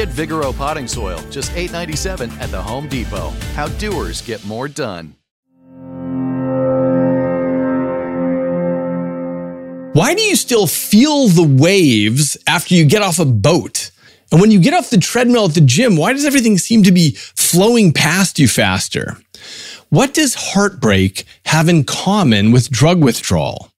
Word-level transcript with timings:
Get 0.00 0.08
Vigoro 0.08 0.56
potting 0.56 0.88
soil, 0.88 1.20
just 1.28 1.52
$8.97 1.52 2.32
at 2.40 2.50
the 2.50 2.62
Home 2.62 2.88
Depot. 2.88 3.34
How 3.54 3.68
doers 3.68 4.22
get 4.22 4.42
more 4.46 4.66
done. 4.66 5.14
Why 9.92 10.14
do 10.14 10.22
you 10.22 10.36
still 10.36 10.66
feel 10.66 11.28
the 11.28 11.46
waves 11.46 12.38
after 12.46 12.74
you 12.74 12.86
get 12.86 13.02
off 13.02 13.18
a 13.18 13.26
boat? 13.26 13.90
And 14.32 14.40
when 14.40 14.50
you 14.50 14.58
get 14.58 14.72
off 14.72 14.88
the 14.88 14.96
treadmill 14.96 15.44
at 15.44 15.52
the 15.52 15.60
gym, 15.60 15.98
why 15.98 16.14
does 16.14 16.24
everything 16.24 16.56
seem 16.56 16.82
to 16.84 16.92
be 16.92 17.10
flowing 17.36 17.92
past 17.92 18.38
you 18.38 18.48
faster? 18.48 19.18
What 19.90 20.14
does 20.14 20.34
heartbreak 20.34 21.26
have 21.44 21.68
in 21.68 21.84
common 21.84 22.52
with 22.52 22.70
drug 22.70 23.04
withdrawal? 23.04 23.70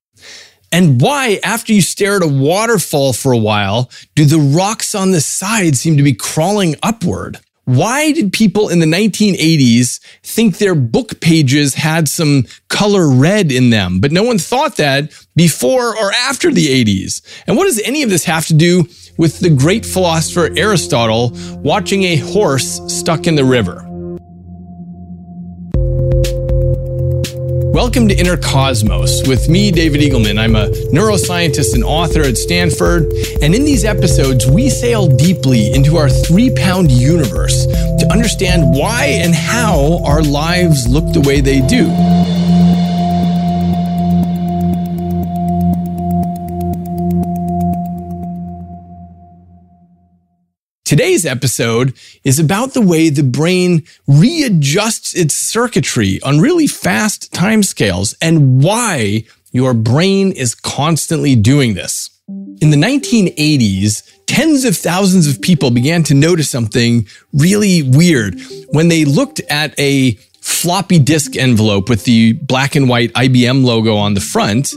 And 0.72 1.02
why, 1.02 1.38
after 1.44 1.74
you 1.74 1.82
stare 1.82 2.16
at 2.16 2.22
a 2.22 2.26
waterfall 2.26 3.12
for 3.12 3.30
a 3.30 3.38
while, 3.38 3.90
do 4.14 4.24
the 4.24 4.38
rocks 4.38 4.94
on 4.94 5.10
the 5.10 5.20
side 5.20 5.76
seem 5.76 5.98
to 5.98 6.02
be 6.02 6.14
crawling 6.14 6.76
upward? 6.82 7.38
Why 7.64 8.10
did 8.10 8.32
people 8.32 8.70
in 8.70 8.80
the 8.80 8.86
1980s 8.86 10.00
think 10.24 10.58
their 10.58 10.74
book 10.74 11.20
pages 11.20 11.74
had 11.74 12.08
some 12.08 12.46
color 12.68 13.08
red 13.08 13.52
in 13.52 13.70
them, 13.70 14.00
but 14.00 14.10
no 14.10 14.24
one 14.24 14.38
thought 14.38 14.76
that 14.78 15.12
before 15.36 15.96
or 15.96 16.10
after 16.12 16.50
the 16.50 16.66
80s? 16.84 17.20
And 17.46 17.56
what 17.56 17.64
does 17.64 17.80
any 17.82 18.02
of 18.02 18.10
this 18.10 18.24
have 18.24 18.46
to 18.46 18.54
do 18.54 18.88
with 19.18 19.40
the 19.40 19.50
great 19.50 19.86
philosopher 19.86 20.50
Aristotle 20.56 21.32
watching 21.58 22.02
a 22.04 22.16
horse 22.16 22.80
stuck 22.88 23.26
in 23.26 23.36
the 23.36 23.44
river? 23.44 23.86
Welcome 27.72 28.06
to 28.08 28.14
Inner 28.14 28.36
Cosmos 28.36 29.26
with 29.26 29.48
me, 29.48 29.70
David 29.70 30.02
Eagleman. 30.02 30.38
I'm 30.38 30.56
a 30.56 30.68
neuroscientist 30.92 31.72
and 31.72 31.82
author 31.82 32.20
at 32.20 32.36
Stanford. 32.36 33.10
And 33.40 33.54
in 33.54 33.64
these 33.64 33.86
episodes, 33.86 34.46
we 34.46 34.68
sail 34.68 35.08
deeply 35.08 35.72
into 35.72 35.96
our 35.96 36.10
three 36.10 36.50
pound 36.50 36.90
universe 36.90 37.64
to 37.64 38.08
understand 38.12 38.74
why 38.76 39.06
and 39.06 39.34
how 39.34 40.04
our 40.04 40.22
lives 40.22 40.86
look 40.86 41.14
the 41.14 41.22
way 41.22 41.40
they 41.40 41.60
do. 41.66 42.41
Today's 50.92 51.24
episode 51.24 51.94
is 52.22 52.38
about 52.38 52.74
the 52.74 52.82
way 52.82 53.08
the 53.08 53.22
brain 53.22 53.84
readjusts 54.06 55.14
its 55.14 55.34
circuitry 55.34 56.20
on 56.22 56.38
really 56.38 56.66
fast 56.66 57.32
timescales 57.32 58.14
and 58.20 58.62
why 58.62 59.24
your 59.52 59.72
brain 59.72 60.32
is 60.32 60.54
constantly 60.54 61.34
doing 61.34 61.72
this. 61.72 62.10
In 62.60 62.68
the 62.68 62.76
1980s, 62.76 64.02
tens 64.26 64.66
of 64.66 64.76
thousands 64.76 65.26
of 65.26 65.40
people 65.40 65.70
began 65.70 66.02
to 66.02 66.14
notice 66.14 66.50
something 66.50 67.08
really 67.32 67.82
weird 67.82 68.38
when 68.72 68.88
they 68.88 69.06
looked 69.06 69.40
at 69.48 69.72
a 69.80 70.12
floppy 70.42 70.98
disk 70.98 71.38
envelope 71.38 71.88
with 71.88 72.04
the 72.04 72.34
black 72.34 72.76
and 72.76 72.86
white 72.86 73.14
IBM 73.14 73.64
logo 73.64 73.96
on 73.96 74.12
the 74.12 74.20
front. 74.20 74.74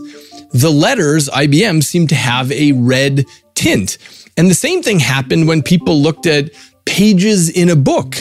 The 0.53 0.71
letters 0.71 1.27
IBM 1.27 1.83
seemed 1.83 2.07
to 2.07 2.15
have 2.15 2.53
a 2.53 2.71
red 2.71 3.25
tint. 3.53 3.97
And 4.37 4.49
the 4.49 4.55
same 4.55 4.83
thing 4.83 4.99
happened 4.99 5.47
when 5.47 5.61
people 5.63 6.01
looked 6.01 6.25
at 6.25 6.51
pages 6.85 7.49
in 7.49 7.69
a 7.69 7.75
book. 7.75 8.17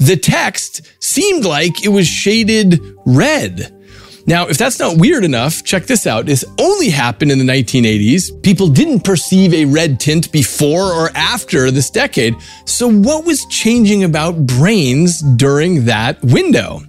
The 0.00 0.16
text 0.16 0.82
seemed 1.02 1.44
like 1.44 1.84
it 1.84 1.88
was 1.88 2.06
shaded 2.06 2.80
red. 3.06 3.74
Now, 4.26 4.46
if 4.46 4.58
that's 4.58 4.78
not 4.78 4.98
weird 4.98 5.24
enough, 5.24 5.64
check 5.64 5.86
this 5.86 6.06
out. 6.06 6.26
This 6.26 6.44
only 6.60 6.90
happened 6.90 7.32
in 7.32 7.38
the 7.38 7.50
1980s. 7.50 8.42
People 8.42 8.68
didn't 8.68 9.00
perceive 9.00 9.54
a 9.54 9.64
red 9.64 9.98
tint 9.98 10.30
before 10.30 10.92
or 10.92 11.10
after 11.14 11.70
this 11.70 11.88
decade. 11.88 12.36
So, 12.66 12.92
what 12.92 13.24
was 13.24 13.46
changing 13.46 14.04
about 14.04 14.44
brains 14.44 15.22
during 15.36 15.86
that 15.86 16.22
window? 16.22 16.80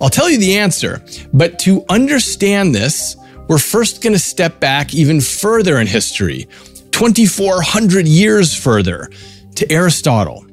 I'll 0.00 0.08
tell 0.08 0.30
you 0.30 0.38
the 0.38 0.56
answer, 0.56 1.04
but 1.34 1.58
to 1.60 1.84
understand 1.90 2.74
this, 2.74 3.16
we're 3.48 3.58
first 3.58 4.02
going 4.02 4.14
to 4.14 4.18
step 4.18 4.58
back 4.58 4.94
even 4.94 5.20
further 5.20 5.78
in 5.78 5.86
history 5.86 6.48
2,400 6.96 8.08
years 8.08 8.56
further 8.56 9.10
to 9.54 9.70
Aristotle. 9.70 10.46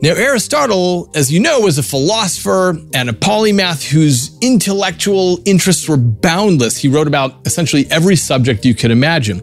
Now, 0.00 0.10
Aristotle, 0.10 1.10
as 1.16 1.32
you 1.32 1.40
know, 1.40 1.58
was 1.58 1.76
a 1.76 1.82
philosopher 1.82 2.78
and 2.94 3.10
a 3.10 3.12
polymath 3.12 3.82
whose 3.82 4.38
intellectual 4.40 5.40
interests 5.44 5.88
were 5.88 5.96
boundless. 5.96 6.76
He 6.76 6.86
wrote 6.86 7.08
about 7.08 7.44
essentially 7.48 7.84
every 7.90 8.14
subject 8.14 8.64
you 8.64 8.76
could 8.76 8.92
imagine. 8.92 9.42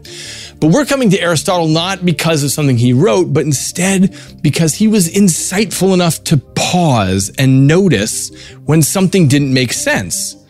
But 0.60 0.70
we're 0.70 0.86
coming 0.86 1.10
to 1.10 1.20
Aristotle 1.20 1.68
not 1.68 2.06
because 2.06 2.42
of 2.42 2.52
something 2.52 2.78
he 2.78 2.94
wrote, 2.94 3.34
but 3.34 3.44
instead 3.44 4.16
because 4.40 4.74
he 4.74 4.88
was 4.88 5.10
insightful 5.10 5.92
enough 5.92 6.24
to 6.24 6.38
pause 6.38 7.30
and 7.36 7.66
notice 7.66 8.34
when 8.64 8.80
something 8.80 9.28
didn't 9.28 9.52
make 9.52 9.74
sense. 9.74 10.41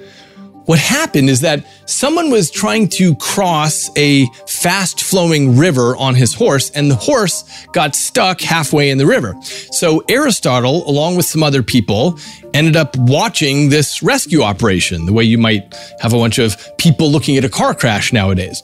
What 0.67 0.79
happened 0.79 1.29
is 1.29 1.41
that 1.41 1.65
someone 1.87 2.31
was 2.31 2.51
trying 2.51 2.89
to 2.91 3.15
cross 3.17 3.91
a 3.97 4.27
fast 4.47 5.03
flowing 5.03 5.57
river 5.57 5.97
on 5.97 6.15
his 6.15 6.35
horse 6.35 6.71
and 6.71 6.91
the 6.91 6.95
horse 6.95 7.45
got 7.73 7.97
stuck 7.97 8.41
halfway 8.41 8.91
in 8.91 8.99
the 8.99 9.07
river. 9.07 9.35
So 9.43 10.05
Aristotle, 10.09 10.89
along 10.89 11.17
with 11.17 11.27
some 11.27 11.43
other 11.43 11.63
people, 11.63 12.19
ended 12.55 12.77
up 12.77 12.97
watching 12.97 13.71
this 13.71 14.03
rescue 14.03 14.43
operation, 14.43 15.07
the 15.07 15.13
way 15.13 15.25
you 15.25 15.39
might 15.39 15.75
have 16.01 16.13
a 16.13 16.19
bunch 16.19 16.39
of 16.39 16.57
people 16.79 17.11
looking 17.11 17.37
at 17.37 17.45
a 17.45 17.49
car 17.49 17.75
crash 17.75 18.13
nowadays. 18.13 18.63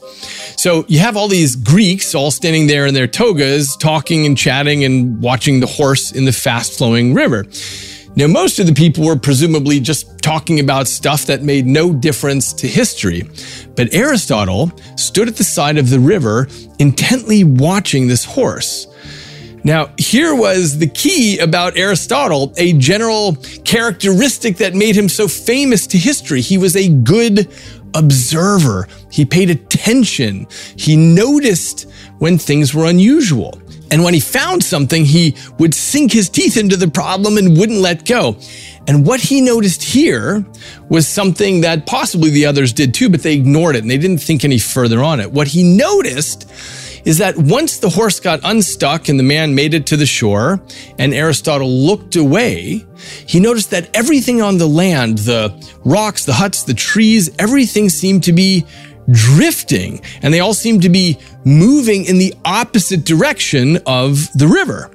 So 0.57 0.85
you 0.87 0.99
have 0.99 1.17
all 1.17 1.27
these 1.27 1.55
Greeks 1.55 2.15
all 2.15 2.31
standing 2.31 2.67
there 2.67 2.85
in 2.85 2.93
their 2.93 3.07
togas, 3.07 3.75
talking 3.77 4.25
and 4.25 4.37
chatting 4.37 4.83
and 4.83 5.21
watching 5.21 5.59
the 5.59 5.67
horse 5.67 6.11
in 6.11 6.25
the 6.25 6.31
fast 6.31 6.77
flowing 6.77 7.13
river. 7.13 7.45
Now, 8.15 8.27
most 8.27 8.59
of 8.59 8.65
the 8.65 8.73
people 8.73 9.05
were 9.05 9.15
presumably 9.15 9.79
just 9.79 10.19
talking 10.21 10.59
about 10.59 10.87
stuff 10.87 11.25
that 11.27 11.41
made 11.41 11.65
no 11.65 11.93
difference 11.93 12.53
to 12.53 12.67
history. 12.67 13.23
But 13.75 13.93
Aristotle 13.93 14.71
stood 14.97 15.27
at 15.27 15.37
the 15.37 15.43
side 15.43 15.77
of 15.77 15.89
the 15.89 15.99
river, 15.99 16.47
intently 16.79 17.43
watching 17.43 18.07
this 18.07 18.25
horse. 18.25 18.87
Now, 19.63 19.91
here 19.97 20.35
was 20.35 20.77
the 20.77 20.87
key 20.87 21.39
about 21.39 21.77
Aristotle, 21.77 22.53
a 22.57 22.73
general 22.73 23.35
characteristic 23.65 24.57
that 24.57 24.73
made 24.73 24.95
him 24.95 25.09
so 25.09 25.27
famous 25.27 25.85
to 25.87 25.97
history. 25.97 26.41
He 26.41 26.57
was 26.57 26.75
a 26.75 26.89
good 26.89 27.47
observer. 27.93 28.87
He 29.11 29.25
paid 29.25 29.49
attention. 29.49 30.47
He 30.75 30.95
noticed 30.95 31.89
when 32.19 32.37
things 32.37 32.73
were 32.73 32.85
unusual. 32.85 33.61
And 33.91 34.03
when 34.03 34.13
he 34.13 34.19
found 34.19 34.63
something, 34.63 35.05
he 35.05 35.35
would 35.57 35.73
sink 35.73 36.11
his 36.11 36.29
teeth 36.29 36.57
into 36.57 36.77
the 36.77 36.89
problem 36.89 37.37
and 37.37 37.57
wouldn't 37.57 37.79
let 37.79 38.05
go. 38.05 38.37
And 38.87 39.05
what 39.05 39.19
he 39.19 39.41
noticed 39.41 39.83
here 39.83 40.45
was 40.89 41.07
something 41.07 41.61
that 41.61 41.85
possibly 41.85 42.29
the 42.29 42.45
others 42.45 42.73
did 42.73 42.93
too, 42.93 43.09
but 43.09 43.23
they 43.23 43.33
ignored 43.33 43.75
it 43.75 43.81
and 43.81 43.91
they 43.91 43.97
didn't 43.97 44.19
think 44.19 44.43
any 44.43 44.59
further 44.59 45.03
on 45.03 45.19
it. 45.19 45.31
What 45.31 45.47
he 45.47 45.63
noticed 45.63 46.49
is 47.05 47.17
that 47.19 47.37
once 47.37 47.77
the 47.77 47.89
horse 47.89 48.19
got 48.19 48.39
unstuck 48.43 49.09
and 49.09 49.19
the 49.19 49.23
man 49.23 49.55
made 49.55 49.73
it 49.73 49.85
to 49.87 49.97
the 49.97 50.05
shore 50.05 50.61
and 50.97 51.13
Aristotle 51.13 51.69
looked 51.69 52.15
away, 52.15 52.85
he 53.25 53.39
noticed 53.39 53.71
that 53.71 53.89
everything 53.95 54.41
on 54.41 54.57
the 54.57 54.67
land, 54.67 55.19
the 55.19 55.53
rocks, 55.85 56.25
the 56.25 56.33
huts, 56.33 56.63
the 56.63 56.73
trees, 56.73 57.29
everything 57.39 57.89
seemed 57.89 58.23
to 58.23 58.33
be 58.33 58.65
drifting 59.11 60.01
and 60.21 60.33
they 60.33 60.39
all 60.39 60.53
seem 60.53 60.79
to 60.81 60.89
be 60.89 61.17
moving 61.45 62.05
in 62.05 62.17
the 62.17 62.33
opposite 62.45 63.05
direction 63.05 63.77
of 63.85 64.31
the 64.33 64.47
river. 64.47 64.91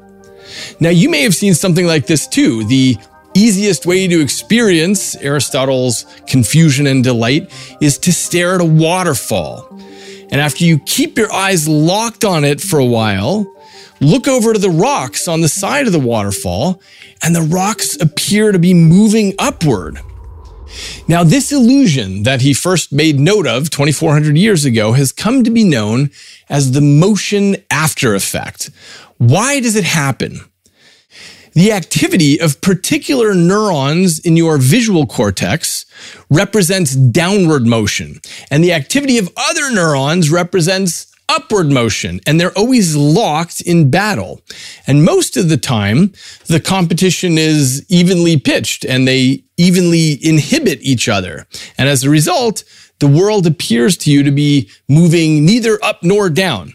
Now, 0.80 0.90
you 0.90 1.08
may 1.10 1.22
have 1.22 1.34
seen 1.34 1.54
something 1.54 1.86
like 1.86 2.06
this 2.06 2.26
too. 2.26 2.64
The 2.64 2.96
easiest 3.34 3.86
way 3.86 4.06
to 4.06 4.20
experience 4.20 5.16
Aristotle's 5.16 6.06
confusion 6.26 6.86
and 6.86 7.02
delight 7.02 7.52
is 7.80 7.98
to 7.98 8.12
stare 8.12 8.54
at 8.54 8.60
a 8.60 8.64
waterfall. 8.64 9.68
And 10.30 10.40
after 10.40 10.64
you 10.64 10.78
keep 10.80 11.18
your 11.18 11.32
eyes 11.32 11.68
locked 11.68 12.24
on 12.24 12.44
it 12.44 12.60
for 12.60 12.78
a 12.78 12.84
while, 12.84 13.52
look 14.00 14.28
over 14.28 14.52
to 14.52 14.58
the 14.58 14.70
rocks 14.70 15.28
on 15.28 15.40
the 15.40 15.48
side 15.48 15.86
of 15.86 15.92
the 15.92 15.98
waterfall, 15.98 16.80
and 17.22 17.34
the 17.34 17.42
rocks 17.42 18.00
appear 18.00 18.52
to 18.52 18.58
be 18.58 18.74
moving 18.74 19.34
upward. 19.38 19.98
Now, 21.06 21.24
this 21.24 21.52
illusion 21.52 22.22
that 22.22 22.40
he 22.40 22.54
first 22.54 22.92
made 22.92 23.20
note 23.20 23.46
of 23.46 23.70
2,400 23.70 24.36
years 24.36 24.64
ago 24.64 24.92
has 24.92 25.12
come 25.12 25.44
to 25.44 25.50
be 25.50 25.64
known 25.64 26.10
as 26.48 26.72
the 26.72 26.80
motion 26.80 27.56
after 27.70 28.14
effect. 28.14 28.70
Why 29.18 29.60
does 29.60 29.76
it 29.76 29.84
happen? 29.84 30.40
The 31.52 31.70
activity 31.70 32.40
of 32.40 32.60
particular 32.60 33.32
neurons 33.32 34.18
in 34.18 34.36
your 34.36 34.58
visual 34.58 35.06
cortex 35.06 35.86
represents 36.28 36.96
downward 36.96 37.64
motion, 37.64 38.20
and 38.50 38.64
the 38.64 38.72
activity 38.72 39.18
of 39.18 39.30
other 39.36 39.70
neurons 39.70 40.30
represents 40.30 41.13
upward 41.34 41.70
motion, 41.70 42.20
and 42.26 42.40
they're 42.40 42.56
always 42.56 42.94
locked 42.96 43.60
in 43.60 43.90
battle. 43.90 44.40
And 44.86 45.04
most 45.04 45.36
of 45.36 45.48
the 45.48 45.56
time, 45.56 46.12
the 46.46 46.60
competition 46.60 47.36
is 47.38 47.84
evenly 47.88 48.38
pitched 48.38 48.84
and 48.84 49.06
they 49.06 49.44
evenly 49.56 50.18
inhibit 50.24 50.80
each 50.82 51.08
other. 51.08 51.46
And 51.76 51.88
as 51.88 52.04
a 52.04 52.10
result, 52.10 52.64
the 53.00 53.08
world 53.08 53.46
appears 53.46 53.96
to 53.98 54.10
you 54.10 54.22
to 54.22 54.30
be 54.30 54.70
moving 54.88 55.44
neither 55.44 55.82
up 55.84 56.02
nor 56.02 56.30
down. 56.30 56.72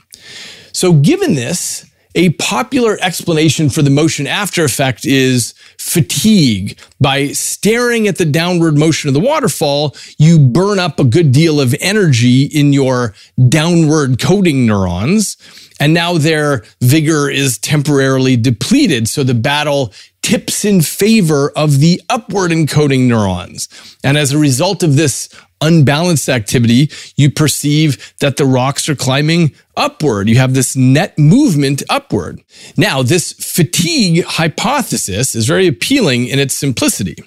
So, 0.74 0.94
given 0.94 1.36
this, 1.36 1.89
a 2.16 2.30
popular 2.32 2.98
explanation 3.02 3.70
for 3.70 3.82
the 3.82 3.90
motion 3.90 4.26
after 4.26 4.64
effect 4.64 5.06
is 5.06 5.54
fatigue. 5.78 6.78
By 7.00 7.28
staring 7.28 8.08
at 8.08 8.18
the 8.18 8.26
downward 8.26 8.78
motion 8.78 9.08
of 9.08 9.14
the 9.14 9.20
waterfall, 9.20 9.96
you 10.18 10.40
burn 10.40 10.80
up 10.80 11.00
a 11.00 11.04
good 11.04 11.32
deal 11.32 11.62
of 11.62 11.76
energy 11.80 12.44
in 12.44 12.74
your 12.74 13.14
downward 13.48 14.20
coding 14.20 14.66
neurons. 14.66 15.38
And 15.80 15.94
now 15.94 16.18
their 16.18 16.66
vigor 16.82 17.30
is 17.30 17.58
temporarily 17.58 18.36
depleted. 18.36 19.08
So 19.08 19.24
the 19.24 19.34
battle 19.34 19.94
tips 20.22 20.66
in 20.66 20.82
favor 20.82 21.52
of 21.56 21.80
the 21.80 22.02
upward 22.10 22.52
encoding 22.52 23.08
neurons. 23.08 23.70
And 24.04 24.18
as 24.18 24.32
a 24.32 24.38
result 24.38 24.84
of 24.84 24.96
this 24.96 25.30
unbalanced 25.62 26.30
activity, 26.30 26.90
you 27.16 27.30
perceive 27.30 28.14
that 28.20 28.38
the 28.38 28.46
rocks 28.46 28.88
are 28.90 28.96
climbing 28.96 29.54
upward. 29.76 30.30
You 30.30 30.38
have 30.38 30.54
this 30.54 30.76
net 30.76 31.18
movement 31.18 31.84
upward. 31.90 32.42
Now, 32.78 33.04
this 33.04 33.34
fatigue 33.34 34.24
hypothesis 34.26 35.36
is 35.36 35.48
very 35.48 35.68
appealing 35.68 36.28
in 36.28 36.40
its 36.40 36.54
simplicity, 36.54 37.18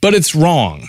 but 0.00 0.14
it's 0.14 0.34
wrong. 0.34 0.88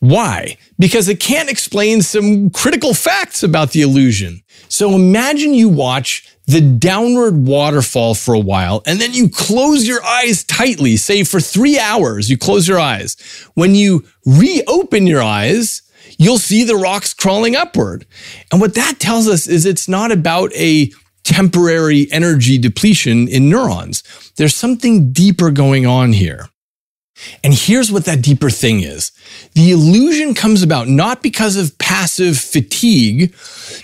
Why? 0.00 0.56
Because 0.78 1.08
it 1.08 1.18
can't 1.18 1.50
explain 1.50 2.02
some 2.02 2.50
critical 2.50 2.94
facts 2.94 3.42
about 3.42 3.72
the 3.72 3.82
illusion. 3.82 4.42
So 4.68 4.94
imagine 4.94 5.54
you 5.54 5.68
watch 5.68 6.28
the 6.46 6.60
downward 6.60 7.46
waterfall 7.46 8.14
for 8.14 8.32
a 8.32 8.40
while 8.40 8.82
and 8.86 9.00
then 9.00 9.12
you 9.12 9.28
close 9.28 9.86
your 9.86 10.02
eyes 10.04 10.44
tightly, 10.44 10.96
say 10.96 11.24
for 11.24 11.40
three 11.40 11.78
hours, 11.78 12.30
you 12.30 12.38
close 12.38 12.68
your 12.68 12.78
eyes. 12.78 13.16
When 13.54 13.74
you 13.74 14.06
reopen 14.24 15.06
your 15.06 15.22
eyes, 15.22 15.82
you'll 16.18 16.38
see 16.38 16.64
the 16.64 16.76
rocks 16.76 17.14
crawling 17.14 17.56
upward. 17.56 18.06
And 18.52 18.60
what 18.60 18.74
that 18.74 18.98
tells 18.98 19.28
us 19.28 19.46
is 19.46 19.64
it's 19.64 19.88
not 19.88 20.12
about 20.12 20.52
a 20.54 20.90
temporary 21.24 22.10
energy 22.12 22.58
depletion 22.58 23.28
in 23.28 23.48
neurons. 23.48 24.02
There's 24.36 24.54
something 24.54 25.12
deeper 25.12 25.50
going 25.50 25.86
on 25.86 26.12
here. 26.12 26.48
And 27.42 27.52
here's 27.52 27.90
what 27.90 28.04
that 28.04 28.22
deeper 28.22 28.48
thing 28.48 28.80
is. 28.80 29.10
The 29.54 29.72
illusion 29.72 30.34
comes 30.34 30.62
about 30.62 30.88
not 30.88 31.20
because 31.20 31.56
of 31.56 31.76
passive 31.78 32.38
fatigue, 32.38 33.34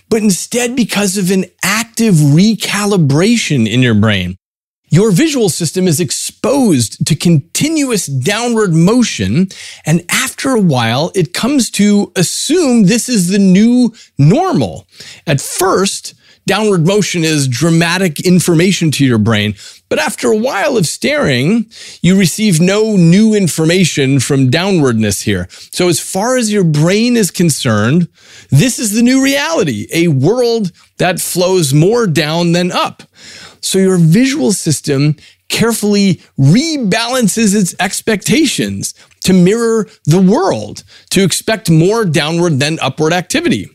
but 0.08 0.22
instead 0.22 0.76
because 0.76 1.16
of 1.16 1.32
an 1.32 1.46
active 1.64 2.14
recalibration 2.14 3.68
in 3.68 3.82
your 3.82 3.94
brain 3.94 4.36
your 4.94 5.10
visual 5.10 5.48
system 5.48 5.88
is 5.88 5.98
exposed 6.44 7.06
to 7.06 7.16
continuous 7.16 8.04
downward 8.04 8.74
motion. 8.74 9.48
And 9.86 10.04
after 10.10 10.50
a 10.50 10.60
while, 10.60 11.10
it 11.14 11.32
comes 11.32 11.70
to 11.70 12.12
assume 12.16 12.84
this 12.84 13.08
is 13.08 13.28
the 13.28 13.38
new 13.38 13.94
normal. 14.18 14.86
At 15.26 15.40
first, 15.40 16.12
downward 16.46 16.86
motion 16.86 17.24
is 17.24 17.48
dramatic 17.48 18.20
information 18.26 18.90
to 18.90 19.06
your 19.06 19.16
brain. 19.16 19.54
But 19.88 19.98
after 19.98 20.28
a 20.28 20.36
while 20.36 20.76
of 20.76 20.86
staring, 20.86 21.64
you 22.02 22.18
receive 22.18 22.60
no 22.60 22.94
new 22.94 23.32
information 23.32 24.20
from 24.20 24.50
downwardness 24.50 25.22
here. 25.22 25.48
So 25.72 25.88
as 25.88 25.98
far 25.98 26.36
as 26.36 26.52
your 26.52 26.64
brain 26.64 27.16
is 27.16 27.30
concerned, 27.30 28.08
this 28.50 28.78
is 28.78 28.92
the 28.92 29.02
new 29.02 29.24
reality, 29.24 29.86
a 29.94 30.08
world 30.08 30.72
that 30.98 31.20
flows 31.20 31.72
more 31.72 32.06
down 32.06 32.52
than 32.52 32.70
up. 32.70 33.02
So 33.64 33.78
your 33.78 33.96
visual 33.96 34.52
system 34.52 35.16
carefully 35.48 36.20
rebalances 36.38 37.54
its 37.54 37.74
expectations 37.80 38.94
to 39.24 39.32
mirror 39.32 39.88
the 40.04 40.20
world, 40.20 40.84
to 41.10 41.22
expect 41.22 41.70
more 41.70 42.04
downward 42.04 42.58
than 42.58 42.78
upward 42.80 43.12
activity. 43.12 43.68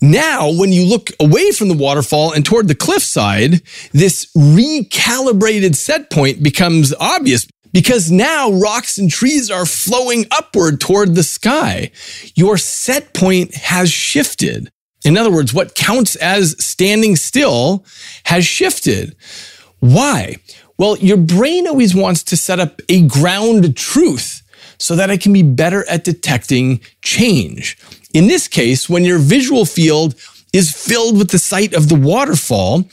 Now, 0.00 0.50
when 0.52 0.72
you 0.72 0.84
look 0.84 1.10
away 1.20 1.52
from 1.52 1.68
the 1.68 1.74
waterfall 1.74 2.32
and 2.32 2.44
toward 2.44 2.68
the 2.68 2.74
cliffside, 2.74 3.62
this 3.92 4.30
recalibrated 4.36 5.74
set 5.74 6.10
point 6.10 6.42
becomes 6.42 6.94
obvious 7.00 7.46
because 7.72 8.10
now 8.10 8.50
rocks 8.50 8.98
and 8.98 9.10
trees 9.10 9.50
are 9.50 9.66
flowing 9.66 10.26
upward 10.30 10.80
toward 10.80 11.14
the 11.14 11.22
sky. 11.22 11.90
Your 12.34 12.56
set 12.56 13.14
point 13.14 13.54
has 13.54 13.90
shifted. 13.90 14.70
In 15.04 15.16
other 15.16 15.30
words, 15.30 15.54
what 15.54 15.74
counts 15.74 16.16
as 16.16 16.56
standing 16.64 17.16
still 17.16 17.84
has 18.24 18.44
shifted. 18.44 19.16
Why? 19.80 20.36
Well, 20.78 20.96
your 20.98 21.16
brain 21.16 21.66
always 21.66 21.94
wants 21.94 22.22
to 22.24 22.36
set 22.36 22.60
up 22.60 22.80
a 22.88 23.06
ground 23.06 23.76
truth 23.76 24.42
so 24.78 24.94
that 24.96 25.10
it 25.10 25.20
can 25.20 25.32
be 25.32 25.42
better 25.42 25.88
at 25.88 26.04
detecting 26.04 26.80
change. 27.02 27.78
In 28.12 28.26
this 28.26 28.46
case, 28.46 28.88
when 28.88 29.04
your 29.04 29.18
visual 29.18 29.64
field 29.64 30.14
is 30.52 30.70
filled 30.70 31.18
with 31.18 31.30
the 31.30 31.38
sight 31.38 31.74
of 31.74 31.88
the 31.88 31.94
waterfall, 31.94 32.84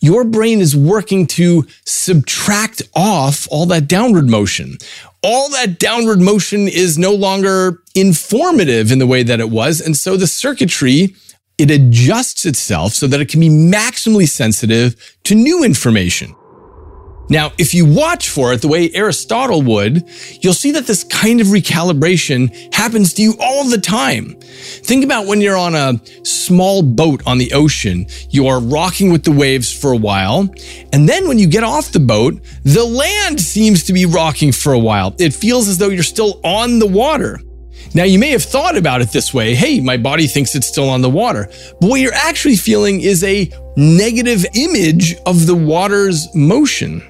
your 0.00 0.24
brain 0.24 0.60
is 0.60 0.76
working 0.76 1.26
to 1.28 1.66
subtract 1.84 2.82
off 2.94 3.46
all 3.50 3.66
that 3.66 3.88
downward 3.88 4.28
motion. 4.28 4.78
All 5.22 5.48
that 5.50 5.78
downward 5.78 6.20
motion 6.20 6.66
is 6.66 6.98
no 6.98 7.12
longer 7.12 7.78
informative 7.94 8.90
in 8.90 8.98
the 8.98 9.06
way 9.06 9.22
that 9.22 9.40
it 9.40 9.50
was. 9.50 9.80
And 9.80 9.96
so 9.96 10.16
the 10.16 10.26
circuitry 10.26 11.14
it 11.58 11.70
adjusts 11.70 12.44
itself 12.44 12.92
so 12.92 13.06
that 13.06 13.20
it 13.20 13.28
can 13.28 13.38
be 13.38 13.48
maximally 13.48 14.28
sensitive 14.28 15.16
to 15.24 15.34
new 15.34 15.62
information. 15.62 16.34
Now, 17.32 17.50
if 17.56 17.72
you 17.72 17.86
watch 17.86 18.28
for 18.28 18.52
it 18.52 18.60
the 18.60 18.68
way 18.68 18.90
Aristotle 18.92 19.62
would, 19.62 20.06
you'll 20.42 20.52
see 20.52 20.70
that 20.72 20.86
this 20.86 21.02
kind 21.02 21.40
of 21.40 21.46
recalibration 21.46 22.74
happens 22.74 23.14
to 23.14 23.22
you 23.22 23.36
all 23.40 23.64
the 23.64 23.78
time. 23.78 24.36
Think 24.38 25.02
about 25.02 25.24
when 25.24 25.40
you're 25.40 25.56
on 25.56 25.74
a 25.74 25.98
small 26.26 26.82
boat 26.82 27.22
on 27.24 27.38
the 27.38 27.50
ocean, 27.54 28.04
you're 28.28 28.60
rocking 28.60 29.10
with 29.10 29.24
the 29.24 29.32
waves 29.32 29.72
for 29.72 29.92
a 29.92 29.96
while, 29.96 30.46
and 30.92 31.08
then 31.08 31.26
when 31.26 31.38
you 31.38 31.46
get 31.46 31.64
off 31.64 31.90
the 31.90 32.00
boat, 32.00 32.38
the 32.64 32.84
land 32.84 33.40
seems 33.40 33.84
to 33.84 33.94
be 33.94 34.04
rocking 34.04 34.52
for 34.52 34.74
a 34.74 34.78
while. 34.78 35.16
It 35.18 35.32
feels 35.32 35.68
as 35.68 35.78
though 35.78 35.88
you're 35.88 36.02
still 36.02 36.38
on 36.44 36.80
the 36.80 36.86
water. 36.86 37.40
Now, 37.94 38.04
you 38.04 38.18
may 38.18 38.30
have 38.32 38.44
thought 38.44 38.76
about 38.76 39.00
it 39.00 39.10
this 39.10 39.32
way 39.32 39.54
hey, 39.54 39.80
my 39.80 39.96
body 39.96 40.26
thinks 40.26 40.54
it's 40.54 40.68
still 40.68 40.90
on 40.90 41.00
the 41.00 41.08
water. 41.08 41.48
But 41.80 41.88
what 41.88 42.00
you're 42.00 42.12
actually 42.12 42.56
feeling 42.56 43.00
is 43.00 43.24
a 43.24 43.50
negative 43.74 44.44
image 44.54 45.14
of 45.24 45.46
the 45.46 45.54
water's 45.54 46.28
motion. 46.34 47.02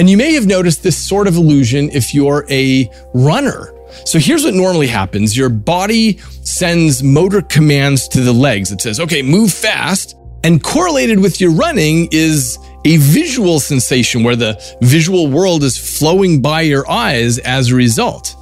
And 0.00 0.08
you 0.08 0.16
may 0.16 0.32
have 0.32 0.46
noticed 0.46 0.82
this 0.82 0.96
sort 0.96 1.28
of 1.28 1.36
illusion 1.36 1.90
if 1.90 2.14
you're 2.14 2.46
a 2.48 2.90
runner. 3.12 3.70
So 4.06 4.18
here's 4.18 4.44
what 4.44 4.54
normally 4.54 4.86
happens 4.86 5.36
your 5.36 5.50
body 5.50 6.16
sends 6.42 7.02
motor 7.02 7.42
commands 7.42 8.08
to 8.08 8.22
the 8.22 8.32
legs. 8.32 8.72
It 8.72 8.80
says, 8.80 8.98
okay, 8.98 9.20
move 9.20 9.52
fast. 9.52 10.16
And 10.42 10.64
correlated 10.64 11.20
with 11.20 11.38
your 11.38 11.50
running 11.50 12.08
is 12.12 12.58
a 12.86 12.96
visual 12.96 13.60
sensation 13.60 14.22
where 14.22 14.36
the 14.36 14.58
visual 14.80 15.28
world 15.28 15.62
is 15.62 15.76
flowing 15.76 16.40
by 16.40 16.62
your 16.62 16.90
eyes 16.90 17.36
as 17.36 17.70
a 17.70 17.74
result. 17.74 18.34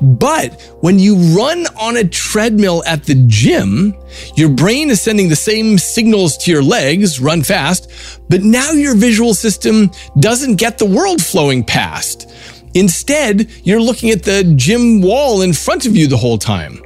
But 0.00 0.60
when 0.80 0.98
you 0.98 1.16
run 1.36 1.66
on 1.80 1.96
a 1.96 2.08
treadmill 2.08 2.84
at 2.86 3.04
the 3.04 3.16
gym, 3.26 3.94
your 4.36 4.48
brain 4.48 4.90
is 4.90 5.00
sending 5.00 5.28
the 5.28 5.36
same 5.36 5.78
signals 5.78 6.36
to 6.38 6.50
your 6.50 6.62
legs, 6.62 7.20
run 7.20 7.42
fast, 7.42 7.90
but 8.28 8.42
now 8.42 8.70
your 8.70 8.94
visual 8.94 9.34
system 9.34 9.90
doesn't 10.20 10.56
get 10.56 10.78
the 10.78 10.86
world 10.86 11.22
flowing 11.22 11.64
past. 11.64 12.30
Instead, 12.74 13.50
you're 13.64 13.80
looking 13.80 14.10
at 14.10 14.22
the 14.22 14.44
gym 14.56 15.00
wall 15.00 15.42
in 15.42 15.52
front 15.52 15.86
of 15.86 15.96
you 15.96 16.06
the 16.06 16.16
whole 16.16 16.38
time. 16.38 16.80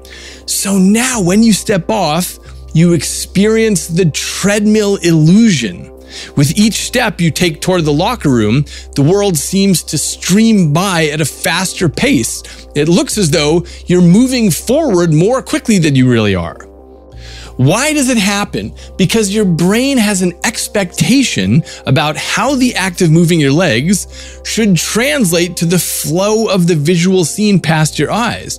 So 0.46 0.78
now 0.78 1.20
when 1.20 1.42
you 1.42 1.52
step 1.52 1.90
off, 1.90 2.38
you 2.74 2.94
experience 2.94 3.88
the 3.88 4.06
treadmill 4.10 4.96
illusion. 4.96 5.90
With 6.36 6.58
each 6.58 6.84
step 6.86 7.20
you 7.20 7.30
take 7.30 7.60
toward 7.60 7.84
the 7.84 7.92
locker 7.92 8.28
room, 8.28 8.64
the 8.94 9.02
world 9.02 9.36
seems 9.36 9.82
to 9.84 9.98
stream 9.98 10.72
by 10.72 11.06
at 11.06 11.20
a 11.20 11.24
faster 11.24 11.88
pace. 11.88 12.42
It 12.74 12.88
looks 12.88 13.18
as 13.18 13.30
though 13.30 13.64
you're 13.86 14.02
moving 14.02 14.50
forward 14.50 15.12
more 15.12 15.42
quickly 15.42 15.78
than 15.78 15.94
you 15.94 16.10
really 16.10 16.34
are. 16.34 16.68
Why 17.56 17.92
does 17.92 18.08
it 18.08 18.16
happen? 18.16 18.74
Because 18.96 19.34
your 19.34 19.44
brain 19.44 19.98
has 19.98 20.22
an 20.22 20.32
expectation 20.44 21.62
about 21.86 22.16
how 22.16 22.54
the 22.54 22.74
act 22.74 23.02
of 23.02 23.10
moving 23.10 23.38
your 23.38 23.52
legs 23.52 24.40
should 24.44 24.76
translate 24.76 25.56
to 25.58 25.66
the 25.66 25.78
flow 25.78 26.48
of 26.48 26.66
the 26.66 26.74
visual 26.74 27.24
scene 27.24 27.60
past 27.60 27.98
your 27.98 28.10
eyes. 28.10 28.58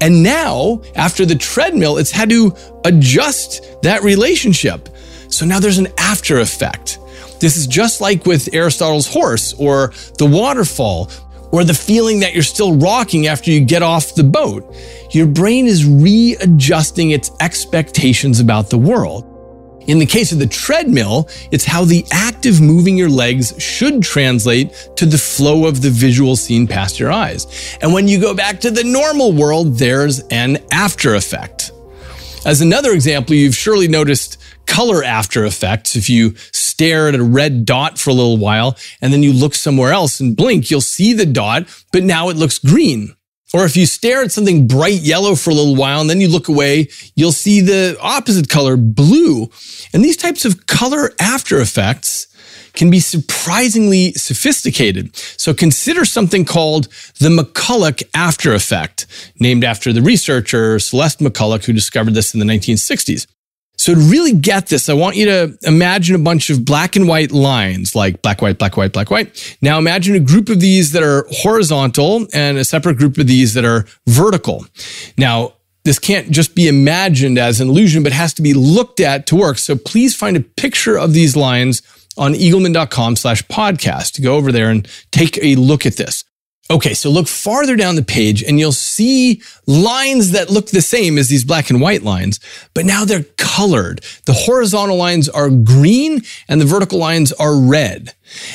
And 0.00 0.22
now, 0.22 0.82
after 0.96 1.24
the 1.24 1.36
treadmill, 1.36 1.98
it's 1.98 2.10
had 2.10 2.30
to 2.30 2.54
adjust 2.84 3.80
that 3.82 4.02
relationship. 4.02 4.88
So 5.32 5.46
now 5.46 5.60
there's 5.60 5.78
an 5.78 5.88
after 5.98 6.40
effect. 6.40 6.98
This 7.40 7.56
is 7.56 7.66
just 7.66 8.00
like 8.00 8.26
with 8.26 8.54
Aristotle's 8.54 9.06
horse 9.06 9.54
or 9.54 9.92
the 10.18 10.26
waterfall 10.26 11.10
or 11.50 11.64
the 11.64 11.74
feeling 11.74 12.20
that 12.20 12.34
you're 12.34 12.42
still 12.42 12.76
rocking 12.76 13.26
after 13.26 13.50
you 13.50 13.64
get 13.64 13.82
off 13.82 14.14
the 14.14 14.24
boat. 14.24 14.74
Your 15.10 15.26
brain 15.26 15.66
is 15.66 15.86
readjusting 15.86 17.10
its 17.10 17.30
expectations 17.40 18.40
about 18.40 18.70
the 18.70 18.78
world. 18.78 19.28
In 19.88 19.98
the 19.98 20.06
case 20.06 20.30
of 20.32 20.38
the 20.38 20.46
treadmill, 20.46 21.28
it's 21.50 21.64
how 21.64 21.84
the 21.84 22.06
act 22.12 22.46
of 22.46 22.60
moving 22.60 22.96
your 22.96 23.08
legs 23.08 23.52
should 23.60 24.02
translate 24.02 24.90
to 24.96 25.06
the 25.06 25.18
flow 25.18 25.66
of 25.66 25.82
the 25.82 25.90
visual 25.90 26.36
scene 26.36 26.68
past 26.68 27.00
your 27.00 27.10
eyes. 27.10 27.76
And 27.82 27.92
when 27.92 28.06
you 28.06 28.20
go 28.20 28.32
back 28.34 28.60
to 28.60 28.70
the 28.70 28.84
normal 28.84 29.32
world, 29.32 29.78
there's 29.78 30.20
an 30.28 30.58
after 30.70 31.16
effect. 31.16 31.72
As 32.46 32.60
another 32.60 32.92
example, 32.92 33.34
you've 33.34 33.56
surely 33.56 33.88
noticed 33.88 34.41
color 34.66 35.02
after 35.04 35.44
effects. 35.44 35.96
If 35.96 36.08
you 36.08 36.34
stare 36.52 37.08
at 37.08 37.14
a 37.14 37.22
red 37.22 37.64
dot 37.64 37.98
for 37.98 38.10
a 38.10 38.14
little 38.14 38.36
while 38.36 38.76
and 39.00 39.12
then 39.12 39.22
you 39.22 39.32
look 39.32 39.54
somewhere 39.54 39.92
else 39.92 40.20
and 40.20 40.36
blink, 40.36 40.70
you'll 40.70 40.80
see 40.80 41.12
the 41.12 41.26
dot, 41.26 41.66
but 41.92 42.02
now 42.02 42.28
it 42.28 42.36
looks 42.36 42.58
green. 42.58 43.14
Or 43.54 43.64
if 43.66 43.76
you 43.76 43.84
stare 43.84 44.22
at 44.22 44.32
something 44.32 44.66
bright 44.66 45.02
yellow 45.02 45.34
for 45.34 45.50
a 45.50 45.54
little 45.54 45.76
while 45.76 46.00
and 46.00 46.08
then 46.08 46.20
you 46.20 46.28
look 46.28 46.48
away, 46.48 46.88
you'll 47.14 47.32
see 47.32 47.60
the 47.60 47.98
opposite 48.00 48.48
color, 48.48 48.78
blue. 48.78 49.50
And 49.92 50.02
these 50.02 50.16
types 50.16 50.46
of 50.46 50.66
color 50.66 51.12
after 51.20 51.60
effects 51.60 52.28
can 52.72 52.90
be 52.90 53.00
surprisingly 53.00 54.12
sophisticated. 54.14 55.14
So 55.16 55.52
consider 55.52 56.06
something 56.06 56.46
called 56.46 56.88
the 57.18 57.28
McCollough 57.28 58.02
after 58.14 58.54
effect, 58.54 59.06
named 59.38 59.64
after 59.64 59.92
the 59.92 60.00
researcher 60.00 60.78
Celeste 60.78 61.20
McCollough 61.20 61.64
who 61.64 61.74
discovered 61.74 62.14
this 62.14 62.32
in 62.32 62.40
the 62.40 62.46
1960s. 62.46 63.26
So 63.82 63.96
to 63.96 64.00
really 64.00 64.32
get 64.32 64.68
this, 64.68 64.88
I 64.88 64.94
want 64.94 65.16
you 65.16 65.26
to 65.26 65.58
imagine 65.62 66.14
a 66.14 66.18
bunch 66.20 66.50
of 66.50 66.64
black 66.64 66.94
and 66.94 67.08
white 67.08 67.32
lines, 67.32 67.96
like 67.96 68.22
black, 68.22 68.40
white, 68.40 68.56
black, 68.56 68.76
white, 68.76 68.92
black, 68.92 69.10
white. 69.10 69.58
Now 69.60 69.76
imagine 69.76 70.14
a 70.14 70.20
group 70.20 70.48
of 70.50 70.60
these 70.60 70.92
that 70.92 71.02
are 71.02 71.26
horizontal 71.30 72.28
and 72.32 72.58
a 72.58 72.64
separate 72.64 72.96
group 72.96 73.18
of 73.18 73.26
these 73.26 73.54
that 73.54 73.64
are 73.64 73.86
vertical. 74.06 74.64
Now, 75.18 75.54
this 75.82 75.98
can't 75.98 76.30
just 76.30 76.54
be 76.54 76.68
imagined 76.68 77.38
as 77.38 77.60
an 77.60 77.68
illusion, 77.68 78.04
but 78.04 78.12
has 78.12 78.32
to 78.34 78.42
be 78.42 78.54
looked 78.54 79.00
at 79.00 79.26
to 79.26 79.34
work. 79.34 79.58
So 79.58 79.74
please 79.74 80.14
find 80.14 80.36
a 80.36 80.40
picture 80.40 80.96
of 80.96 81.12
these 81.12 81.34
lines 81.34 81.82
on 82.16 82.34
eagleman.com 82.34 83.16
slash 83.16 83.42
podcast. 83.48 84.22
Go 84.22 84.36
over 84.36 84.52
there 84.52 84.70
and 84.70 84.86
take 85.10 85.42
a 85.42 85.56
look 85.56 85.86
at 85.86 85.96
this. 85.96 86.22
Okay, 86.70 86.94
so 86.94 87.10
look 87.10 87.26
farther 87.28 87.76
down 87.76 87.96
the 87.96 88.04
page 88.04 88.42
and 88.42 88.58
you'll 88.58 88.72
see 88.72 89.42
lines 89.66 90.30
that 90.30 90.48
look 90.48 90.68
the 90.68 90.80
same 90.80 91.18
as 91.18 91.28
these 91.28 91.44
black 91.44 91.68
and 91.70 91.80
white 91.80 92.02
lines, 92.02 92.40
but 92.72 92.86
now 92.86 93.04
they're 93.04 93.24
colored. 93.36 94.02
The 94.24 94.32
horizontal 94.32 94.96
lines 94.96 95.28
are 95.28 95.50
green 95.50 96.22
and 96.48 96.60
the 96.60 96.64
vertical 96.64 96.98
lines 96.98 97.32
are 97.32 97.54
red. 97.54 98.14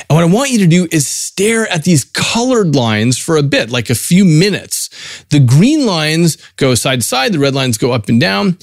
And 0.09 0.15
what 0.15 0.23
I 0.23 0.33
want 0.33 0.49
you 0.49 0.57
to 0.59 0.67
do 0.67 0.87
is 0.91 1.07
stare 1.07 1.67
at 1.67 1.83
these 1.83 2.05
colored 2.05 2.75
lines 2.75 3.17
for 3.17 3.37
a 3.37 3.43
bit, 3.43 3.69
like 3.69 3.89
a 3.89 3.95
few 3.95 4.25
minutes. 4.25 4.89
The 5.29 5.39
green 5.39 5.85
lines 5.85 6.37
go 6.55 6.73
side 6.73 7.01
to 7.01 7.07
side, 7.07 7.33
the 7.33 7.39
red 7.39 7.53
lines 7.53 7.77
go 7.77 7.91
up 7.91 8.09
and 8.09 8.19
down. 8.19 8.57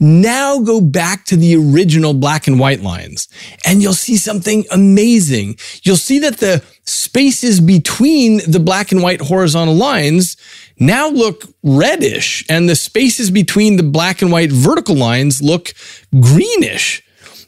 Now 0.00 0.58
go 0.60 0.80
back 0.80 1.24
to 1.26 1.36
the 1.36 1.54
original 1.56 2.14
black 2.14 2.46
and 2.46 2.58
white 2.58 2.80
lines 2.80 3.28
and 3.64 3.80
you'll 3.80 3.94
see 3.94 4.16
something 4.16 4.64
amazing. 4.70 5.56
You'll 5.82 5.96
see 5.96 6.18
that 6.18 6.38
the 6.38 6.64
spaces 6.84 7.60
between 7.60 8.40
the 8.50 8.60
black 8.60 8.92
and 8.92 9.02
white 9.02 9.20
horizontal 9.20 9.74
lines 9.74 10.36
now 10.78 11.08
look 11.08 11.44
reddish 11.62 12.44
and 12.48 12.68
the 12.68 12.76
spaces 12.76 13.30
between 13.30 13.76
the 13.76 13.82
black 13.82 14.20
and 14.20 14.32
white 14.32 14.50
vertical 14.50 14.96
lines 14.96 15.40
look 15.40 15.72
greenish. 16.20 17.02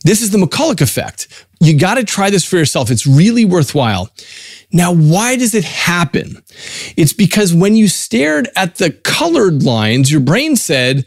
This 0.05 0.23
is 0.23 0.31
the 0.31 0.39
McCollough 0.39 0.81
effect. 0.81 1.47
You 1.61 1.77
got 1.77 1.95
to 1.95 2.05
try 2.05 2.31
this 2.31 2.45
for 2.45 2.57
yourself. 2.57 2.91
It's 2.93 3.07
really 3.07 3.45
worthwhile. 3.45 4.09
Now, 4.73 4.95
why 4.95 5.37
does 5.37 5.55
it 5.55 5.65
happen? 5.65 6.43
It's 6.97 7.13
because 7.13 7.53
when 7.53 7.75
you 7.75 7.89
stared 7.89 8.49
at 8.55 8.77
the 8.77 8.91
colored 8.91 9.65
lines, 9.65 10.13
your 10.13 10.21
brain 10.21 10.55
said, 10.55 11.07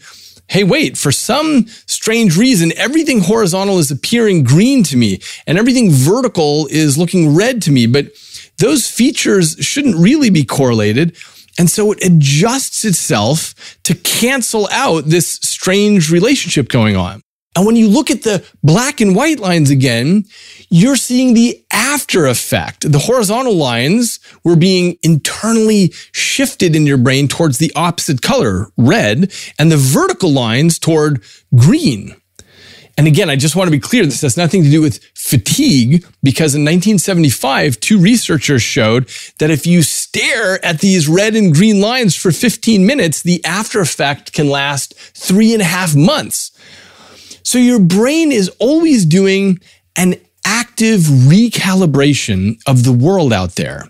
hey, 0.50 0.64
wait, 0.64 0.98
for 0.98 1.12
some 1.12 1.68
strange 1.86 2.38
reason, 2.38 2.74
everything 2.76 3.22
horizontal 3.22 3.78
is 3.80 3.92
appearing 3.92 4.44
green 4.44 4.84
to 4.84 4.98
me 4.98 5.20
and 5.48 5.58
everything 5.58 5.92
vertical 5.92 6.68
is 6.72 6.98
looking 6.98 7.36
red 7.36 7.62
to 7.62 7.72
me. 7.72 7.86
But 7.88 8.08
those 8.58 8.90
features 8.90 9.56
shouldn't 9.60 9.96
really 9.96 10.30
be 10.30 10.44
correlated. 10.44 11.16
And 11.58 11.70
so 11.70 11.92
it 11.92 12.04
adjusts 12.04 12.84
itself 12.86 13.78
to 13.84 13.94
cancel 13.96 14.68
out 14.72 15.06
this 15.06 15.28
strange 15.28 16.12
relationship 16.12 16.70
going 16.70 16.96
on. 16.96 17.22
And 17.56 17.66
when 17.66 17.76
you 17.76 17.88
look 17.88 18.12
at 18.12 18.24
the 18.24 18.46
black 18.64 19.02
and 19.02 19.16
white 19.16 19.40
lines 19.40 19.70
again, 19.70 20.26
you're 20.70 20.96
seeing 20.96 21.34
the 21.34 21.64
after 21.72 22.28
effect. 22.28 22.90
The 22.90 23.00
horizontal 23.00 23.56
lines 23.56 24.20
were 24.44 24.56
being 24.56 24.98
internally 25.02 25.92
shifted 26.12 26.76
in 26.76 26.86
your 26.86 26.98
brain 26.98 27.28
towards 27.28 27.58
the 27.58 27.72
opposite 27.76 28.22
color, 28.22 28.68
red, 28.78 29.34
and 29.58 29.72
the 29.72 29.78
vertical 29.78 30.32
lines 30.32 30.78
toward 30.78 31.24
green. 31.56 32.16
And 33.00 33.08
again, 33.08 33.30
I 33.30 33.38
just 33.38 33.56
want 33.56 33.68
to 33.68 33.72
be 33.72 33.80
clear, 33.80 34.04
this 34.04 34.22
has 34.24 34.36
nothing 34.36 34.62
to 34.62 34.70
do 34.70 34.82
with 34.82 35.02
fatigue 35.16 36.06
because 36.22 36.54
in 36.54 36.66
1975, 36.66 37.80
two 37.80 37.98
researchers 37.98 38.62
showed 38.62 39.10
that 39.40 39.50
if 39.50 39.66
you 39.66 39.84
stare 39.84 40.64
at 40.66 40.82
these 40.82 41.08
red 41.08 41.34
and 41.34 41.54
green 41.54 41.80
lines 41.80 42.14
for 42.14 42.32
15 42.32 42.86
minutes, 42.86 43.22
the 43.22 43.44
after 43.46 43.80
effect 43.80 44.34
can 44.34 44.50
last 44.50 44.96
three 45.16 45.54
and 45.54 45.62
a 45.62 45.66
half 45.66 45.96
months. 45.96 46.52
So 47.50 47.58
your 47.58 47.80
brain 47.80 48.32
is 48.32 48.48
always 48.60 49.08
doing 49.08 49.60
an 49.96 50.18
active 50.46 51.00
recalibration 51.00 52.62
of 52.68 52.84
the 52.84 52.94
world 52.94 53.34
out 53.34 53.56
there. 53.56 53.86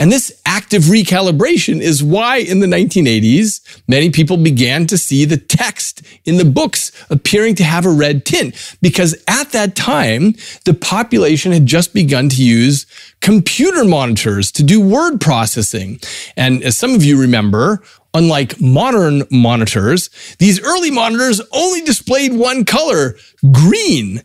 And 0.00 0.10
this 0.10 0.42
active 0.44 0.82
recalibration 0.84 1.80
is 1.80 2.02
why 2.02 2.38
in 2.38 2.58
the 2.58 2.66
1980s, 2.66 3.82
many 3.86 4.10
people 4.10 4.36
began 4.36 4.88
to 4.88 4.98
see 4.98 5.24
the 5.24 5.36
text 5.36 6.02
in 6.24 6.38
the 6.38 6.44
books 6.44 6.90
appearing 7.08 7.54
to 7.54 7.62
have 7.62 7.86
a 7.86 7.90
red 7.90 8.24
tint. 8.24 8.76
Because 8.82 9.14
at 9.28 9.52
that 9.52 9.76
time, 9.76 10.34
the 10.64 10.74
population 10.74 11.52
had 11.52 11.66
just 11.66 11.94
begun 11.94 12.28
to 12.30 12.42
use 12.42 12.84
computer 13.20 13.84
monitors 13.84 14.50
to 14.50 14.64
do 14.64 14.80
word 14.80 15.20
processing. 15.20 16.00
And 16.36 16.64
as 16.64 16.76
some 16.76 16.96
of 16.96 17.04
you 17.04 17.20
remember, 17.20 17.80
Unlike 18.14 18.60
modern 18.60 19.24
monitors, 19.30 20.08
these 20.38 20.62
early 20.62 20.90
monitors 20.90 21.40
only 21.52 21.80
displayed 21.82 22.32
one 22.32 22.64
color, 22.64 23.16
green. 23.50 24.22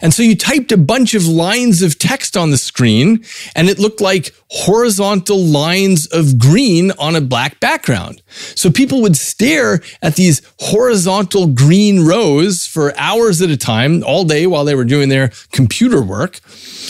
And 0.00 0.14
so 0.14 0.22
you 0.22 0.36
typed 0.36 0.72
a 0.72 0.76
bunch 0.76 1.14
of 1.14 1.26
lines 1.26 1.82
of 1.82 1.98
text 1.98 2.36
on 2.36 2.50
the 2.50 2.56
screen 2.56 3.24
and 3.54 3.68
it 3.68 3.78
looked 3.78 4.00
like 4.00 4.34
horizontal 4.48 5.38
lines 5.38 6.06
of 6.06 6.38
green 6.38 6.92
on 6.92 7.16
a 7.16 7.20
black 7.20 7.60
background. 7.60 8.22
So 8.54 8.70
people 8.70 9.02
would 9.02 9.16
stare 9.16 9.82
at 10.00 10.16
these 10.16 10.40
horizontal 10.60 11.46
green 11.48 12.04
rows 12.04 12.66
for 12.66 12.96
hours 12.98 13.42
at 13.42 13.50
a 13.50 13.56
time, 13.56 14.02
all 14.04 14.24
day 14.24 14.46
while 14.46 14.64
they 14.64 14.74
were 14.74 14.84
doing 14.84 15.08
their 15.08 15.32
computer 15.52 16.00
work. 16.00 16.40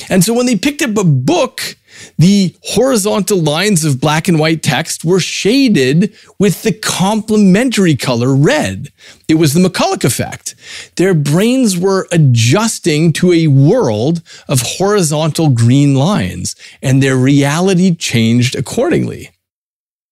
And 0.08 0.22
so 0.22 0.34
when 0.34 0.46
they 0.46 0.56
picked 0.56 0.82
up 0.82 0.96
a 0.96 1.04
book, 1.04 1.76
the 2.18 2.56
horizontal 2.62 3.38
lines 3.38 3.84
of 3.84 4.00
black 4.00 4.28
and 4.28 4.38
white 4.38 4.62
text 4.62 5.04
were 5.04 5.20
shaded 5.20 6.14
with 6.38 6.62
the 6.62 6.72
complementary 6.72 7.96
color 7.96 8.34
red. 8.34 8.92
It 9.28 9.34
was 9.34 9.54
the 9.54 9.60
McCollough 9.60 10.04
effect. 10.04 10.54
Their 10.96 11.14
brains 11.14 11.78
were 11.78 12.08
adjusting 12.12 13.12
to 13.14 13.32
a 13.32 13.48
world 13.48 14.22
of 14.48 14.60
horizontal 14.62 15.48
green 15.50 15.94
lines, 15.94 16.56
and 16.82 17.02
their 17.02 17.16
reality 17.16 17.94
changed 17.94 18.54
accordingly. 18.54 19.30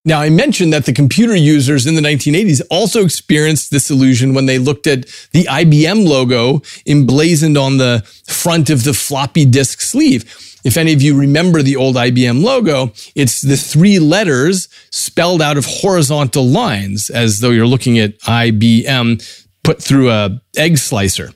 Now, 0.03 0.23
I 0.23 0.31
mentioned 0.31 0.73
that 0.73 0.87
the 0.87 0.95
computer 0.95 1.37
users 1.37 1.87
in 1.87 1.95
the 1.95 2.01
1980s 2.01 2.63
also 2.71 3.05
experienced 3.05 3.71
this 3.71 3.91
illusion 3.91 4.33
when 4.33 4.47
they 4.47 4.59
looked 4.59 4.87
at 4.87 5.05
the 5.33 5.45
IBM 5.45 6.09
logo 6.09 6.63
emblazoned 6.87 7.59
on 7.59 7.77
the 7.77 8.03
front 8.27 8.71
of 8.71 8.85
the 8.85 8.95
floppy 8.95 9.45
disk 9.45 9.83
sleeve. 9.83 10.50
If 10.65 10.77
any 10.77 10.93
of 10.93 11.03
you 11.03 11.19
remember 11.19 11.63
the 11.63 11.77
old 11.77 11.97
IBM 11.97 12.43
logo, 12.43 12.93
it's 13.15 13.41
the 13.41 13.57
three 13.57 13.99
letters 13.99 14.69
spelled 14.91 15.43
out 15.43 15.57
of 15.57 15.67
horizontal 15.67 16.47
lines 16.47 17.11
as 17.11 17.41
though 17.41 17.51
you're 17.51 17.67
looking 17.67 17.99
at 17.99 18.19
IBM 18.21 19.47
put 19.63 19.83
through 19.83 20.11
a 20.11 20.41
egg 20.57 20.79
slicer. 20.79 21.31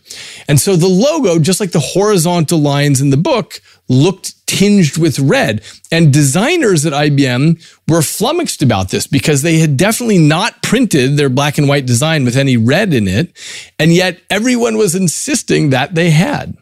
And 0.49 0.59
so 0.59 0.77
the 0.77 0.89
logo, 0.89 1.39
just 1.39 1.61
like 1.61 1.73
the 1.73 1.81
horizontal 1.81 2.59
lines 2.59 3.01
in 3.01 3.11
the 3.11 3.17
book, 3.17 3.61
looked 3.89 4.47
tinged 4.47 4.97
with 4.97 5.19
red. 5.19 5.63
And 5.93 6.13
designers 6.13 6.87
at 6.87 6.93
IBM 6.93 7.63
were 7.89 8.03
flummoxed 8.03 8.63
about 8.63 8.91
this 8.91 9.07
because 9.07 9.43
they 9.43 9.59
had 9.59 9.77
definitely 9.77 10.19
not 10.19 10.63
printed 10.63 11.17
their 11.17 11.29
black 11.29 11.59
and 11.59 11.69
white 11.69 11.87
design 11.87 12.25
with 12.25 12.37
any 12.37 12.57
red 12.57 12.95
in 12.95 13.09
it. 13.09 13.37
And 13.79 13.93
yet 13.93 14.21
everyone 14.31 14.79
was 14.79 14.95
insisting 14.95 15.71
that 15.71 15.95
they 15.95 16.11
had. 16.11 16.57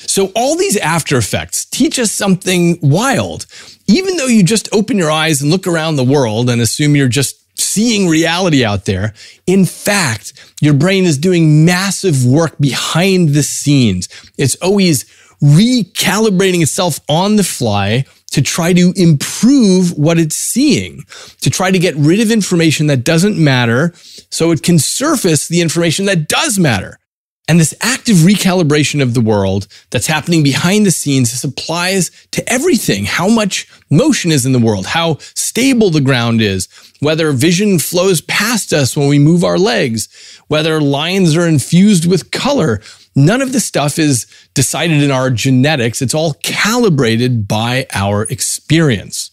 So 0.00 0.32
all 0.34 0.56
these 0.56 0.76
after 0.76 1.16
effects 1.16 1.64
teach 1.64 1.98
us 1.98 2.10
something 2.10 2.78
wild. 2.82 3.46
Even 3.86 4.16
though 4.16 4.26
you 4.26 4.42
just 4.42 4.68
open 4.72 4.98
your 4.98 5.10
eyes 5.10 5.42
and 5.42 5.50
look 5.50 5.66
around 5.66 5.96
the 5.96 6.04
world 6.04 6.48
and 6.48 6.60
assume 6.60 6.96
you're 6.96 7.08
just 7.08 7.36
seeing 7.58 8.08
reality 8.08 8.64
out 8.64 8.86
there, 8.86 9.14
in 9.46 9.64
fact, 9.64 10.32
your 10.60 10.74
brain 10.74 11.04
is 11.04 11.18
doing 11.18 11.64
massive 11.64 12.24
work 12.24 12.56
behind 12.58 13.30
the 13.30 13.42
scenes. 13.42 14.08
It's 14.38 14.56
always 14.56 15.04
recalibrating 15.42 16.62
itself 16.62 17.00
on 17.08 17.36
the 17.36 17.44
fly 17.44 18.04
to 18.30 18.42
try 18.42 18.72
to 18.72 18.92
improve 18.96 19.92
what 19.98 20.18
it's 20.18 20.36
seeing, 20.36 21.04
to 21.40 21.50
try 21.50 21.70
to 21.70 21.78
get 21.78 21.96
rid 21.96 22.20
of 22.20 22.30
information 22.30 22.86
that 22.86 23.04
doesn't 23.04 23.36
matter 23.36 23.92
so 24.30 24.52
it 24.52 24.62
can 24.62 24.78
surface 24.78 25.48
the 25.48 25.60
information 25.60 26.06
that 26.06 26.28
does 26.28 26.58
matter. 26.58 26.99
And 27.48 27.58
this 27.58 27.74
active 27.80 28.18
recalibration 28.18 29.02
of 29.02 29.12
the 29.12 29.20
world 29.20 29.66
that's 29.90 30.06
happening 30.06 30.44
behind 30.44 30.86
the 30.86 30.92
scenes, 30.92 31.32
this 31.32 31.42
applies 31.42 32.10
to 32.30 32.48
everything. 32.48 33.06
How 33.06 33.28
much 33.28 33.68
motion 33.90 34.30
is 34.30 34.46
in 34.46 34.52
the 34.52 34.60
world, 34.60 34.86
how 34.86 35.18
stable 35.34 35.90
the 35.90 36.00
ground 36.00 36.40
is, 36.40 36.68
whether 37.00 37.32
vision 37.32 37.80
flows 37.80 38.20
past 38.20 38.72
us 38.72 38.96
when 38.96 39.08
we 39.08 39.18
move 39.18 39.42
our 39.42 39.58
legs, 39.58 40.08
whether 40.46 40.80
lines 40.80 41.36
are 41.36 41.48
infused 41.48 42.06
with 42.08 42.30
color. 42.30 42.80
None 43.16 43.42
of 43.42 43.52
this 43.52 43.64
stuff 43.64 43.98
is 43.98 44.26
decided 44.54 45.02
in 45.02 45.10
our 45.10 45.28
genetics. 45.30 46.00
It's 46.00 46.14
all 46.14 46.34
calibrated 46.44 47.48
by 47.48 47.86
our 47.92 48.22
experience. 48.24 49.32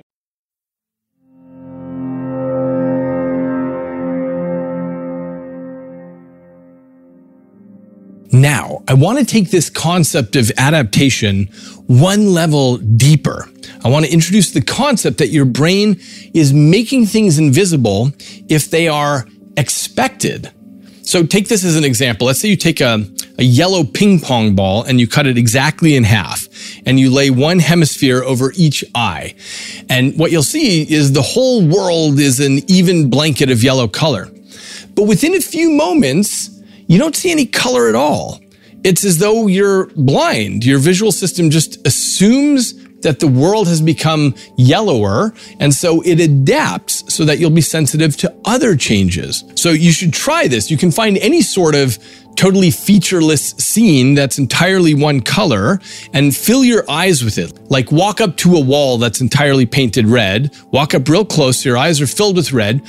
Now, 8.33 8.81
I 8.87 8.93
want 8.93 9.19
to 9.19 9.25
take 9.25 9.51
this 9.51 9.69
concept 9.69 10.35
of 10.37 10.51
adaptation 10.57 11.47
one 11.87 12.33
level 12.33 12.77
deeper. 12.77 13.49
I 13.83 13.89
want 13.89 14.05
to 14.05 14.11
introduce 14.11 14.51
the 14.51 14.61
concept 14.61 15.17
that 15.17 15.27
your 15.27 15.43
brain 15.43 15.99
is 16.33 16.53
making 16.53 17.07
things 17.07 17.37
invisible 17.37 18.13
if 18.47 18.69
they 18.69 18.87
are 18.87 19.27
expected. 19.57 20.51
So 21.01 21.25
take 21.25 21.49
this 21.49 21.65
as 21.65 21.75
an 21.75 21.83
example. 21.83 22.27
Let's 22.27 22.39
say 22.39 22.47
you 22.47 22.55
take 22.55 22.79
a, 22.79 23.05
a 23.37 23.43
yellow 23.43 23.83
ping 23.83 24.21
pong 24.21 24.55
ball 24.55 24.83
and 24.83 24.97
you 24.97 25.07
cut 25.07 25.27
it 25.27 25.37
exactly 25.37 25.97
in 25.97 26.05
half 26.05 26.47
and 26.85 26.97
you 26.97 27.09
lay 27.09 27.29
one 27.31 27.59
hemisphere 27.59 28.23
over 28.23 28.53
each 28.55 28.85
eye. 28.95 29.35
And 29.89 30.17
what 30.17 30.31
you'll 30.31 30.43
see 30.43 30.83
is 30.89 31.11
the 31.11 31.21
whole 31.21 31.67
world 31.67 32.19
is 32.19 32.39
an 32.39 32.59
even 32.71 33.09
blanket 33.09 33.51
of 33.51 33.61
yellow 33.61 33.89
color. 33.89 34.29
But 34.95 35.03
within 35.03 35.33
a 35.33 35.41
few 35.41 35.69
moments, 35.71 36.60
you 36.91 36.97
don't 36.97 37.15
see 37.15 37.31
any 37.31 37.45
color 37.45 37.87
at 37.87 37.95
all. 37.95 38.41
It's 38.83 39.05
as 39.05 39.17
though 39.17 39.47
you're 39.47 39.85
blind. 39.95 40.65
Your 40.65 40.77
visual 40.77 41.13
system 41.13 41.49
just 41.49 41.87
assumes 41.87 42.73
that 42.99 43.21
the 43.21 43.27
world 43.27 43.69
has 43.69 43.79
become 43.79 44.35
yellower, 44.57 45.33
and 45.61 45.73
so 45.73 46.01
it 46.01 46.19
adapts 46.19 47.01
so 47.11 47.23
that 47.23 47.39
you'll 47.39 47.49
be 47.49 47.61
sensitive 47.61 48.17
to 48.17 48.35
other 48.43 48.75
changes. 48.75 49.45
So 49.55 49.69
you 49.69 49.93
should 49.93 50.11
try 50.11 50.49
this. 50.49 50.69
You 50.69 50.77
can 50.77 50.91
find 50.91 51.17
any 51.19 51.41
sort 51.41 51.75
of 51.75 51.97
totally 52.35 52.71
featureless 52.71 53.51
scene 53.51 54.13
that's 54.13 54.37
entirely 54.37 54.93
one 54.93 55.21
color 55.21 55.79
and 56.11 56.35
fill 56.35 56.65
your 56.65 56.83
eyes 56.91 57.23
with 57.23 57.37
it. 57.37 57.57
Like 57.71 57.89
walk 57.89 58.19
up 58.19 58.35
to 58.37 58.57
a 58.57 58.59
wall 58.59 58.97
that's 58.97 59.21
entirely 59.21 59.65
painted 59.65 60.07
red, 60.07 60.53
walk 60.71 60.93
up 60.93 61.07
real 61.07 61.23
close, 61.23 61.63
your 61.63 61.77
eyes 61.77 62.01
are 62.01 62.07
filled 62.07 62.35
with 62.35 62.51
red 62.51 62.81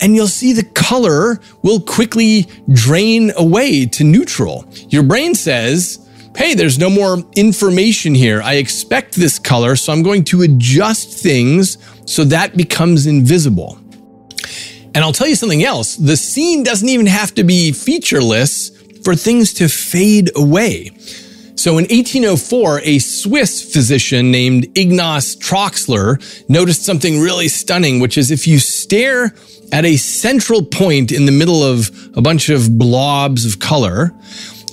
and 0.00 0.14
you'll 0.14 0.28
see 0.28 0.52
the 0.52 0.64
color 0.64 1.40
will 1.62 1.80
quickly 1.80 2.46
drain 2.72 3.32
away 3.36 3.86
to 3.86 4.04
neutral. 4.04 4.64
Your 4.88 5.02
brain 5.02 5.34
says, 5.34 6.04
Hey, 6.36 6.54
there's 6.54 6.78
no 6.78 6.88
more 6.88 7.18
information 7.34 8.14
here. 8.14 8.40
I 8.42 8.54
expect 8.54 9.16
this 9.16 9.40
color, 9.40 9.74
so 9.74 9.92
I'm 9.92 10.04
going 10.04 10.22
to 10.24 10.42
adjust 10.42 11.18
things 11.18 11.78
so 12.06 12.22
that 12.24 12.56
becomes 12.56 13.06
invisible. 13.06 13.78
And 14.94 14.98
I'll 14.98 15.12
tell 15.12 15.26
you 15.26 15.34
something 15.34 15.64
else 15.64 15.96
the 15.96 16.16
scene 16.16 16.62
doesn't 16.62 16.88
even 16.88 17.06
have 17.06 17.34
to 17.34 17.44
be 17.44 17.72
featureless 17.72 18.70
for 19.02 19.16
things 19.16 19.52
to 19.54 19.68
fade 19.68 20.30
away. 20.36 20.90
So 21.56 21.72
in 21.72 21.86
1804, 21.86 22.82
a 22.84 22.98
Swiss 23.00 23.72
physician 23.72 24.30
named 24.30 24.68
Ignaz 24.78 25.34
Troxler 25.36 26.18
noticed 26.48 26.84
something 26.84 27.20
really 27.20 27.48
stunning, 27.48 27.98
which 27.98 28.16
is 28.16 28.30
if 28.30 28.46
you 28.46 28.60
stare 28.60 29.34
at 29.72 29.84
a 29.84 29.96
central 29.96 30.64
point 30.64 31.12
in 31.12 31.26
the 31.26 31.32
middle 31.32 31.62
of 31.62 31.90
a 32.16 32.22
bunch 32.22 32.48
of 32.48 32.78
blobs 32.78 33.44
of 33.44 33.60
color, 33.60 34.14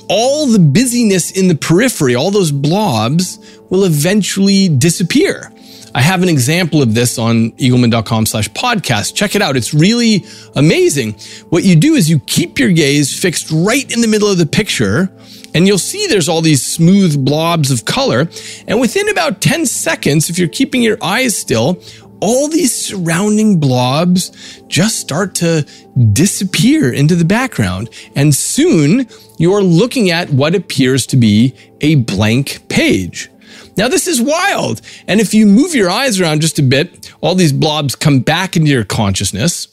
all 0.10 0.45
the 0.47 0.60
busyness 0.60 1.31
in 1.31 1.47
the 1.47 1.55
periphery, 1.55 2.15
all 2.15 2.31
those 2.31 2.51
blobs 2.51 3.39
will 3.69 3.86
eventually 3.86 4.69
disappear. 4.69 5.51
I 5.95 6.01
have 6.01 6.21
an 6.21 6.29
example 6.29 6.81
of 6.81 6.93
this 6.93 7.17
on 7.17 7.53
eagleman.com 7.53 8.25
slash 8.25 8.49
podcast. 8.49 9.15
Check 9.15 9.34
it 9.34 9.41
out. 9.41 9.55
It's 9.55 9.73
really 9.73 10.25
amazing. 10.55 11.13
What 11.49 11.63
you 11.63 11.77
do 11.77 11.93
is 11.93 12.10
you 12.10 12.19
keep 12.19 12.60
your 12.60 12.71
gaze 12.71 13.17
fixed 13.17 13.49
right 13.49 13.89
in 13.93 14.01
the 14.01 14.08
middle 14.08 14.27
of 14.27 14.38
the 14.38 14.45
picture 14.45 15.10
and 15.55 15.65
you'll 15.65 15.77
see 15.77 16.05
there's 16.08 16.27
all 16.27 16.41
these 16.41 16.65
smooth 16.65 17.23
blobs 17.23 17.71
of 17.71 17.86
color. 17.86 18.27
And 18.67 18.81
within 18.81 19.08
about 19.08 19.39
10 19.39 19.65
seconds, 19.65 20.29
if 20.29 20.38
you're 20.38 20.49
keeping 20.49 20.84
your 20.84 20.97
eyes 21.01 21.38
still, 21.38 21.81
all 22.26 22.48
these 22.48 22.74
surrounding 22.74 23.60
blobs 23.60 24.64
just 24.68 25.00
start 25.00 25.36
to 25.36 25.64
disappear 26.12 26.92
into 26.92 27.16
the 27.16 27.24
background. 27.24 27.88
And 28.16 28.34
soon 28.34 29.08
you're 29.38 29.62
looking 29.62 30.10
at 30.10 30.32
what 30.32 30.56
appears 30.56 31.06
to 31.08 31.18
be 31.18 31.54
a 31.82 31.96
blank 31.96 32.68
page. 32.68 33.30
Now, 33.78 33.90
this 33.90 34.08
is 34.08 34.20
wild. 34.20 34.82
And 35.08 35.22
if 35.22 35.36
you 35.36 35.46
move 35.46 35.76
your 35.76 35.92
eyes 35.92 36.20
around 36.20 36.42
just 36.42 36.58
a 36.58 36.64
bit, 36.64 37.14
all 37.22 37.36
these 37.36 37.54
blobs 37.54 37.96
come 37.96 38.22
back 38.22 38.58
into 38.58 38.72
your 38.72 38.86
consciousness. 38.86 39.68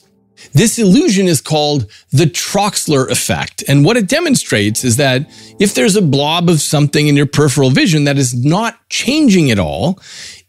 This 0.52 0.78
illusion 0.78 1.28
is 1.28 1.40
called 1.40 1.90
the 2.10 2.24
Troxler 2.24 3.08
effect. 3.10 3.64
And 3.66 3.84
what 3.84 3.96
it 3.96 4.08
demonstrates 4.08 4.84
is 4.84 4.96
that 4.96 5.26
if 5.58 5.74
there's 5.74 5.96
a 5.96 6.02
blob 6.02 6.50
of 6.50 6.60
something 6.60 7.08
in 7.08 7.16
your 7.16 7.26
peripheral 7.26 7.70
vision 7.70 8.04
that 8.04 8.18
is 8.18 8.34
not 8.34 8.76
changing 8.90 9.50
at 9.50 9.58
all, 9.58 10.00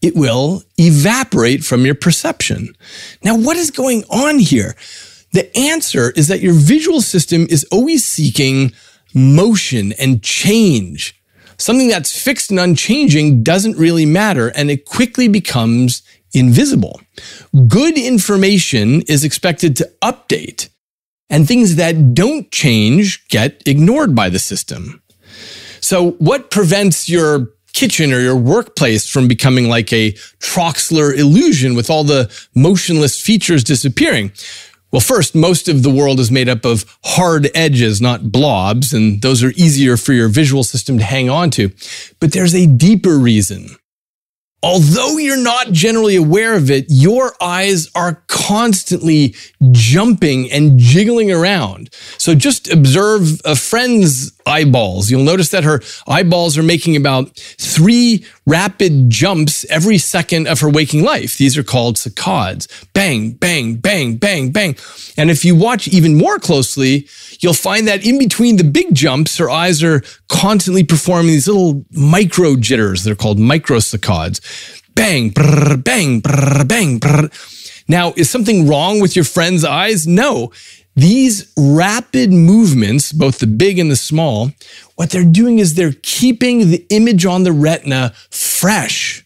it 0.04 0.16
will 0.16 0.64
evaporate 0.78 1.64
from 1.64 1.86
your 1.86 1.96
perception. 1.96 2.76
Now, 3.24 3.38
what 3.38 3.56
is 3.56 3.72
going 3.72 4.04
on 4.10 4.38
here? 4.38 4.76
The 5.32 5.56
answer 5.58 6.12
is 6.12 6.28
that 6.28 6.42
your 6.42 6.54
visual 6.54 7.02
system 7.02 7.48
is 7.50 7.66
always 7.72 8.06
seeking 8.06 8.74
motion 9.16 9.94
and 9.94 10.22
change. 10.22 11.20
Something 11.58 11.88
that's 11.88 12.22
fixed 12.22 12.52
and 12.52 12.60
unchanging 12.60 13.44
doesn't 13.44 13.78
really 13.78 14.06
matter, 14.06 14.50
and 14.50 14.70
it 14.70 14.86
quickly 14.86 15.30
becomes 15.30 16.04
invisible. 16.34 17.00
Good 17.68 17.98
information 17.98 19.04
is 19.04 19.24
expected 19.24 19.78
to 19.78 19.90
update, 20.02 20.70
and 21.30 21.48
things 21.48 21.78
that 21.78 22.14
don't 22.14 22.52
change 22.52 23.26
get 23.30 23.64
ignored 23.66 24.14
by 24.14 24.30
the 24.30 24.40
system. 24.40 25.02
So, 25.80 26.12
what 26.12 26.52
prevents 26.52 27.08
your 27.08 27.54
kitchen 27.74 28.14
or 28.14 28.20
your 28.20 28.36
workplace 28.36 29.10
from 29.10 29.28
becoming 29.28 29.68
like 29.68 29.92
a 29.92 30.14
Troxler 30.40 31.16
illusion 31.16 31.76
with 31.76 31.90
all 31.90 32.04
the 32.04 32.32
motionless 32.56 33.20
features 33.20 33.64
disappearing? 33.64 34.32
Well, 34.92 35.00
first, 35.00 35.34
most 35.34 35.68
of 35.68 35.82
the 35.82 35.90
world 35.90 36.20
is 36.20 36.30
made 36.30 36.48
up 36.48 36.66
of 36.66 36.86
hard 37.04 37.50
edges, 37.56 38.00
not 38.00 38.32
blobs, 38.32 38.94
and 38.94 39.24
those 39.24 39.44
are 39.44 39.52
easier 39.56 39.98
for 39.98 40.14
your 40.14 40.28
visual 40.30 40.64
system 40.64 41.00
to 41.00 41.04
hang 41.04 41.32
on 41.32 41.50
to. 41.52 41.72
But 42.20 42.32
there's 42.32 42.54
a 42.54 42.68
deeper 42.68 43.18
reason. 43.18 43.70
Although 44.62 45.18
you're 45.18 45.36
not 45.36 45.74
generally 45.74 46.16
aware 46.16 46.54
of 46.54 46.72
it, 46.72 46.86
your 46.88 47.34
eyes 47.42 47.90
are 47.96 48.24
constantly 48.28 49.36
jumping 49.72 50.50
and 50.52 50.80
jiggling 50.80 51.32
around. 51.32 51.90
So 52.18 52.34
just 52.34 52.72
observe 52.72 53.42
a 53.44 53.58
friend's 53.58 54.32
eyeballs. 54.46 55.10
You'll 55.10 55.24
notice 55.24 55.50
that 55.50 55.64
her 55.64 55.82
eyeballs 56.08 56.58
are 56.58 56.64
making 56.64 56.96
about 56.96 57.36
three 57.36 58.26
rapid 58.46 59.10
jumps 59.10 59.66
every 59.70 59.98
second 59.98 60.48
of 60.48 60.60
her 60.60 60.70
waking 60.70 61.04
life. 61.04 61.38
These 61.38 61.58
are 61.58 61.64
called 61.64 61.96
saccades. 61.96 62.68
Bang, 62.94 63.32
bang, 63.32 63.76
bang, 63.76 64.18
bang, 64.18 64.52
bang. 64.52 64.76
And 65.18 65.30
if 65.30 65.46
you 65.46 65.56
watch 65.56 65.88
even 65.88 66.18
more 66.18 66.40
closely, 66.40 67.08
you'll 67.40 67.54
find 67.54 67.88
that 67.88 68.06
in 68.06 68.20
between 68.20 68.58
the 68.58 68.64
big 68.64 68.94
jumps, 68.94 69.38
her 69.38 69.50
eyes 69.50 69.84
are 69.84 70.02
constantly 70.30 70.84
performing 70.84 71.28
these 71.28 71.48
little 71.48 71.86
micro 71.92 72.56
jitters. 72.56 73.04
They're 73.04 73.16
called 73.16 73.40
micro 73.40 73.78
saccades. 73.78 74.42
Bang, 74.96 75.30
brr, 75.30 75.78
bang, 75.78 76.20
brr, 76.20 76.64
bang, 76.66 77.00
brr. 77.00 77.30
Now, 77.88 78.14
is 78.16 78.30
something 78.30 78.68
wrong 78.68 79.02
with 79.02 79.16
your 79.16 79.26
friend's 79.26 79.66
eyes? 79.66 80.08
No. 80.08 80.52
These 80.96 81.52
rapid 81.58 82.32
movements, 82.32 83.12
both 83.12 83.40
the 83.40 83.48
big 83.48 83.80
and 83.80 83.90
the 83.90 83.96
small, 83.96 84.52
what 84.96 85.10
they're 85.10 85.24
doing 85.24 85.60
is 85.60 85.74
they're 85.74 85.96
keeping 86.04 86.70
the 86.70 86.86
image 86.90 87.26
on 87.26 87.44
the 87.44 87.52
retina 87.52 88.14
fresh. 88.30 89.26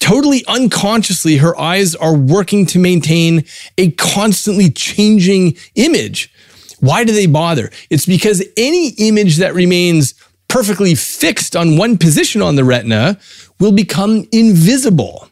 Totally 0.00 0.44
unconsciously, 0.46 1.38
her 1.38 1.58
eyes 1.58 1.96
are 1.96 2.16
working 2.16 2.66
to 2.66 2.78
maintain 2.78 3.44
a 3.76 3.90
constantly 3.92 4.70
changing 4.70 5.56
image. 5.74 6.32
Why 6.78 7.02
do 7.02 7.12
they 7.12 7.26
bother? 7.26 7.70
It's 7.90 8.06
because 8.06 8.44
any 8.56 8.90
image 8.90 9.38
that 9.38 9.54
remains 9.54 10.14
perfectly 10.46 10.94
fixed 10.94 11.56
on 11.56 11.76
one 11.76 11.98
position 11.98 12.42
on 12.42 12.54
the 12.54 12.64
retina 12.64 13.18
will 13.58 13.72
become 13.72 14.26
invisible. 14.30 15.27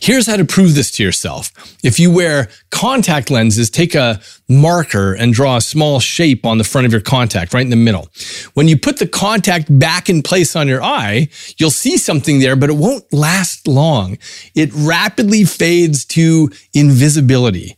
Here's 0.00 0.26
how 0.26 0.36
to 0.36 0.44
prove 0.44 0.74
this 0.74 0.90
to 0.92 1.02
yourself. 1.02 1.52
If 1.82 1.98
you 1.98 2.12
wear 2.12 2.48
contact 2.70 3.30
lenses, 3.30 3.70
take 3.70 3.94
a 3.94 4.20
marker 4.48 5.14
and 5.14 5.32
draw 5.32 5.56
a 5.56 5.60
small 5.60 6.00
shape 6.00 6.46
on 6.46 6.58
the 6.58 6.64
front 6.64 6.86
of 6.86 6.92
your 6.92 7.00
contact, 7.00 7.52
right 7.52 7.64
in 7.64 7.70
the 7.70 7.76
middle. 7.76 8.08
When 8.54 8.68
you 8.68 8.78
put 8.78 8.98
the 8.98 9.06
contact 9.06 9.66
back 9.78 10.08
in 10.08 10.22
place 10.22 10.54
on 10.56 10.68
your 10.68 10.82
eye, 10.82 11.28
you'll 11.58 11.70
see 11.70 11.96
something 11.96 12.38
there, 12.38 12.56
but 12.56 12.70
it 12.70 12.76
won't 12.76 13.12
last 13.12 13.66
long. 13.66 14.18
It 14.54 14.70
rapidly 14.72 15.44
fades 15.44 16.04
to 16.06 16.50
invisibility. 16.74 17.76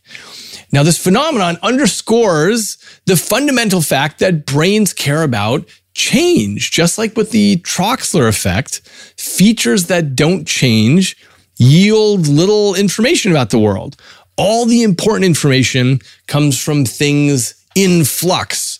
Now, 0.71 0.83
this 0.83 1.01
phenomenon 1.03 1.57
underscores 1.63 2.77
the 3.05 3.17
fundamental 3.17 3.81
fact 3.81 4.19
that 4.19 4.45
brains 4.45 4.93
care 4.93 5.23
about 5.23 5.67
change, 5.95 6.71
just 6.71 6.97
like 6.97 7.17
with 7.17 7.31
the 7.31 7.57
Troxler 7.57 8.27
effect, 8.27 8.81
features 9.17 9.87
that 9.87 10.15
don't 10.15 10.47
change 10.47 11.17
yield 11.59 12.27
little 12.27 12.73
information 12.73 13.31
about 13.31 13.51
the 13.51 13.59
world. 13.59 13.95
All 14.37 14.65
the 14.65 14.83
important 14.83 15.25
information 15.25 15.99
comes 16.27 16.57
from 16.57 16.85
things 16.85 17.53
in 17.75 18.05
flux. 18.05 18.79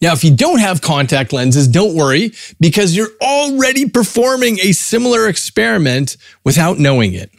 Now, 0.00 0.12
if 0.12 0.24
you 0.24 0.34
don't 0.34 0.58
have 0.58 0.80
contact 0.82 1.32
lenses, 1.32 1.68
don't 1.68 1.94
worry 1.94 2.32
because 2.58 2.96
you're 2.96 3.12
already 3.20 3.88
performing 3.88 4.58
a 4.60 4.72
similar 4.72 5.28
experiment 5.28 6.16
without 6.44 6.78
knowing 6.78 7.12
it. 7.12 7.30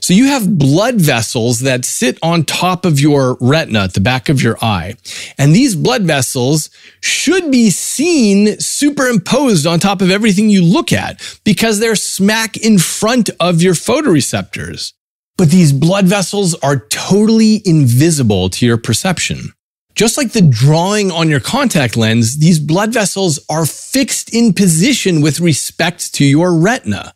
So 0.00 0.14
you 0.14 0.26
have 0.26 0.58
blood 0.58 1.00
vessels 1.00 1.60
that 1.60 1.84
sit 1.84 2.18
on 2.22 2.44
top 2.44 2.84
of 2.84 3.00
your 3.00 3.36
retina 3.40 3.84
at 3.84 3.94
the 3.94 4.00
back 4.00 4.28
of 4.28 4.42
your 4.42 4.56
eye. 4.62 4.96
And 5.38 5.54
these 5.54 5.74
blood 5.74 6.02
vessels 6.02 6.70
should 7.00 7.50
be 7.50 7.70
seen 7.70 8.58
superimposed 8.58 9.66
on 9.66 9.80
top 9.80 10.00
of 10.00 10.10
everything 10.10 10.50
you 10.50 10.64
look 10.64 10.92
at 10.92 11.20
because 11.44 11.78
they're 11.78 11.96
smack 11.96 12.56
in 12.56 12.78
front 12.78 13.30
of 13.40 13.62
your 13.62 13.74
photoreceptors. 13.74 14.92
But 15.36 15.50
these 15.50 15.72
blood 15.72 16.06
vessels 16.06 16.54
are 16.56 16.86
totally 16.88 17.62
invisible 17.64 18.50
to 18.50 18.66
your 18.66 18.76
perception. 18.76 19.52
Just 19.94 20.16
like 20.16 20.32
the 20.32 20.42
drawing 20.42 21.10
on 21.10 21.28
your 21.28 21.40
contact 21.40 21.96
lens, 21.96 22.38
these 22.38 22.58
blood 22.58 22.92
vessels 22.92 23.38
are 23.50 23.66
fixed 23.66 24.32
in 24.34 24.54
position 24.54 25.20
with 25.20 25.40
respect 25.40 26.14
to 26.14 26.24
your 26.24 26.56
retina. 26.56 27.14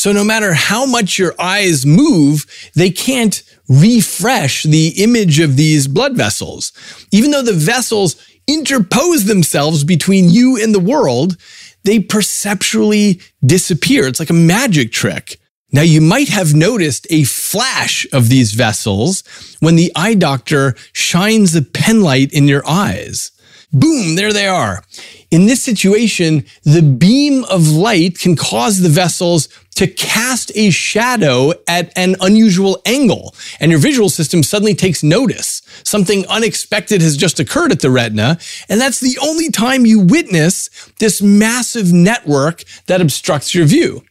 So 0.00 0.12
no 0.12 0.24
matter 0.24 0.54
how 0.54 0.86
much 0.86 1.18
your 1.18 1.34
eyes 1.38 1.84
move, 1.84 2.46
they 2.74 2.88
can't 2.88 3.42
refresh 3.68 4.62
the 4.62 4.94
image 4.96 5.38
of 5.40 5.56
these 5.56 5.86
blood 5.86 6.16
vessels. 6.16 6.72
Even 7.12 7.32
though 7.32 7.42
the 7.42 7.52
vessels 7.52 8.16
interpose 8.46 9.24
themselves 9.24 9.84
between 9.84 10.30
you 10.30 10.56
and 10.56 10.74
the 10.74 10.80
world, 10.80 11.36
they 11.84 12.00
perceptually 12.00 13.20
disappear. 13.44 14.06
It's 14.06 14.20
like 14.20 14.30
a 14.30 14.32
magic 14.32 14.90
trick. 14.90 15.38
Now, 15.70 15.82
you 15.82 16.00
might 16.00 16.28
have 16.28 16.54
noticed 16.54 17.06
a 17.10 17.24
flash 17.24 18.06
of 18.10 18.30
these 18.30 18.52
vessels 18.52 19.22
when 19.60 19.76
the 19.76 19.92
eye 19.94 20.14
doctor 20.14 20.76
shines 20.94 21.54
a 21.54 21.60
penlight 21.60 22.32
in 22.32 22.48
your 22.48 22.66
eyes. 22.66 23.32
Boom, 23.70 24.16
there 24.16 24.32
they 24.32 24.48
are. 24.48 24.82
In 25.30 25.46
this 25.46 25.62
situation, 25.62 26.44
the 26.64 26.82
beam 26.82 27.44
of 27.44 27.68
light 27.68 28.18
can 28.18 28.34
cause 28.34 28.80
the 28.80 28.88
vessels 28.88 29.48
to 29.80 29.86
cast 29.86 30.52
a 30.56 30.68
shadow 30.68 31.54
at 31.66 31.90
an 31.96 32.14
unusual 32.20 32.82
angle, 32.84 33.34
and 33.60 33.70
your 33.70 33.80
visual 33.80 34.10
system 34.10 34.42
suddenly 34.42 34.74
takes 34.74 35.02
notice. 35.02 35.62
Something 35.84 36.26
unexpected 36.26 37.00
has 37.00 37.16
just 37.16 37.40
occurred 37.40 37.72
at 37.72 37.80
the 37.80 37.90
retina, 37.90 38.38
and 38.68 38.78
that's 38.78 39.00
the 39.00 39.18
only 39.22 39.50
time 39.50 39.86
you 39.86 39.98
witness 39.98 40.68
this 40.98 41.22
massive 41.22 41.94
network 41.94 42.62
that 42.88 43.00
obstructs 43.00 43.54
your 43.54 43.64
view. 43.64 44.02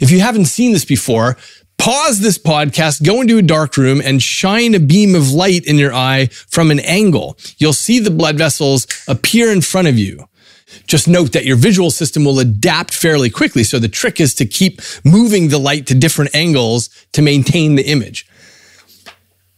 If 0.00 0.10
you 0.10 0.18
haven't 0.18 0.46
seen 0.46 0.72
this 0.72 0.84
before, 0.84 1.36
pause 1.78 2.18
this 2.18 2.36
podcast, 2.36 3.06
go 3.06 3.20
into 3.20 3.38
a 3.38 3.42
dark 3.42 3.76
room 3.76 4.02
and 4.04 4.20
shine 4.20 4.74
a 4.74 4.80
beam 4.80 5.14
of 5.14 5.30
light 5.30 5.64
in 5.64 5.78
your 5.78 5.94
eye 5.94 6.26
from 6.26 6.72
an 6.72 6.80
angle. 6.80 7.38
You'll 7.58 7.72
see 7.72 8.00
the 8.00 8.10
blood 8.10 8.36
vessels 8.36 8.88
appear 9.06 9.52
in 9.52 9.60
front 9.60 9.86
of 9.86 9.96
you. 9.96 10.26
Just 10.86 11.08
note 11.08 11.32
that 11.32 11.44
your 11.44 11.56
visual 11.56 11.90
system 11.90 12.24
will 12.24 12.38
adapt 12.38 12.94
fairly 12.94 13.30
quickly. 13.30 13.64
So 13.64 13.78
the 13.78 13.88
trick 13.88 14.20
is 14.20 14.34
to 14.36 14.46
keep 14.46 14.80
moving 15.04 15.48
the 15.48 15.58
light 15.58 15.86
to 15.88 15.94
different 15.94 16.34
angles 16.34 16.88
to 17.12 17.22
maintain 17.22 17.74
the 17.74 17.86
image. 17.86 18.26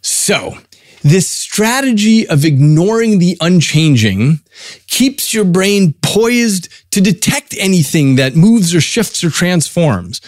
So 0.00 0.58
this 1.02 1.28
strategy 1.28 2.28
of 2.28 2.44
ignoring 2.44 3.18
the 3.18 3.36
unchanging 3.40 4.40
keeps 4.88 5.32
your 5.32 5.44
brain 5.44 5.94
poised 6.02 6.68
to 6.90 7.00
detect 7.00 7.54
anything 7.58 8.16
that 8.16 8.34
moves 8.34 8.74
or 8.74 8.80
shifts 8.80 9.22
or 9.22 9.30
transforms. 9.30 10.20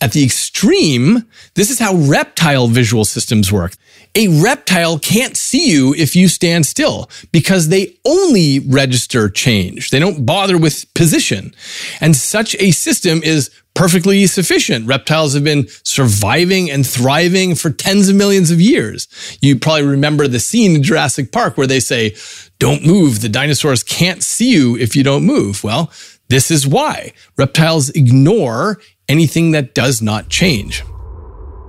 At 0.00 0.12
the 0.12 0.24
extreme, 0.24 1.24
this 1.54 1.70
is 1.70 1.78
how 1.78 1.94
reptile 1.94 2.68
visual 2.68 3.04
systems 3.04 3.52
work. 3.52 3.74
A 4.18 4.26
reptile 4.42 4.98
can't 4.98 5.36
see 5.36 5.70
you 5.70 5.94
if 5.94 6.16
you 6.16 6.26
stand 6.26 6.66
still 6.66 7.08
because 7.30 7.68
they 7.68 7.96
only 8.04 8.58
register 8.58 9.28
change. 9.28 9.90
They 9.90 10.00
don't 10.00 10.26
bother 10.26 10.58
with 10.58 10.92
position. 10.94 11.54
And 12.00 12.16
such 12.16 12.56
a 12.56 12.72
system 12.72 13.22
is 13.22 13.48
perfectly 13.74 14.26
sufficient. 14.26 14.88
Reptiles 14.88 15.34
have 15.34 15.44
been 15.44 15.68
surviving 15.84 16.68
and 16.68 16.84
thriving 16.84 17.54
for 17.54 17.70
tens 17.70 18.08
of 18.08 18.16
millions 18.16 18.50
of 18.50 18.60
years. 18.60 19.06
You 19.40 19.56
probably 19.56 19.86
remember 19.86 20.26
the 20.26 20.40
scene 20.40 20.74
in 20.74 20.82
Jurassic 20.82 21.30
Park 21.30 21.56
where 21.56 21.68
they 21.68 21.78
say, 21.78 22.16
don't 22.58 22.84
move. 22.84 23.20
The 23.20 23.28
dinosaurs 23.28 23.84
can't 23.84 24.24
see 24.24 24.50
you 24.50 24.76
if 24.76 24.96
you 24.96 25.04
don't 25.04 25.26
move. 25.26 25.62
Well, 25.62 25.92
this 26.28 26.50
is 26.50 26.66
why 26.66 27.12
reptiles 27.36 27.90
ignore 27.90 28.80
anything 29.08 29.52
that 29.52 29.74
does 29.74 30.02
not 30.02 30.28
change. 30.28 30.82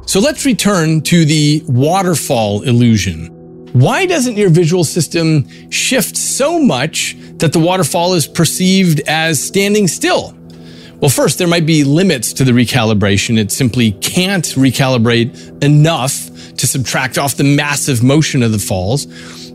So 0.09 0.19
let's 0.19 0.43
return 0.43 1.01
to 1.01 1.23
the 1.23 1.61
waterfall 1.67 2.63
illusion. 2.63 3.27
Why 3.73 4.07
doesn't 4.07 4.37
your 4.37 4.49
visual 4.49 4.83
system 4.83 5.47
shift 5.69 6.17
so 6.17 6.57
much 6.57 7.15
that 7.37 7.53
the 7.53 7.59
waterfall 7.59 8.15
is 8.15 8.25
perceived 8.25 9.01
as 9.05 9.39
standing 9.39 9.87
still? 9.87 10.35
Well, 10.99 11.11
first, 11.11 11.37
there 11.37 11.47
might 11.47 11.67
be 11.67 11.83
limits 11.83 12.33
to 12.33 12.43
the 12.43 12.53
recalibration. 12.53 13.37
It 13.37 13.51
simply 13.51 13.91
can't 13.91 14.45
recalibrate 14.45 15.63
enough 15.63 16.25
to 16.55 16.65
subtract 16.65 17.19
off 17.19 17.35
the 17.35 17.43
massive 17.43 18.01
motion 18.01 18.41
of 18.41 18.51
the 18.51 18.57
falls. 18.57 19.05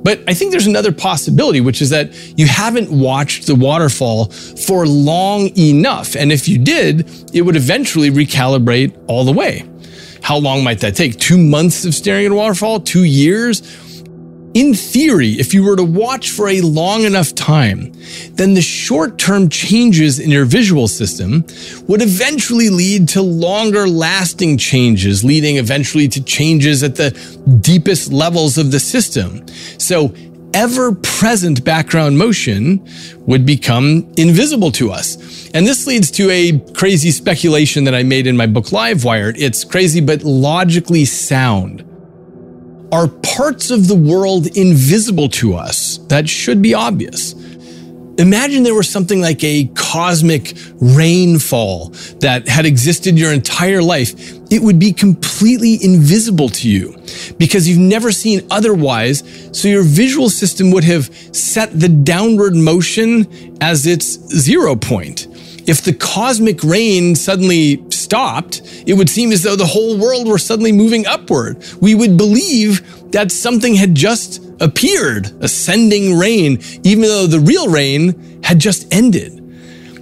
But 0.05 0.21
I 0.29 0.35
think 0.35 0.53
there's 0.53 0.69
another 0.69 0.93
possibility, 0.93 1.63
which 1.63 1.83
is 1.83 1.91
that 1.91 2.15
you 2.39 2.47
haven't 2.47 2.93
watched 2.93 3.49
the 3.49 3.57
waterfall 3.57 4.27
for 4.27 4.87
long 4.87 5.51
enough. 5.59 6.15
And 6.15 6.31
if 6.31 6.47
you 6.47 6.59
did, 6.59 7.11
it 7.35 7.43
would 7.43 7.57
eventually 7.57 8.13
recalibrate 8.13 8.97
all 9.09 9.25
the 9.25 9.33
way. 9.33 9.69
How 10.25 10.39
long 10.39 10.65
might 10.65 10.81
that 10.81 10.97
take? 10.97 11.19
Two 11.19 11.37
months 11.37 11.85
of 11.85 11.95
staring 11.95 12.25
at 12.25 12.33
a 12.33 12.35
waterfall? 12.35 12.81
Two 12.81 13.05
years? 13.05 13.61
In 14.55 14.73
theory, 14.73 15.33
if 15.33 15.53
you 15.53 15.63
were 15.63 15.77
to 15.77 15.85
watch 15.85 16.31
for 16.31 16.49
a 16.49 16.63
long 16.63 17.03
enough 17.03 17.35
time, 17.35 17.93
then 18.31 18.55
the 18.55 18.63
short 18.63 19.19
term 19.19 19.51
changes 19.51 20.19
in 20.19 20.31
your 20.31 20.47
visual 20.47 20.89
system 20.89 21.45
would 21.89 22.01
eventually 22.01 22.71
lead 22.71 23.07
to 23.09 23.21
longer 23.21 23.87
lasting 23.87 24.57
changes, 24.57 25.25
leading 25.25 25.59
eventually 25.59 26.09
to 26.09 26.25
changes 26.25 26.83
at 26.83 26.97
the 26.97 27.11
deepest 27.61 28.11
levels 28.11 28.57
of 28.57 28.71
the 28.71 28.81
system. 28.81 29.47
So 29.79 30.15
ever 30.55 30.95
present 30.95 31.65
background 31.65 32.17
motion 32.17 32.89
would 33.27 33.45
become 33.45 34.11
invisible 34.17 34.71
to 34.73 34.91
us. 34.91 35.51
And 35.53 35.67
this 35.67 35.87
leads 35.87 36.11
to 36.13 36.31
a 36.31 36.59
crazy 36.73 37.11
speculation 37.11 37.85
that 37.85 37.95
I 37.95 38.03
made 38.05 38.27
in 38.27 38.37
my 38.37 38.47
book 38.47 38.67
Livewired. 38.67 39.35
It's 39.37 39.65
crazy, 39.65 40.01
but 40.01 40.23
logically 40.23 41.05
sound 41.05 41.85
are 42.93 43.09
parts 43.09 43.71
of 43.71 43.89
the 43.89 43.95
world 43.95 44.47
invisible 44.57 45.29
to 45.29 45.55
us 45.55 45.99
that 46.09 46.29
should 46.29 46.63
be 46.63 46.75
obvious. 46.75 47.35
Imagine 48.19 48.63
there 48.63 48.77
was 48.77 48.89
something 48.89 49.21
like 49.21 49.43
a 49.43 49.65
cosmic 49.75 50.57
rainfall 50.81 51.89
that 52.21 52.47
had 52.47 52.65
existed 52.65 53.19
your 53.19 53.33
entire 53.33 53.83
life. 53.83 54.44
It 54.55 54.63
would 54.63 54.79
be 54.79 54.93
completely 54.93 55.83
invisible 55.83 56.49
to 56.49 56.69
you 56.71 56.97
because 57.39 57.69
you've 57.69 57.81
never 57.81 58.13
seen 58.13 58.47
otherwise. 58.53 59.25
So 59.51 59.67
your 59.67 59.83
visual 59.83 60.31
system 60.31 60.71
would 60.71 60.85
have 60.85 61.13
set 61.35 61.77
the 61.81 61.89
downward 61.89 62.55
motion 62.55 63.27
as 63.61 63.85
its 63.85 64.07
zero 64.07 64.77
point. 64.77 65.27
If 65.67 65.83
the 65.83 65.93
cosmic 65.93 66.63
rain 66.63 67.17
suddenly 67.17 67.85
stopped, 67.91 68.63
it 68.87 68.95
would 68.95 69.11
seem 69.11 69.33
as 69.33 69.43
though 69.43 69.57
the 69.57 69.67
whole 69.67 69.99
world 69.99 70.29
were 70.29 70.39
suddenly 70.39 70.71
moving 70.71 71.05
upward. 71.05 71.61
We 71.81 71.97
would 71.97 72.17
believe 72.17 73.11
that 73.11 73.33
something 73.33 73.75
had 73.75 73.97
just 73.97 74.41
appeared, 74.61 75.33
ascending 75.43 76.17
rain, 76.17 76.61
even 76.85 77.03
though 77.03 77.27
the 77.27 77.41
real 77.41 77.69
rain 77.69 78.41
had 78.45 78.61
just 78.61 78.87
ended. 78.95 79.44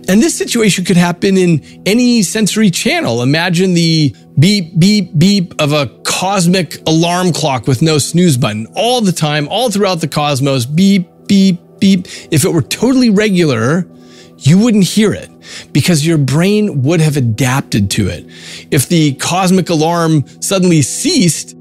And 0.09 0.21
this 0.21 0.37
situation 0.37 0.85
could 0.85 0.97
happen 0.97 1.37
in 1.37 1.83
any 1.87 2.23
sensory 2.23 2.71
channel. 2.71 3.23
Imagine 3.23 3.75
the 3.75 4.15
beep, 4.39 4.79
beep, 4.79 5.17
beep 5.17 5.55
of 5.61 5.73
a 5.73 5.87
cosmic 6.05 6.81
alarm 6.89 7.33
clock 7.33 7.67
with 7.67 7.83
no 7.83 7.99
snooze 7.99 8.37
button 8.37 8.67
all 8.75 9.01
the 9.01 9.13
time, 9.13 9.47
all 9.49 9.71
throughout 9.71 10.01
the 10.01 10.09
cosmos. 10.09 10.67
Beep, 10.67 11.09
beep, 11.29 11.61
beep. 11.79 12.07
If 12.31 12.45
it 12.45 12.53
were 12.53 12.63
totally 12.63 13.11
regular, 13.11 13.87
you 14.39 14.59
wouldn't 14.59 14.85
hear 14.85 15.13
it. 15.13 15.31
because 15.73 16.07
your 16.07 16.19
brain 16.19 16.83
would 16.83 17.01
have 17.01 17.17
adapted 17.17 17.91
to 17.93 18.09
it. 18.09 18.27
If 18.71 18.89
the 18.89 19.15
cosmic 19.15 19.71
alarm 19.71 20.27
suddenly 20.41 20.83
ceased, 20.83 21.57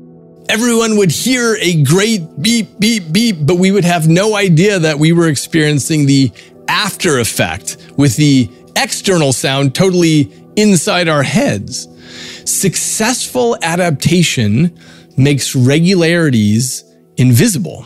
everyone 0.49 0.97
would 0.97 1.11
hear 1.11 1.57
a 1.59 1.81
great 1.83 2.21
beep, 2.41 2.79
beep, 2.79 3.11
beep, 3.11 3.37
but 3.41 3.55
we 3.55 3.71
would 3.71 3.85
have 3.85 4.07
no 4.07 4.35
idea 4.35 4.79
that 4.79 4.99
we 4.99 5.11
were 5.11 5.27
experiencing 5.27 6.05
the 6.05 6.31
after 6.67 7.19
effect 7.19 7.77
with 7.97 8.15
the 8.15 8.49
external 8.75 9.33
sound 9.33 9.75
totally 9.75 10.31
inside 10.55 11.07
our 11.07 11.23
heads. 11.23 11.87
Successful 12.45 13.57
adaptation 13.61 14.77
makes 15.17 15.55
regularities 15.55 16.83
invisible. 17.17 17.85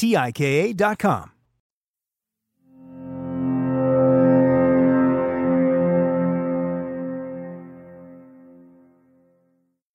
T-I-K-A 0.00 0.72
dot 0.72 0.98
com. 0.98 1.30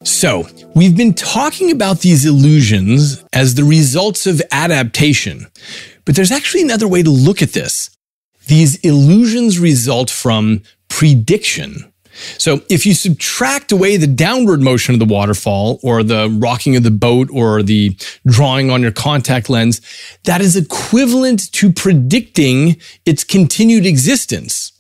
So, 0.04 0.48
we've 0.76 0.96
been 0.96 1.16
talking 1.16 1.72
about 1.72 2.02
these 2.02 2.24
illusions 2.24 3.24
as 3.34 3.56
the 3.56 3.64
results 3.64 4.28
of 4.28 4.44
adaptation, 4.52 5.48
but 6.06 6.16
there's 6.16 6.32
actually 6.32 6.62
another 6.62 6.88
way 6.88 7.02
to 7.02 7.10
look 7.10 7.42
at 7.42 7.54
this. 7.54 7.90
These 8.46 8.76
illusions 8.82 9.58
result 9.58 10.12
from 10.12 10.62
prediction. 10.88 11.92
So 12.38 12.62
if 12.70 12.86
you 12.86 12.94
subtract 12.94 13.72
away 13.72 13.98
the 13.98 14.08
downward 14.08 14.62
motion 14.62 14.94
of 14.94 15.00
the 15.00 15.06
waterfall 15.06 15.80
or 15.84 16.04
the 16.04 16.30
rocking 16.40 16.76
of 16.76 16.84
the 16.84 16.92
boat 16.92 17.30
or 17.32 17.62
the 17.62 17.98
drawing 18.26 18.72
on 18.72 18.82
your 18.82 18.92
contact 18.92 19.50
lens, 19.50 19.82
that 20.24 20.42
is 20.42 20.56
equivalent 20.56 21.52
to 21.54 21.72
predicting 21.72 22.78
its 23.06 23.24
continued 23.24 23.86
existence. 23.86 24.72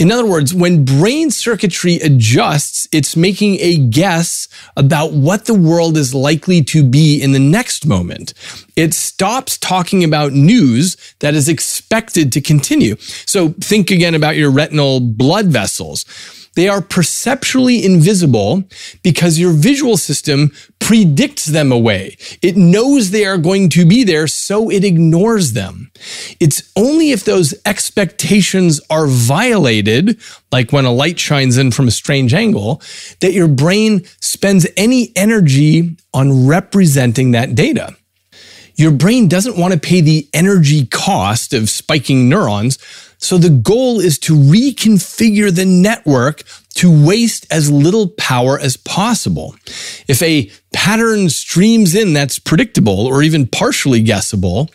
In 0.00 0.10
other 0.10 0.24
words, 0.24 0.54
when 0.54 0.86
brain 0.86 1.30
circuitry 1.30 1.96
adjusts, 1.96 2.88
it's 2.90 3.16
making 3.16 3.58
a 3.60 3.76
guess 3.76 4.48
about 4.74 5.12
what 5.12 5.44
the 5.44 5.52
world 5.52 5.98
is 5.98 6.14
likely 6.14 6.64
to 6.64 6.82
be 6.82 7.20
in 7.20 7.32
the 7.32 7.38
next 7.38 7.84
moment. 7.84 8.32
It 8.76 8.94
stops 8.94 9.58
talking 9.58 10.02
about 10.02 10.32
news 10.32 10.96
that 11.18 11.34
is 11.34 11.50
expected 11.50 12.32
to 12.32 12.40
continue. 12.40 12.96
So 13.26 13.50
think 13.60 13.90
again 13.90 14.14
about 14.14 14.36
your 14.36 14.50
retinal 14.50 15.00
blood 15.00 15.48
vessels. 15.48 16.06
They 16.56 16.68
are 16.68 16.80
perceptually 16.80 17.84
invisible 17.84 18.64
because 19.02 19.38
your 19.38 19.52
visual 19.52 19.96
system 19.96 20.50
predicts 20.80 21.46
them 21.46 21.70
away. 21.70 22.16
It 22.42 22.56
knows 22.56 23.10
they 23.10 23.24
are 23.24 23.38
going 23.38 23.68
to 23.70 23.86
be 23.86 24.02
there, 24.02 24.26
so 24.26 24.68
it 24.68 24.84
ignores 24.84 25.52
them. 25.52 25.92
It's 26.40 26.70
only 26.74 27.12
if 27.12 27.24
those 27.24 27.54
expectations 27.64 28.80
are 28.90 29.06
violated, 29.06 30.20
like 30.50 30.72
when 30.72 30.84
a 30.84 30.92
light 30.92 31.20
shines 31.20 31.56
in 31.56 31.70
from 31.70 31.86
a 31.86 31.92
strange 31.92 32.34
angle, 32.34 32.82
that 33.20 33.32
your 33.32 33.48
brain 33.48 34.04
spends 34.20 34.66
any 34.76 35.12
energy 35.14 35.96
on 36.12 36.46
representing 36.48 37.30
that 37.30 37.54
data. 37.54 37.96
Your 38.74 38.90
brain 38.90 39.28
doesn't 39.28 39.58
want 39.58 39.74
to 39.74 39.78
pay 39.78 40.00
the 40.00 40.26
energy 40.32 40.86
cost 40.86 41.52
of 41.52 41.68
spiking 41.68 42.28
neurons 42.28 42.78
so 43.20 43.36
the 43.38 43.50
goal 43.50 44.00
is 44.00 44.18
to 44.20 44.34
reconfigure 44.34 45.54
the 45.54 45.66
network 45.66 46.42
to 46.74 47.06
waste 47.06 47.46
as 47.50 47.70
little 47.70 48.08
power 48.08 48.58
as 48.58 48.76
possible. 48.76 49.54
If 50.08 50.22
a 50.22 50.50
pattern 50.72 51.28
streams 51.28 51.94
in 51.94 52.14
that's 52.14 52.38
predictable 52.38 53.06
or 53.06 53.22
even 53.22 53.46
partially 53.46 54.00
guessable, 54.00 54.70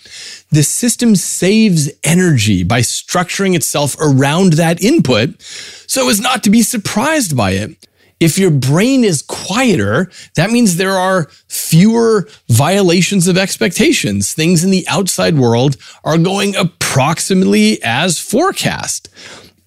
the 0.52 0.62
system 0.62 1.16
saves 1.16 1.90
energy 2.04 2.64
by 2.64 2.82
structuring 2.82 3.56
itself 3.56 3.96
around 4.00 4.54
that 4.54 4.82
input 4.82 5.42
so 5.42 6.10
as 6.10 6.20
not 6.20 6.44
to 6.44 6.50
be 6.50 6.62
surprised 6.62 7.36
by 7.36 7.52
it. 7.52 7.72
If 8.20 8.38
your 8.38 8.52
brain 8.52 9.04
is 9.04 9.22
quieter, 9.22 10.10
that 10.36 10.50
means 10.50 10.78
there 10.78 10.98
are 10.98 11.30
fewer 11.48 12.28
violations 12.50 13.28
of 13.28 13.38
expectations. 13.38 14.34
Things 14.34 14.64
in 14.64 14.72
the 14.72 14.86
outside 14.88 15.38
world 15.38 15.76
are 16.04 16.18
going 16.18 16.56
approximately 16.56 17.80
as 17.84 18.18
forecast. 18.18 19.10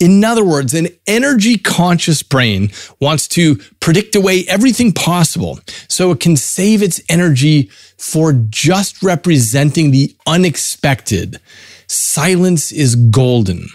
In 0.00 0.24
other 0.24 0.44
words, 0.44 0.74
an 0.74 0.88
energy 1.06 1.58
conscious 1.58 2.22
brain 2.22 2.70
wants 3.00 3.26
to 3.28 3.56
predict 3.80 4.14
away 4.14 4.44
everything 4.46 4.92
possible 4.92 5.58
so 5.88 6.12
it 6.12 6.20
can 6.20 6.36
save 6.36 6.82
its 6.82 7.00
energy 7.08 7.68
for 7.98 8.32
just 8.32 9.02
representing 9.02 9.90
the 9.90 10.14
unexpected. 10.26 11.40
Silence 11.88 12.70
is 12.70 12.94
golden. 12.94 13.66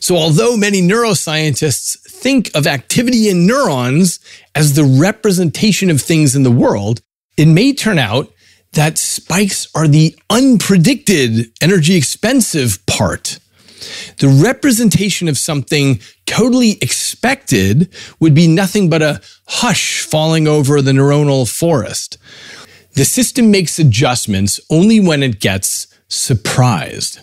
So, 0.00 0.16
although 0.16 0.56
many 0.56 0.80
neuroscientists 0.80 1.98
think 2.20 2.50
of 2.54 2.66
activity 2.66 3.28
in 3.28 3.46
neurons 3.46 4.18
as 4.54 4.74
the 4.74 4.84
representation 4.84 5.90
of 5.90 6.00
things 6.00 6.34
in 6.34 6.42
the 6.42 6.50
world, 6.50 7.00
it 7.36 7.46
may 7.46 7.72
turn 7.72 7.98
out 7.98 8.32
that 8.72 8.98
spikes 8.98 9.68
are 9.74 9.88
the 9.88 10.16
unpredicted, 10.30 11.50
energy 11.62 11.96
expensive 11.96 12.84
part. 12.86 13.38
The 14.18 14.28
representation 14.28 15.28
of 15.28 15.38
something 15.38 16.00
totally 16.24 16.72
expected 16.82 17.94
would 18.18 18.34
be 18.34 18.46
nothing 18.46 18.88
but 18.88 19.02
a 19.02 19.20
hush 19.46 20.02
falling 20.02 20.48
over 20.48 20.82
the 20.82 20.92
neuronal 20.92 21.48
forest. 21.48 22.18
The 22.94 23.04
system 23.04 23.50
makes 23.50 23.78
adjustments 23.78 24.58
only 24.70 25.00
when 25.00 25.22
it 25.22 25.40
gets 25.40 25.86
surprised. 26.08 27.20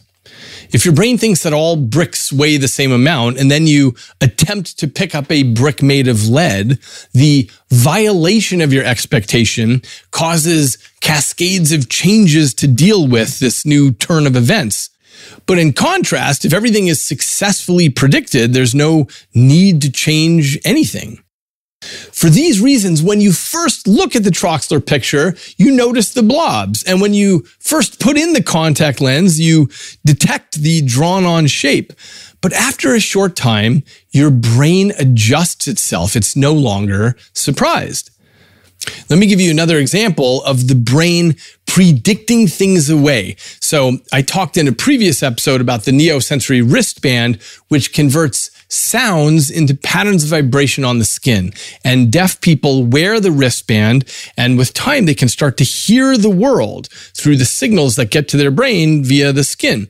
If 0.74 0.86
your 0.86 0.96
brain 0.96 1.20
thinks 1.20 1.44
that 1.44 1.54
all 1.54 1.76
bricks 1.76 2.34
weigh 2.34 2.58
the 2.58 2.68
same 2.68 2.92
amount 2.92 3.38
and 3.38 3.52
then 3.52 3.68
you 3.68 3.94
attempt 4.20 4.80
to 4.80 4.88
pick 4.88 5.14
up 5.14 5.32
a 5.32 5.44
brick 5.44 5.84
made 5.84 6.08
of 6.08 6.28
lead, 6.28 6.80
the 7.14 7.50
violation 7.70 8.60
of 8.60 8.74
your 8.74 8.84
expectation 8.84 9.84
causes 10.10 10.80
cascades 11.00 11.72
of 11.72 11.90
changes 11.90 12.56
to 12.56 12.68
deal 12.68 13.08
with 13.08 13.38
this 13.38 13.68
new 13.68 13.92
turn 13.92 14.26
of 14.26 14.36
events. 14.36 14.90
But 15.46 15.60
in 15.60 15.74
contrast, 15.74 16.44
if 16.44 16.54
everything 16.54 16.88
is 16.88 17.02
successfully 17.02 17.90
predicted, 17.90 18.54
there's 18.54 18.74
no 18.74 19.08
need 19.36 19.80
to 19.84 19.92
change 19.92 20.58
anything. 20.66 21.23
For 22.12 22.30
these 22.30 22.62
reasons, 22.62 23.02
when 23.02 23.22
you 23.22 23.34
first 23.34 23.88
look 23.88 24.16
at 24.16 24.24
the 24.24 24.30
Troxler 24.30 24.86
picture, 24.86 25.36
you 25.58 25.72
notice 25.72 26.14
the 26.14 26.24
blobs. 26.24 26.84
And 26.84 27.02
when 27.02 27.14
you 27.14 27.42
first 27.60 28.00
put 28.00 28.18
in 28.18 28.34
the 28.34 28.44
contact 28.44 29.02
lens, 29.02 29.40
you 29.40 29.70
detect 30.06 30.56
the 30.56 30.82
drawn 30.82 31.26
on 31.26 31.48
shape. 31.48 31.94
But 32.42 32.54
after 32.54 32.94
a 32.94 33.00
short 33.00 33.36
time, 33.36 33.84
your 34.12 34.30
brain 34.30 34.92
adjusts 35.00 35.68
itself. 35.68 36.16
It's 36.16 36.36
no 36.36 36.54
longer 36.54 37.16
surprised. 37.34 38.10
Let 39.10 39.18
me 39.18 39.28
give 39.28 39.40
you 39.40 39.50
another 39.50 39.78
example 39.78 40.44
of 40.44 40.68
the 40.68 40.76
brain 40.76 41.38
predicting 41.66 42.48
things 42.48 42.90
away. 42.90 43.36
So 43.62 44.00
I 44.12 44.22
talked 44.22 44.58
in 44.58 44.68
a 44.68 44.74
previous 44.74 45.24
episode 45.24 45.62
about 45.62 45.84
the 45.84 45.92
Neosensory 45.92 46.62
wristband, 46.62 47.42
which 47.70 47.94
converts 47.94 48.52
sounds 48.74 49.50
into 49.50 49.76
patterns 49.76 50.24
of 50.24 50.30
vibration 50.30 50.84
on 50.84 51.00
the 51.00 51.06
skin. 51.06 51.54
And 51.84 52.12
deaf 52.12 52.42
people 52.42 52.86
wear 52.86 53.20
the 53.20 53.32
wristband, 53.32 54.06
and 54.38 54.58
with 54.58 54.74
time, 54.74 55.06
they 55.06 55.14
can 55.14 55.30
start 55.30 55.58
to 55.58 55.64
hear 55.64 56.18
the 56.18 56.30
world 56.30 56.90
through 57.16 57.38
the 57.38 57.46
signals 57.46 57.96
that 57.96 58.12
get 58.12 58.28
to 58.30 58.38
their 58.38 58.52
brain 58.52 59.04
via 59.04 59.32
the 59.32 59.44
skin. 59.44 59.88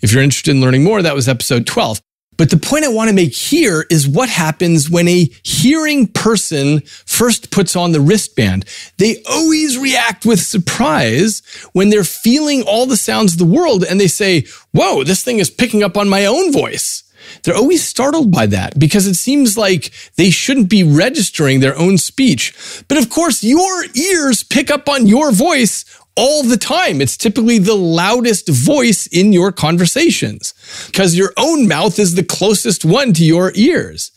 If 0.00 0.12
you're 0.12 0.22
interested 0.22 0.50
in 0.50 0.60
learning 0.60 0.84
more, 0.84 1.02
that 1.02 1.14
was 1.14 1.28
episode 1.28 1.66
12. 1.66 2.00
But 2.36 2.50
the 2.50 2.58
point 2.58 2.84
I 2.84 2.88
want 2.88 3.08
to 3.08 3.14
make 3.14 3.34
here 3.34 3.86
is 3.90 4.06
what 4.06 4.28
happens 4.28 4.90
when 4.90 5.08
a 5.08 5.30
hearing 5.42 6.06
person 6.06 6.80
first 6.80 7.50
puts 7.50 7.76
on 7.76 7.92
the 7.92 8.00
wristband. 8.00 8.66
They 8.98 9.22
always 9.28 9.78
react 9.78 10.26
with 10.26 10.40
surprise 10.40 11.40
when 11.72 11.88
they're 11.88 12.04
feeling 12.04 12.62
all 12.62 12.86
the 12.86 12.96
sounds 12.96 13.32
of 13.32 13.38
the 13.38 13.46
world 13.46 13.84
and 13.84 13.98
they 13.98 14.08
say, 14.08 14.46
whoa, 14.72 15.02
this 15.02 15.24
thing 15.24 15.38
is 15.38 15.50
picking 15.50 15.82
up 15.82 15.96
on 15.96 16.08
my 16.08 16.26
own 16.26 16.52
voice. 16.52 17.04
They're 17.42 17.56
always 17.56 17.84
startled 17.84 18.30
by 18.30 18.46
that 18.46 18.78
because 18.78 19.06
it 19.06 19.14
seems 19.14 19.56
like 19.56 19.92
they 20.16 20.30
shouldn't 20.30 20.68
be 20.68 20.82
registering 20.82 21.60
their 21.60 21.76
own 21.78 21.98
speech. 21.98 22.54
But 22.88 22.98
of 22.98 23.10
course, 23.10 23.42
your 23.42 23.84
ears 23.94 24.42
pick 24.42 24.70
up 24.70 24.88
on 24.88 25.06
your 25.06 25.32
voice 25.32 25.84
all 26.16 26.42
the 26.42 26.56
time. 26.56 27.00
It's 27.00 27.16
typically 27.16 27.58
the 27.58 27.74
loudest 27.74 28.48
voice 28.48 29.06
in 29.06 29.32
your 29.32 29.52
conversations 29.52 30.54
because 30.86 31.14
your 31.14 31.32
own 31.36 31.68
mouth 31.68 31.98
is 31.98 32.14
the 32.14 32.24
closest 32.24 32.84
one 32.84 33.12
to 33.14 33.24
your 33.24 33.52
ears. 33.54 34.10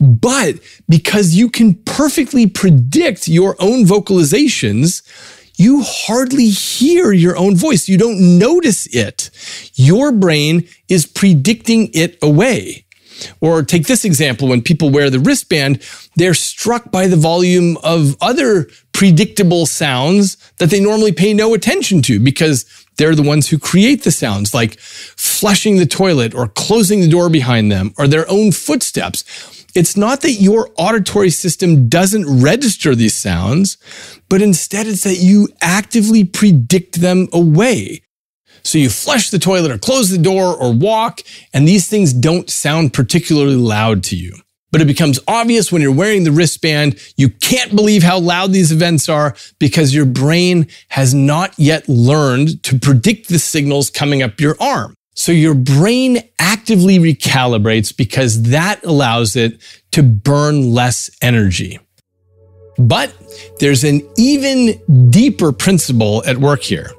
But 0.00 0.56
because 0.88 1.34
you 1.34 1.48
can 1.48 1.74
perfectly 1.74 2.46
predict 2.46 3.28
your 3.28 3.56
own 3.58 3.84
vocalizations, 3.84 5.02
you 5.56 5.82
hardly 5.84 6.48
hear 6.48 7.12
your 7.12 7.36
own 7.36 7.56
voice. 7.56 7.88
You 7.88 7.98
don't 7.98 8.38
notice 8.38 8.86
it. 8.94 9.30
Your 9.74 10.12
brain 10.12 10.68
is 10.88 11.06
predicting 11.06 11.90
it 11.94 12.18
away. 12.22 12.84
Or 13.40 13.62
take 13.62 13.86
this 13.86 14.04
example 14.04 14.48
when 14.48 14.62
people 14.62 14.90
wear 14.90 15.08
the 15.08 15.20
wristband, 15.20 15.82
they're 16.16 16.34
struck 16.34 16.90
by 16.90 17.06
the 17.06 17.16
volume 17.16 17.76
of 17.82 18.16
other 18.20 18.68
predictable 18.92 19.66
sounds 19.66 20.36
that 20.58 20.70
they 20.70 20.80
normally 20.80 21.12
pay 21.12 21.32
no 21.32 21.54
attention 21.54 22.02
to 22.02 22.18
because 22.18 22.64
they're 22.96 23.14
the 23.14 23.22
ones 23.22 23.48
who 23.48 23.58
create 23.58 24.02
the 24.02 24.10
sounds, 24.10 24.54
like 24.54 24.78
flushing 24.80 25.76
the 25.76 25.86
toilet 25.86 26.34
or 26.34 26.48
closing 26.48 27.00
the 27.00 27.08
door 27.08 27.28
behind 27.28 27.70
them 27.70 27.94
or 27.98 28.06
their 28.06 28.28
own 28.30 28.52
footsteps. 28.52 29.24
It's 29.74 29.96
not 29.96 30.20
that 30.20 30.34
your 30.34 30.70
auditory 30.76 31.30
system 31.30 31.88
doesn't 31.88 32.42
register 32.42 32.94
these 32.94 33.14
sounds, 33.14 33.76
but 34.28 34.40
instead 34.40 34.86
it's 34.86 35.02
that 35.02 35.18
you 35.18 35.48
actively 35.60 36.22
predict 36.22 37.00
them 37.00 37.28
away. 37.32 38.02
So 38.62 38.78
you 38.78 38.88
flush 38.88 39.30
the 39.30 39.38
toilet 39.38 39.72
or 39.72 39.78
close 39.78 40.10
the 40.10 40.18
door 40.18 40.54
or 40.54 40.72
walk, 40.72 41.22
and 41.52 41.66
these 41.66 41.88
things 41.88 42.12
don't 42.12 42.48
sound 42.48 42.92
particularly 42.92 43.56
loud 43.56 44.04
to 44.04 44.16
you. 44.16 44.36
But 44.70 44.80
it 44.80 44.86
becomes 44.86 45.20
obvious 45.28 45.70
when 45.70 45.82
you're 45.82 45.92
wearing 45.92 46.24
the 46.24 46.32
wristband, 46.32 46.98
you 47.16 47.28
can't 47.28 47.76
believe 47.76 48.02
how 48.02 48.18
loud 48.18 48.52
these 48.52 48.72
events 48.72 49.08
are 49.08 49.36
because 49.58 49.94
your 49.94 50.06
brain 50.06 50.68
has 50.88 51.14
not 51.14 51.52
yet 51.58 51.88
learned 51.88 52.62
to 52.64 52.78
predict 52.78 53.28
the 53.28 53.38
signals 53.38 53.90
coming 53.90 54.22
up 54.22 54.40
your 54.40 54.56
arm. 54.60 54.94
So 55.14 55.32
your 55.32 55.54
brain 55.54 56.18
actively 56.38 56.98
recalibrates 56.98 57.96
because 57.96 58.42
that 58.50 58.84
allows 58.84 59.36
it 59.36 59.60
to 59.92 60.02
burn 60.02 60.74
less 60.74 61.08
energy. 61.22 61.78
But 62.76 63.14
there's 63.60 63.84
an 63.84 64.02
even 64.18 65.10
deeper 65.10 65.52
principle 65.52 66.24
at 66.26 66.38
work 66.38 66.62
here. 66.62 66.90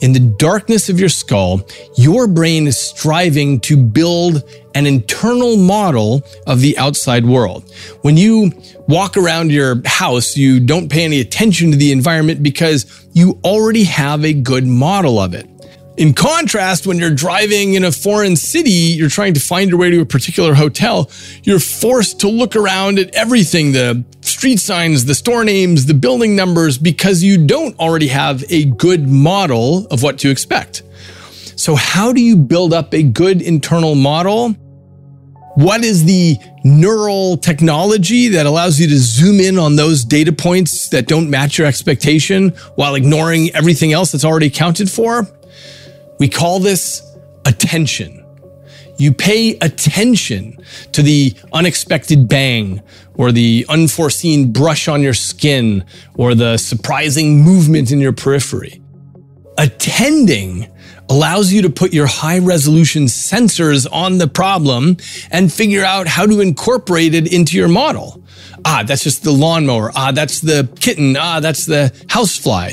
In 0.00 0.12
the 0.12 0.20
darkness 0.20 0.88
of 0.88 1.00
your 1.00 1.08
skull, 1.08 1.66
your 1.96 2.28
brain 2.28 2.68
is 2.68 2.78
striving 2.78 3.58
to 3.60 3.76
build 3.76 4.44
an 4.76 4.86
internal 4.86 5.56
model 5.56 6.22
of 6.46 6.60
the 6.60 6.78
outside 6.78 7.26
world. 7.26 7.68
When 8.02 8.16
you 8.16 8.52
walk 8.86 9.16
around 9.16 9.50
your 9.50 9.82
house, 9.84 10.36
you 10.36 10.60
don't 10.60 10.88
pay 10.88 11.04
any 11.04 11.20
attention 11.20 11.72
to 11.72 11.76
the 11.76 11.90
environment 11.90 12.44
because 12.44 13.08
you 13.12 13.40
already 13.42 13.82
have 13.84 14.24
a 14.24 14.32
good 14.32 14.64
model 14.64 15.18
of 15.18 15.34
it. 15.34 15.48
In 15.98 16.14
contrast, 16.14 16.86
when 16.86 16.98
you're 16.98 17.10
driving 17.10 17.74
in 17.74 17.82
a 17.82 17.90
foreign 17.90 18.36
city, 18.36 18.70
you're 18.70 19.08
trying 19.08 19.34
to 19.34 19.40
find 19.40 19.68
your 19.68 19.80
way 19.80 19.90
to 19.90 20.00
a 20.00 20.06
particular 20.06 20.54
hotel, 20.54 21.10
you're 21.42 21.58
forced 21.58 22.20
to 22.20 22.28
look 22.28 22.54
around 22.54 23.00
at 23.00 23.12
everything 23.16 23.72
the 23.72 24.04
street 24.20 24.60
signs, 24.60 25.06
the 25.06 25.14
store 25.16 25.42
names, 25.42 25.86
the 25.86 25.94
building 25.94 26.36
numbers, 26.36 26.78
because 26.78 27.24
you 27.24 27.44
don't 27.44 27.76
already 27.80 28.06
have 28.06 28.44
a 28.48 28.66
good 28.66 29.08
model 29.08 29.88
of 29.88 30.04
what 30.04 30.20
to 30.20 30.30
expect. 30.30 30.84
So, 31.56 31.74
how 31.74 32.12
do 32.12 32.20
you 32.20 32.36
build 32.36 32.72
up 32.72 32.94
a 32.94 33.02
good 33.02 33.42
internal 33.42 33.96
model? 33.96 34.50
What 35.56 35.82
is 35.82 36.04
the 36.04 36.36
neural 36.62 37.38
technology 37.38 38.28
that 38.28 38.46
allows 38.46 38.78
you 38.78 38.86
to 38.86 38.98
zoom 38.98 39.40
in 39.40 39.58
on 39.58 39.74
those 39.74 40.04
data 40.04 40.32
points 40.32 40.90
that 40.90 41.08
don't 41.08 41.28
match 41.28 41.58
your 41.58 41.66
expectation 41.66 42.50
while 42.76 42.94
ignoring 42.94 43.52
everything 43.56 43.92
else 43.92 44.12
that's 44.12 44.24
already 44.24 44.46
accounted 44.46 44.88
for? 44.88 45.26
We 46.18 46.28
call 46.28 46.58
this 46.58 47.02
attention. 47.44 48.24
You 48.98 49.12
pay 49.12 49.56
attention 49.60 50.58
to 50.92 51.02
the 51.02 51.34
unexpected 51.52 52.28
bang 52.28 52.82
or 53.14 53.30
the 53.30 53.64
unforeseen 53.68 54.52
brush 54.52 54.88
on 54.88 55.02
your 55.02 55.14
skin 55.14 55.84
or 56.14 56.34
the 56.34 56.56
surprising 56.56 57.42
movement 57.42 57.92
in 57.92 58.00
your 58.00 58.12
periphery. 58.12 58.82
Attending 59.56 60.68
allows 61.08 61.52
you 61.52 61.62
to 61.62 61.70
put 61.70 61.92
your 61.92 62.06
high 62.06 62.38
resolution 62.40 63.04
sensors 63.04 63.86
on 63.90 64.18
the 64.18 64.28
problem 64.28 64.96
and 65.30 65.52
figure 65.52 65.84
out 65.84 66.06
how 66.06 66.26
to 66.26 66.40
incorporate 66.40 67.14
it 67.14 67.32
into 67.32 67.56
your 67.56 67.68
model. 67.68 68.22
Ah, 68.64 68.82
that's 68.84 69.04
just 69.04 69.22
the 69.22 69.30
lawnmower. 69.30 69.92
Ah, 69.94 70.12
that's 70.12 70.40
the 70.40 70.68
kitten. 70.80 71.16
Ah, 71.16 71.40
that's 71.40 71.66
the 71.66 71.92
housefly. 72.08 72.72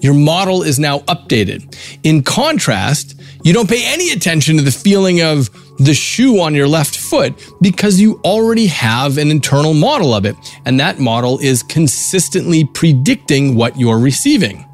Your 0.00 0.14
model 0.14 0.62
is 0.62 0.78
now 0.78 1.00
updated. 1.00 1.76
In 2.02 2.22
contrast, 2.22 3.20
you 3.44 3.52
don't 3.52 3.68
pay 3.68 3.82
any 3.84 4.10
attention 4.10 4.56
to 4.56 4.62
the 4.62 4.70
feeling 4.70 5.22
of 5.22 5.48
the 5.78 5.94
shoe 5.94 6.40
on 6.40 6.54
your 6.54 6.68
left 6.68 6.96
foot 6.96 7.34
because 7.60 8.00
you 8.00 8.20
already 8.24 8.66
have 8.66 9.18
an 9.18 9.30
internal 9.30 9.74
model 9.74 10.14
of 10.14 10.24
it. 10.24 10.36
And 10.64 10.80
that 10.80 10.98
model 10.98 11.38
is 11.38 11.62
consistently 11.62 12.64
predicting 12.64 13.54
what 13.54 13.78
you're 13.78 13.98
receiving. 13.98 14.64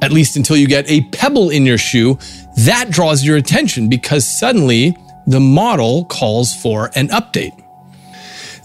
At 0.00 0.12
least 0.12 0.36
until 0.36 0.56
you 0.56 0.66
get 0.66 0.90
a 0.90 1.02
pebble 1.12 1.50
in 1.50 1.64
your 1.64 1.78
shoe, 1.78 2.18
that 2.58 2.90
draws 2.90 3.24
your 3.24 3.36
attention 3.36 3.88
because 3.88 4.26
suddenly 4.26 4.96
the 5.26 5.40
model 5.40 6.04
calls 6.06 6.54
for 6.54 6.90
an 6.94 7.08
update. 7.08 7.56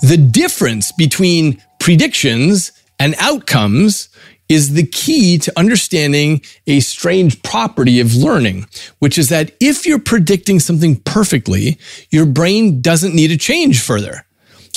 The 0.01 0.17
difference 0.17 0.91
between 0.91 1.61
predictions 1.79 2.71
and 2.99 3.15
outcomes 3.19 4.06
is 4.49 4.73
the 4.73 4.85
key 4.85 5.37
to 5.39 5.53
understanding 5.57 6.41
a 6.67 6.79
strange 6.79 7.41
property 7.43 7.99
of 7.99 8.15
learning, 8.15 8.65
which 8.99 9.17
is 9.17 9.29
that 9.29 9.51
if 9.59 9.85
you're 9.85 9.99
predicting 9.99 10.59
something 10.59 10.95
perfectly, 10.97 11.77
your 12.09 12.25
brain 12.25 12.81
doesn't 12.81 13.15
need 13.15 13.29
to 13.29 13.37
change 13.37 13.81
further. 13.81 14.26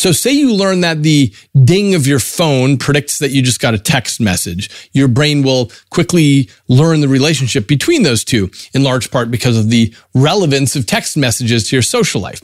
So 0.01 0.13
say 0.13 0.33
you 0.33 0.55
learn 0.55 0.81
that 0.81 1.03
the 1.03 1.31
ding 1.63 1.95
of 1.95 2.07
your 2.07 2.21
phone 2.21 2.79
predicts 2.79 3.19
that 3.19 3.33
you 3.33 3.43
just 3.43 3.61
got 3.61 3.75
a 3.75 3.79
text 3.79 4.19
message. 4.19 4.89
Your 4.93 5.09
brain 5.09 5.43
will 5.43 5.71
quickly 5.91 6.49
learn 6.69 7.03
the 7.03 7.09
relationship 7.09 7.67
between 7.67 8.03
those 8.03 8.25
two, 8.25 8.51
in 8.73 8.83
large 8.83 9.11
part 9.11 9.31
because 9.31 9.59
of 9.59 9.69
the 9.69 9.95
relevance 10.15 10.75
of 10.75 10.87
text 10.87 11.19
messages 11.19 11.69
to 11.69 11.77
your 11.77 11.83
social 11.83 12.19
life. 12.19 12.41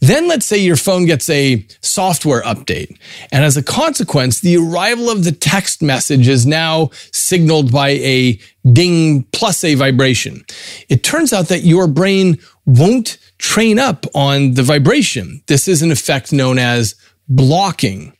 Then 0.00 0.26
let's 0.26 0.46
say 0.46 0.56
your 0.56 0.76
phone 0.76 1.04
gets 1.04 1.28
a 1.28 1.66
software 1.82 2.40
update. 2.44 2.96
And 3.30 3.44
as 3.44 3.58
a 3.58 3.62
consequence, 3.62 4.40
the 4.40 4.56
arrival 4.56 5.10
of 5.10 5.24
the 5.24 5.32
text 5.32 5.82
message 5.82 6.28
is 6.28 6.46
now 6.46 6.88
signaled 7.12 7.70
by 7.70 7.90
a 7.90 8.40
ding 8.72 9.24
plus 9.34 9.64
a 9.64 9.74
vibration. 9.74 10.46
It 10.88 11.04
turns 11.04 11.34
out 11.34 11.48
that 11.48 11.60
your 11.60 11.88
brain 11.88 12.38
won't 12.64 13.18
train 13.38 13.78
up 13.78 14.06
on 14.14 14.54
the 14.54 14.62
vibration. 14.62 15.42
This 15.46 15.68
is 15.68 15.82
an 15.82 15.90
effect 15.90 16.32
known 16.32 16.58
as 16.58 16.94
blocking. 17.28 18.12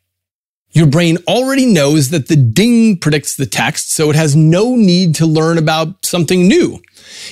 Your 0.73 0.87
brain 0.87 1.17
already 1.27 1.65
knows 1.65 2.11
that 2.11 2.29
the 2.29 2.37
ding 2.37 2.99
predicts 2.99 3.37
the 3.37 3.47
text, 3.47 3.93
so 3.93 4.11
it 4.11 4.17
has 4.17 4.37
no 4.37 4.75
need 4.75 5.15
to 5.15 5.27
learn 5.27 5.57
about 5.57 6.05
something 6.05 6.47
new. 6.47 6.83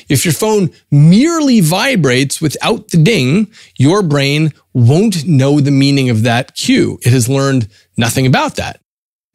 If 0.08 0.24
your 0.24 0.32
phone 0.32 0.70
merely 0.90 1.60
vibrates 1.60 2.40
without 2.40 2.88
the 2.88 3.02
ding, 3.02 3.50
your 3.76 4.02
brain 4.02 4.54
won't 4.72 5.26
know 5.26 5.60
the 5.60 5.70
meaning 5.70 6.08
of 6.08 6.22
that 6.22 6.54
cue. 6.54 6.98
It 7.02 7.12
has 7.12 7.28
learned 7.28 7.68
nothing 7.98 8.26
about 8.26 8.56
that. 8.56 8.80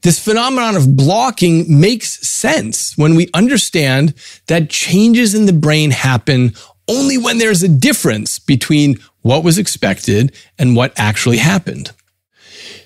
This 0.02 0.18
phenomenon 0.18 0.78
of 0.78 0.96
blocking 0.96 1.80
makes 1.80 2.26
sense 2.28 2.98
when 2.98 3.16
we 3.16 3.30
understand 3.34 4.14
that 4.48 4.70
changes 4.70 5.36
in 5.36 5.46
the 5.46 5.54
brain 5.54 5.92
happen 5.92 6.54
only 6.90 7.18
when 7.18 7.38
there's 7.38 7.64
a 7.64 7.70
difference 7.70 8.40
between 8.40 8.98
what 9.22 9.44
was 9.44 9.58
expected 9.58 10.36
and 10.58 10.76
what 10.76 10.92
actually 10.98 11.38
happened. 11.38 11.92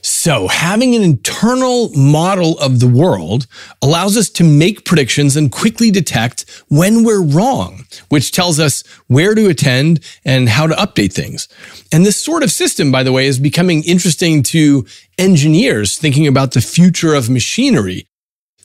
So 0.05 0.49
having 0.49 0.95
an 0.95 1.01
internal 1.01 1.89
model 1.97 2.59
of 2.59 2.81
the 2.81 2.87
world 2.87 3.47
allows 3.81 4.17
us 4.17 4.29
to 4.31 4.43
make 4.43 4.83
predictions 4.83 5.37
and 5.37 5.49
quickly 5.49 5.91
detect 5.91 6.45
when 6.67 7.05
we're 7.05 7.23
wrong, 7.23 7.85
which 8.09 8.33
tells 8.33 8.59
us 8.59 8.83
where 9.07 9.33
to 9.33 9.47
attend 9.47 10.01
and 10.25 10.49
how 10.49 10.67
to 10.67 10.75
update 10.75 11.13
things. 11.13 11.47
And 11.93 12.05
this 12.05 12.19
sort 12.19 12.43
of 12.43 12.51
system, 12.51 12.91
by 12.91 13.03
the 13.03 13.13
way, 13.13 13.27
is 13.27 13.39
becoming 13.39 13.81
interesting 13.83 14.43
to 14.43 14.85
engineers 15.17 15.97
thinking 15.97 16.27
about 16.27 16.51
the 16.51 16.61
future 16.61 17.13
of 17.13 17.29
machinery 17.29 18.05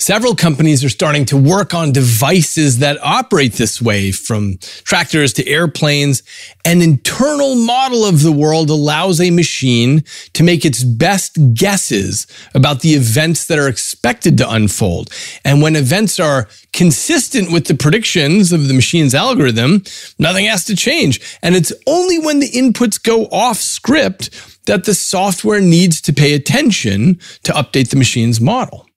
Several 0.01 0.37
companies 0.37 0.85
are 0.85 0.89
starting 0.89 1.25
to 1.25 1.37
work 1.37 1.75
on 1.75 1.91
devices 1.91 2.79
that 2.79 2.99
operate 3.03 3.55
this 3.55 3.83
way, 3.83 4.13
from 4.13 4.57
tractors 4.85 5.33
to 5.35 5.47
airplanes. 5.47 6.23
An 6.65 6.81
internal 6.81 7.57
model 7.57 8.05
of 8.05 8.23
the 8.23 8.33
world 8.33 8.71
allows 8.71 9.21
a 9.21 9.31
machine 9.31 10.05
to 10.35 10.45
make 10.45 10.65
its 10.65 10.85
best 10.85 11.37
guesses 11.53 12.29
about 12.55 12.81
the 12.81 12.95
events 12.95 13.47
that 13.47 13.59
are 13.59 13.69
expected 13.69 14.39
to 14.39 14.49
unfold. 14.49 15.13
And 15.45 15.63
when 15.63 15.75
events 15.75 16.21
are 16.21 16.49
consistent 16.73 17.51
with 17.51 17.67
the 17.67 17.75
predictions 17.75 18.53
of 18.53 18.69
the 18.69 18.75
machine's 18.75 19.17
algorithm, 19.17 19.83
nothing 20.19 20.47
has 20.47 20.65
to 20.67 20.77
change. 20.77 21.39
And 21.43 21.57
it's 21.57 21.73
only 21.89 22.21
when 22.21 22.39
the 22.39 22.51
inputs 22.51 23.03
go 23.03 23.25
off 23.27 23.57
script 23.57 24.31
that 24.67 24.85
the 24.85 24.95
software 24.95 25.61
needs 25.61 26.01
to 26.03 26.13
pay 26.13 26.35
attention 26.35 27.19
to 27.43 27.53
update 27.53 27.91
the 27.91 27.97
machine's 27.97 28.41
model. 28.41 28.88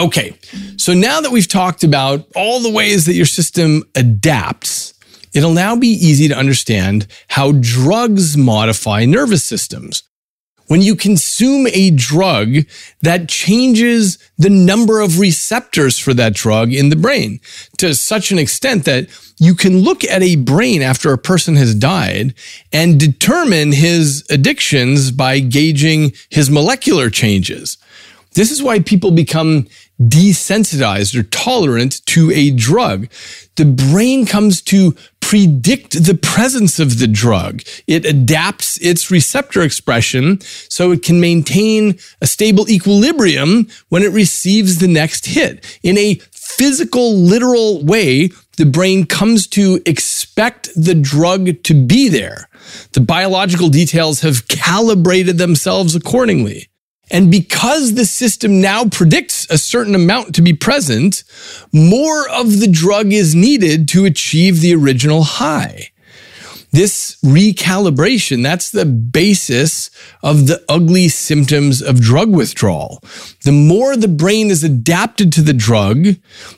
Okay, 0.00 0.34
so 0.78 0.94
now 0.94 1.20
that 1.20 1.30
we've 1.30 1.46
talked 1.46 1.84
about 1.84 2.26
all 2.34 2.60
the 2.60 2.70
ways 2.70 3.04
that 3.04 3.12
your 3.12 3.26
system 3.26 3.84
adapts, 3.94 4.94
it'll 5.34 5.52
now 5.52 5.76
be 5.76 5.88
easy 5.88 6.26
to 6.26 6.34
understand 6.34 7.06
how 7.28 7.52
drugs 7.52 8.34
modify 8.34 9.04
nervous 9.04 9.44
systems. 9.44 10.02
When 10.68 10.80
you 10.80 10.96
consume 10.96 11.66
a 11.66 11.90
drug, 11.90 12.64
that 13.02 13.28
changes 13.28 14.16
the 14.38 14.48
number 14.48 15.00
of 15.00 15.18
receptors 15.18 15.98
for 15.98 16.14
that 16.14 16.32
drug 16.32 16.72
in 16.72 16.88
the 16.88 16.96
brain 16.96 17.38
to 17.76 17.94
such 17.94 18.32
an 18.32 18.38
extent 18.38 18.86
that 18.86 19.08
you 19.38 19.54
can 19.54 19.80
look 19.80 20.02
at 20.02 20.22
a 20.22 20.36
brain 20.36 20.80
after 20.80 21.12
a 21.12 21.18
person 21.18 21.56
has 21.56 21.74
died 21.74 22.32
and 22.72 22.98
determine 22.98 23.72
his 23.72 24.24
addictions 24.30 25.10
by 25.10 25.40
gauging 25.40 26.12
his 26.30 26.48
molecular 26.48 27.10
changes. 27.10 27.76
This 28.34 28.52
is 28.52 28.62
why 28.62 28.78
people 28.78 29.10
become 29.10 29.66
desensitized 30.00 31.14
or 31.14 31.22
tolerant 31.24 32.04
to 32.06 32.30
a 32.32 32.50
drug. 32.50 33.08
The 33.56 33.66
brain 33.66 34.24
comes 34.24 34.62
to 34.62 34.96
predict 35.20 36.04
the 36.04 36.14
presence 36.14 36.80
of 36.80 36.98
the 36.98 37.06
drug. 37.06 37.62
It 37.86 38.04
adapts 38.06 38.78
its 38.78 39.10
receptor 39.10 39.62
expression 39.62 40.40
so 40.40 40.90
it 40.90 41.02
can 41.02 41.20
maintain 41.20 41.98
a 42.20 42.26
stable 42.26 42.68
equilibrium 42.68 43.68
when 43.90 44.02
it 44.02 44.12
receives 44.12 44.78
the 44.78 44.88
next 44.88 45.26
hit. 45.26 45.78
In 45.82 45.98
a 45.98 46.14
physical, 46.32 47.14
literal 47.14 47.84
way, 47.84 48.30
the 48.56 48.66
brain 48.66 49.06
comes 49.06 49.46
to 49.48 49.80
expect 49.86 50.70
the 50.74 50.94
drug 50.94 51.62
to 51.62 51.74
be 51.74 52.08
there. 52.08 52.48
The 52.92 53.00
biological 53.00 53.68
details 53.68 54.20
have 54.20 54.48
calibrated 54.48 55.38
themselves 55.38 55.94
accordingly. 55.94 56.69
And 57.10 57.30
because 57.30 57.94
the 57.94 58.04
system 58.04 58.60
now 58.60 58.84
predicts 58.84 59.46
a 59.50 59.58
certain 59.58 59.94
amount 59.94 60.34
to 60.36 60.42
be 60.42 60.52
present, 60.52 61.24
more 61.72 62.28
of 62.28 62.60
the 62.60 62.68
drug 62.68 63.12
is 63.12 63.34
needed 63.34 63.88
to 63.88 64.04
achieve 64.04 64.60
the 64.60 64.74
original 64.74 65.22
high. 65.22 65.90
This 66.72 67.16
recalibration, 67.24 68.44
that's 68.44 68.70
the 68.70 68.86
basis 68.86 69.90
of 70.22 70.46
the 70.46 70.64
ugly 70.68 71.08
symptoms 71.08 71.82
of 71.82 72.00
drug 72.00 72.30
withdrawal. 72.30 73.02
The 73.42 73.50
more 73.50 73.96
the 73.96 74.06
brain 74.06 74.50
is 74.50 74.62
adapted 74.62 75.32
to 75.32 75.42
the 75.42 75.52
drug, 75.52 76.04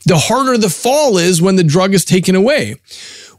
the 0.04 0.18
harder 0.18 0.58
the 0.58 0.68
fall 0.68 1.16
is 1.16 1.40
when 1.40 1.56
the 1.56 1.64
drug 1.64 1.94
is 1.94 2.04
taken 2.04 2.34
away. 2.34 2.76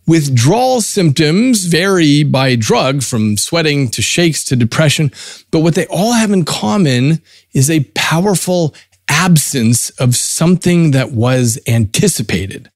Withdrawal 0.05 0.81
symptoms 0.81 1.65
vary 1.65 2.23
by 2.23 2.55
drug 2.55 3.03
from 3.03 3.37
sweating 3.37 3.89
to 3.89 4.01
shakes 4.01 4.43
to 4.45 4.55
depression, 4.55 5.11
but 5.49 5.61
what 5.61 5.75
they 5.75 5.85
all 5.87 6.11
have 6.11 6.31
in 6.31 6.43
common 6.43 7.21
is 7.53 7.69
a 7.69 7.85
powerful 7.95 8.75
absence 9.07 9.89
of 9.91 10.15
something 10.15 10.91
that 10.91 11.11
was 11.11 11.57
anticipated. 11.67 12.69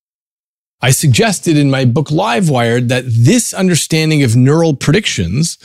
I 0.82 0.91
suggested 0.91 1.57
in 1.57 1.71
my 1.71 1.86
book 1.86 2.07
Livewired 2.07 2.88
that 2.88 3.03
this 3.07 3.53
understanding 3.53 4.23
of 4.23 4.36
neural 4.36 4.75
predictions 4.75 5.57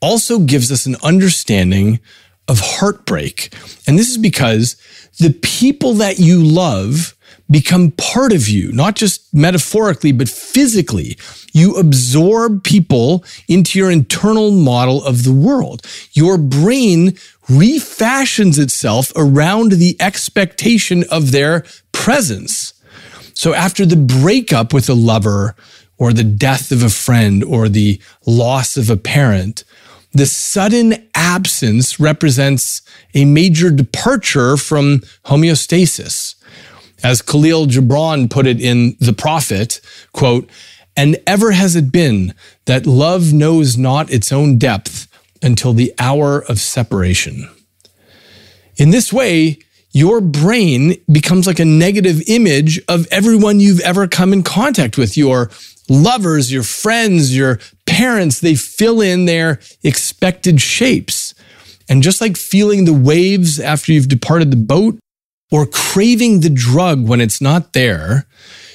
also 0.00 0.38
gives 0.38 0.70
us 0.72 0.86
an 0.86 0.96
understanding 1.02 2.00
of 2.48 2.60
heartbreak. 2.60 3.52
And 3.86 3.98
this 3.98 4.08
is 4.08 4.16
because 4.16 4.76
the 5.18 5.32
people 5.42 5.94
that 5.94 6.18
you 6.18 6.42
love 6.42 7.16
become 7.50 7.90
part 7.92 8.32
of 8.32 8.48
you, 8.48 8.72
not 8.72 8.96
just 8.96 9.32
metaphorically, 9.34 10.12
but 10.12 10.28
physically. 10.28 11.16
You 11.52 11.76
absorb 11.76 12.62
people 12.62 13.24
into 13.48 13.78
your 13.78 13.90
internal 13.90 14.50
model 14.50 15.04
of 15.04 15.24
the 15.24 15.32
world. 15.32 15.86
Your 16.12 16.38
brain 16.38 17.18
refashions 17.48 18.58
itself 18.58 19.12
around 19.16 19.72
the 19.72 19.96
expectation 20.00 21.04
of 21.10 21.32
their 21.32 21.64
presence. 21.92 22.72
So 23.34 23.54
after 23.54 23.84
the 23.84 23.96
breakup 23.96 24.72
with 24.72 24.88
a 24.88 24.94
lover 24.94 25.56
or 25.98 26.12
the 26.12 26.24
death 26.24 26.70
of 26.70 26.82
a 26.82 26.90
friend 26.90 27.42
or 27.42 27.68
the 27.68 28.00
loss 28.26 28.76
of 28.76 28.90
a 28.90 28.96
parent, 28.96 29.64
the 30.12 30.26
sudden 30.26 31.08
absence 31.14 32.00
represents 32.00 32.82
a 33.14 33.24
major 33.24 33.70
departure 33.70 34.56
from 34.56 35.00
homeostasis. 35.26 36.34
As 37.02 37.22
Khalil 37.22 37.66
Gibran 37.66 38.28
put 38.30 38.46
it 38.46 38.60
in 38.60 38.96
The 39.00 39.12
Prophet, 39.12 39.80
quote, 40.12 40.50
and 40.96 41.16
ever 41.26 41.52
has 41.52 41.76
it 41.76 41.90
been 41.92 42.34
that 42.66 42.86
love 42.86 43.32
knows 43.32 43.78
not 43.78 44.10
its 44.10 44.32
own 44.32 44.58
depth 44.58 45.08
until 45.42 45.72
the 45.72 45.94
hour 45.98 46.44
of 46.44 46.60
separation. 46.60 47.48
In 48.76 48.90
this 48.90 49.12
way, 49.12 49.58
your 49.92 50.20
brain 50.20 50.94
becomes 51.10 51.46
like 51.46 51.58
a 51.58 51.64
negative 51.64 52.22
image 52.28 52.80
of 52.88 53.06
everyone 53.10 53.60
you've 53.60 53.80
ever 53.80 54.06
come 54.06 54.32
in 54.32 54.42
contact 54.42 54.96
with 54.96 55.16
your 55.16 55.50
lovers, 55.88 56.52
your 56.52 56.62
friends, 56.62 57.36
your 57.36 57.58
parents. 57.86 58.40
They 58.40 58.54
fill 58.54 59.00
in 59.00 59.24
their 59.24 59.58
expected 59.82 60.60
shapes. 60.60 61.34
And 61.88 62.02
just 62.02 62.20
like 62.20 62.36
feeling 62.36 62.84
the 62.84 62.92
waves 62.92 63.58
after 63.58 63.92
you've 63.92 64.08
departed 64.08 64.52
the 64.52 64.56
boat, 64.56 64.98
or 65.50 65.66
craving 65.66 66.40
the 66.40 66.50
drug 66.50 67.06
when 67.06 67.20
it's 67.20 67.40
not 67.40 67.72
there, 67.72 68.26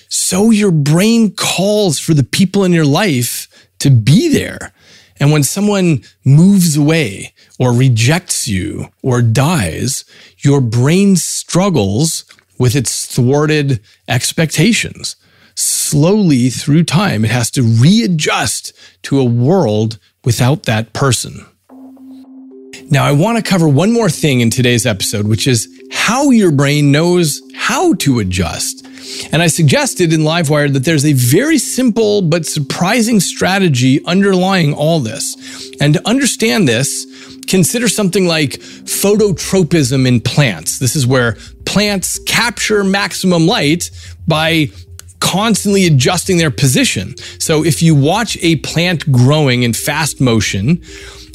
so 0.09 0.51
your 0.51 0.71
brain 0.71 1.33
calls 1.33 1.99
for 1.99 2.13
the 2.13 2.23
people 2.23 2.63
in 2.63 2.73
your 2.73 2.85
life 2.85 3.47
to 3.79 3.89
be 3.89 4.29
there. 4.29 4.73
And 5.19 5.31
when 5.31 5.43
someone 5.43 6.03
moves 6.25 6.75
away 6.75 7.33
or 7.57 7.71
rejects 7.71 8.47
you 8.47 8.89
or 9.01 9.21
dies, 9.21 10.03
your 10.39 10.59
brain 10.61 11.15
struggles 11.15 12.25
with 12.59 12.75
its 12.75 13.05
thwarted 13.05 13.81
expectations. 14.07 15.15
Slowly 15.55 16.49
through 16.49 16.83
time, 16.83 17.23
it 17.23 17.31
has 17.31 17.49
to 17.51 17.63
readjust 17.63 18.73
to 19.03 19.19
a 19.19 19.23
world 19.23 19.99
without 20.25 20.63
that 20.63 20.91
person. 20.91 21.45
Now, 22.89 23.05
I 23.05 23.13
want 23.13 23.37
to 23.37 23.49
cover 23.49 23.67
one 23.67 23.91
more 23.91 24.09
thing 24.09 24.41
in 24.41 24.49
today's 24.49 24.85
episode, 24.85 25.27
which 25.27 25.47
is 25.47 25.67
how 25.91 26.29
your 26.29 26.51
brain 26.51 26.91
knows 26.91 27.41
how 27.53 27.93
to 27.95 28.19
adjust. 28.19 28.85
And 29.31 29.41
I 29.41 29.47
suggested 29.47 30.13
in 30.13 30.21
Livewired 30.21 30.73
that 30.73 30.83
there's 30.85 31.05
a 31.05 31.13
very 31.13 31.57
simple 31.57 32.21
but 32.21 32.45
surprising 32.45 33.19
strategy 33.19 34.03
underlying 34.05 34.73
all 34.73 34.99
this. 34.99 35.35
And 35.79 35.93
to 35.93 36.07
understand 36.07 36.67
this, 36.67 37.05
consider 37.47 37.87
something 37.87 38.27
like 38.27 38.51
phototropism 38.51 40.07
in 40.07 40.21
plants. 40.21 40.79
This 40.79 40.95
is 40.95 41.05
where 41.05 41.37
plants 41.65 42.19
capture 42.19 42.83
maximum 42.83 43.47
light 43.47 43.89
by 44.27 44.69
constantly 45.19 45.85
adjusting 45.87 46.37
their 46.37 46.51
position. 46.51 47.15
So 47.39 47.63
if 47.63 47.81
you 47.81 47.95
watch 47.95 48.37
a 48.41 48.57
plant 48.57 49.11
growing 49.11 49.63
in 49.63 49.73
fast 49.73 50.21
motion, 50.21 50.81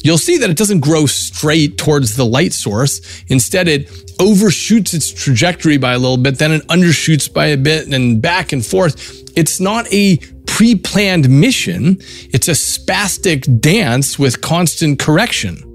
you'll 0.03 0.17
see 0.17 0.37
that 0.37 0.49
it 0.49 0.57
doesn't 0.57 0.79
grow 0.79 1.05
straight 1.05 1.77
towards 1.77 2.15
the 2.15 2.25
light 2.25 2.53
source. 2.53 3.23
Instead, 3.27 3.67
it 3.67 3.89
overshoots 4.19 4.93
its 4.93 5.11
trajectory 5.11 5.77
by 5.77 5.93
a 5.93 5.99
little 5.99 6.17
bit, 6.17 6.37
then 6.37 6.51
it 6.51 6.67
undershoots 6.67 7.31
by 7.31 7.47
a 7.47 7.57
bit 7.57 7.91
and 7.91 8.21
back 8.21 8.53
and 8.53 8.65
forth. 8.65 9.23
It's 9.35 9.59
not 9.59 9.91
a 9.91 10.17
pre 10.45 10.75
planned 10.75 11.29
mission, 11.29 11.97
it's 12.33 12.47
a 12.47 12.51
spastic 12.51 13.61
dance 13.61 14.19
with 14.19 14.41
constant 14.41 14.99
correction. 14.99 15.67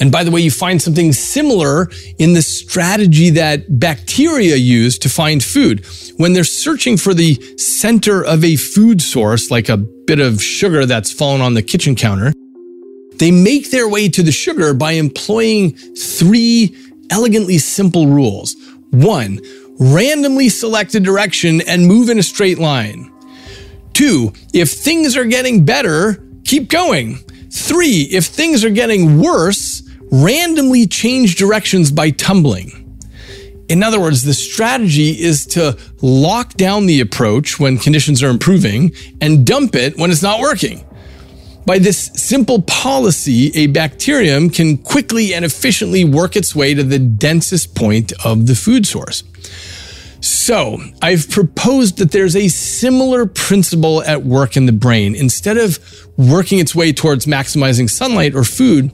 And 0.00 0.10
by 0.10 0.24
the 0.24 0.30
way, 0.30 0.40
you 0.40 0.50
find 0.50 0.80
something 0.80 1.12
similar 1.12 1.90
in 2.18 2.32
the 2.32 2.40
strategy 2.40 3.28
that 3.30 3.78
bacteria 3.78 4.56
use 4.56 4.98
to 5.00 5.10
find 5.10 5.44
food. 5.44 5.84
When 6.16 6.32
they're 6.32 6.42
searching 6.42 6.96
for 6.96 7.12
the 7.12 7.34
center 7.58 8.24
of 8.24 8.42
a 8.42 8.56
food 8.56 9.02
source, 9.02 9.50
like 9.50 9.68
a 9.68 9.76
bit 9.76 10.18
of 10.18 10.42
sugar 10.42 10.86
that's 10.86 11.12
fallen 11.12 11.42
on 11.42 11.52
the 11.52 11.62
kitchen 11.62 11.94
counter, 11.94 12.32
they 13.20 13.30
make 13.30 13.70
their 13.70 13.88
way 13.88 14.08
to 14.08 14.22
the 14.22 14.32
sugar 14.32 14.72
by 14.72 14.92
employing 14.92 15.72
three 15.72 16.74
elegantly 17.10 17.58
simple 17.58 18.06
rules. 18.06 18.56
One, 18.90 19.40
randomly 19.78 20.48
select 20.48 20.94
a 20.94 21.00
direction 21.00 21.60
and 21.60 21.86
move 21.86 22.08
in 22.08 22.18
a 22.18 22.22
straight 22.22 22.58
line. 22.58 23.12
Two, 23.92 24.32
if 24.54 24.70
things 24.70 25.18
are 25.18 25.26
getting 25.26 25.66
better, 25.66 26.24
keep 26.44 26.70
going. 26.70 27.16
Three, 27.52 28.08
if 28.10 28.24
things 28.24 28.64
are 28.64 28.70
getting 28.70 29.20
worse, 29.20 29.82
randomly 30.10 30.86
change 30.86 31.36
directions 31.36 31.92
by 31.92 32.10
tumbling. 32.10 32.98
In 33.68 33.82
other 33.82 34.00
words, 34.00 34.22
the 34.22 34.34
strategy 34.34 35.10
is 35.20 35.44
to 35.48 35.76
lock 36.00 36.54
down 36.54 36.86
the 36.86 37.00
approach 37.00 37.60
when 37.60 37.76
conditions 37.76 38.22
are 38.22 38.30
improving 38.30 38.92
and 39.20 39.46
dump 39.46 39.76
it 39.76 39.98
when 39.98 40.10
it's 40.10 40.22
not 40.22 40.40
working. 40.40 40.84
By 41.70 41.78
this 41.78 42.10
simple 42.16 42.62
policy, 42.62 43.52
a 43.54 43.68
bacterium 43.68 44.50
can 44.50 44.76
quickly 44.76 45.32
and 45.32 45.44
efficiently 45.44 46.04
work 46.04 46.34
its 46.34 46.52
way 46.52 46.74
to 46.74 46.82
the 46.82 46.98
densest 46.98 47.76
point 47.76 48.12
of 48.24 48.48
the 48.48 48.56
food 48.56 48.88
source. 48.88 49.22
So, 50.18 50.78
I've 51.00 51.30
proposed 51.30 51.98
that 51.98 52.10
there's 52.10 52.34
a 52.34 52.48
similar 52.48 53.24
principle 53.24 54.02
at 54.02 54.24
work 54.24 54.56
in 54.56 54.66
the 54.66 54.72
brain. 54.72 55.14
Instead 55.14 55.58
of 55.58 55.78
working 56.16 56.58
its 56.58 56.74
way 56.74 56.92
towards 56.92 57.26
maximizing 57.26 57.88
sunlight 57.88 58.34
or 58.34 58.42
food, 58.42 58.90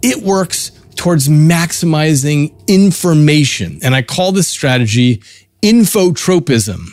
it 0.00 0.22
works 0.22 0.70
towards 0.96 1.28
maximizing 1.28 2.54
information. 2.66 3.80
And 3.82 3.94
I 3.94 4.00
call 4.00 4.32
this 4.32 4.48
strategy 4.48 5.22
infotropism. 5.60 6.86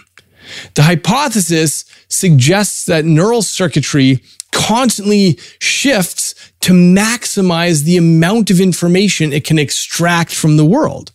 The 0.74 0.84
hypothesis 0.84 1.86
suggests 2.10 2.86
that 2.86 3.06
neural 3.06 3.42
circuitry 3.42 4.22
constantly 4.56 5.38
shifts 5.60 6.34
to 6.62 6.72
maximize 6.74 7.84
the 7.84 7.98
amount 7.98 8.50
of 8.50 8.60
information 8.60 9.32
it 9.34 9.44
can 9.44 9.60
extract 9.60 10.34
from 10.34 10.58
the 10.58 10.66
world. 10.66 11.12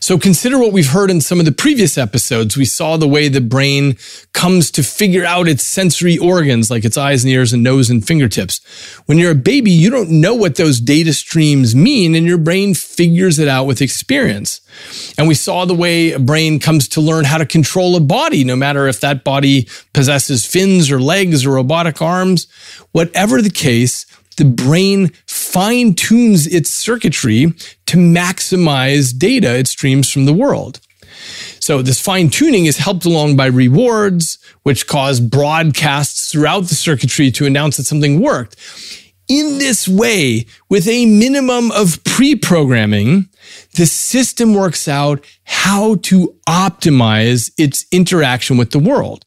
So 0.00 0.16
consider 0.16 0.60
what 0.60 0.72
we've 0.72 0.92
heard 0.92 1.10
in 1.10 1.20
some 1.20 1.40
of 1.40 1.44
the 1.44 1.50
previous 1.50 1.98
episodes. 1.98 2.56
We 2.56 2.66
saw 2.66 2.96
the 2.96 3.08
way 3.08 3.28
the 3.28 3.40
brain 3.40 3.96
comes 4.32 4.70
to 4.70 4.84
figure 4.84 5.24
out 5.24 5.48
its 5.48 5.66
sensory 5.66 6.16
organs, 6.16 6.70
like 6.70 6.84
its 6.84 6.96
eyes 6.96 7.24
and 7.24 7.32
ears 7.32 7.52
and 7.52 7.64
nose 7.64 7.90
and 7.90 8.06
fingertips. 8.06 8.60
When 9.06 9.18
you're 9.18 9.32
a 9.32 9.34
baby, 9.34 9.72
you 9.72 9.90
don't 9.90 10.20
know 10.20 10.36
what 10.36 10.54
those 10.54 10.78
data 10.78 11.12
streams 11.12 11.74
mean, 11.74 12.14
and 12.14 12.26
your 12.26 12.38
brain 12.38 12.74
figures 12.74 13.40
it 13.40 13.48
out 13.48 13.64
with 13.64 13.82
experience. 13.82 14.60
And 15.18 15.26
we 15.26 15.34
saw 15.34 15.64
the 15.64 15.74
way 15.74 16.12
a 16.12 16.20
brain 16.20 16.60
comes 16.60 16.86
to 16.90 17.00
learn 17.00 17.24
how 17.24 17.38
to 17.38 17.44
control 17.44 17.96
a 17.96 18.00
body, 18.00 18.44
no 18.44 18.54
matter 18.54 18.86
if 18.86 19.00
that 19.00 19.24
body 19.24 19.68
possesses 19.94 20.46
fins 20.46 20.92
or 20.92 21.00
legs 21.00 21.44
or 21.44 21.50
robotic 21.50 22.00
arms. 22.00 22.46
Whatever 22.92 23.42
the 23.42 23.50
case, 23.50 24.06
the 24.38 24.44
brain 24.44 25.12
fine 25.26 25.94
tunes 25.94 26.46
its 26.46 26.70
circuitry 26.70 27.52
to 27.86 27.96
maximize 27.96 29.16
data 29.16 29.56
it 29.56 29.68
streams 29.68 30.10
from 30.10 30.24
the 30.24 30.32
world. 30.32 30.80
So 31.60 31.82
this 31.82 32.00
fine 32.00 32.30
tuning 32.30 32.66
is 32.66 32.78
helped 32.78 33.04
along 33.04 33.36
by 33.36 33.46
rewards, 33.46 34.38
which 34.62 34.86
cause 34.86 35.20
broadcasts 35.20 36.32
throughout 36.32 36.64
the 36.64 36.74
circuitry 36.74 37.30
to 37.32 37.46
announce 37.46 37.76
that 37.76 37.84
something 37.84 38.20
worked. 38.20 38.56
In 39.28 39.58
this 39.58 39.86
way, 39.86 40.46
with 40.70 40.88
a 40.88 41.04
minimum 41.04 41.70
of 41.72 42.02
pre-programming, 42.04 43.28
the 43.74 43.84
system 43.84 44.54
works 44.54 44.88
out 44.88 45.22
how 45.44 45.96
to 45.96 46.34
optimize 46.48 47.50
its 47.58 47.84
interaction 47.92 48.56
with 48.56 48.70
the 48.70 48.78
world. 48.78 49.24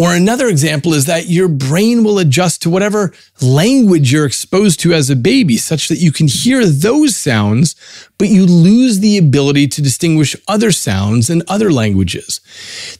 Or 0.00 0.14
another 0.14 0.46
example 0.46 0.94
is 0.94 1.06
that 1.06 1.26
your 1.26 1.48
brain 1.48 2.04
will 2.04 2.20
adjust 2.20 2.62
to 2.62 2.70
whatever 2.70 3.12
language 3.42 4.12
you're 4.12 4.26
exposed 4.26 4.78
to 4.80 4.92
as 4.92 5.10
a 5.10 5.16
baby, 5.16 5.56
such 5.56 5.88
that 5.88 5.98
you 5.98 6.12
can 6.12 6.28
hear 6.28 6.64
those 6.64 7.16
sounds, 7.16 7.74
but 8.16 8.28
you 8.28 8.46
lose 8.46 9.00
the 9.00 9.18
ability 9.18 9.66
to 9.66 9.82
distinguish 9.82 10.36
other 10.46 10.70
sounds 10.70 11.28
and 11.28 11.42
other 11.48 11.72
languages. 11.72 12.40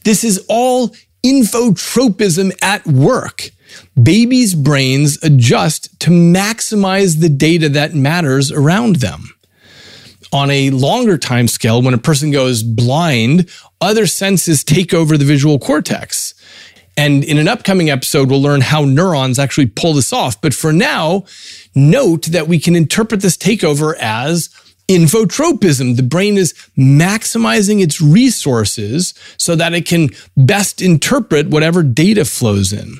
This 0.03 0.25
is 0.25 0.45
all 0.49 0.93
infotropism 1.23 2.51
at 2.61 2.85
work. 2.85 3.51
Babies' 4.01 4.53
brains 4.53 5.17
adjust 5.23 5.97
to 6.01 6.09
maximize 6.09 7.21
the 7.21 7.29
data 7.29 7.69
that 7.69 7.93
matters 7.93 8.51
around 8.51 8.97
them. 8.97 9.29
On 10.31 10.51
a 10.51 10.69
longer 10.71 11.17
time 11.17 11.47
scale, 11.47 11.81
when 11.81 11.93
a 11.93 11.97
person 11.97 12.29
goes 12.29 12.61
blind, 12.61 13.49
other 13.79 14.05
senses 14.05 14.63
take 14.63 14.93
over 14.93 15.17
the 15.17 15.25
visual 15.25 15.59
cortex. 15.59 16.33
And 16.99 17.23
in 17.23 17.37
an 17.37 17.47
upcoming 17.47 17.89
episode, 17.89 18.29
we'll 18.29 18.41
learn 18.41 18.59
how 18.59 18.83
neurons 18.83 19.39
actually 19.39 19.67
pull 19.67 19.93
this 19.93 20.11
off. 20.11 20.41
But 20.41 20.53
for 20.53 20.73
now, 20.73 21.23
note 21.73 22.25
that 22.25 22.49
we 22.49 22.59
can 22.59 22.75
interpret 22.75 23.21
this 23.21 23.37
takeover 23.37 23.95
as 24.01 24.49
infotropism. 24.89 25.95
The 25.95 26.03
brain 26.03 26.37
is 26.37 26.53
maximizing 26.77 27.81
its 27.81 28.01
resources 28.01 29.13
so 29.37 29.55
that 29.55 29.73
it 29.73 29.85
can 29.85 30.09
best 30.35 30.81
interpret 30.81 31.47
whatever 31.47 31.83
data 31.83 32.25
flows 32.25 32.73
in. 32.73 32.95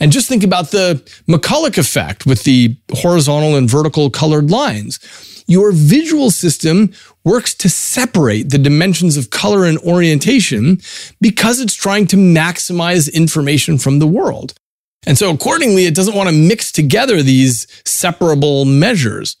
And 0.00 0.12
just 0.12 0.30
think 0.30 0.44
about 0.44 0.70
the 0.70 1.02
McCollough 1.28 1.76
effect 1.76 2.24
with 2.24 2.44
the 2.44 2.74
horizontal 2.90 3.54
and 3.54 3.68
vertical 3.68 4.08
colored 4.08 4.50
lines 4.50 4.98
your 5.46 5.72
visual 5.72 6.30
system 6.30 6.92
works 7.24 7.54
to 7.54 7.68
separate 7.68 8.50
the 8.50 8.58
dimensions 8.58 9.16
of 9.16 9.30
color 9.30 9.64
and 9.64 9.78
orientation 9.78 10.80
because 11.20 11.60
it's 11.60 11.74
trying 11.74 12.06
to 12.08 12.16
maximize 12.16 13.12
information 13.12 13.78
from 13.78 13.98
the 13.98 14.06
world. 14.06 14.54
And 15.06 15.18
so 15.18 15.30
accordingly, 15.30 15.86
it 15.86 15.94
doesn't 15.94 16.14
want 16.14 16.28
to 16.28 16.34
mix 16.34 16.70
together 16.70 17.22
these 17.22 17.66
separable 17.84 18.64
measures. 18.64 19.36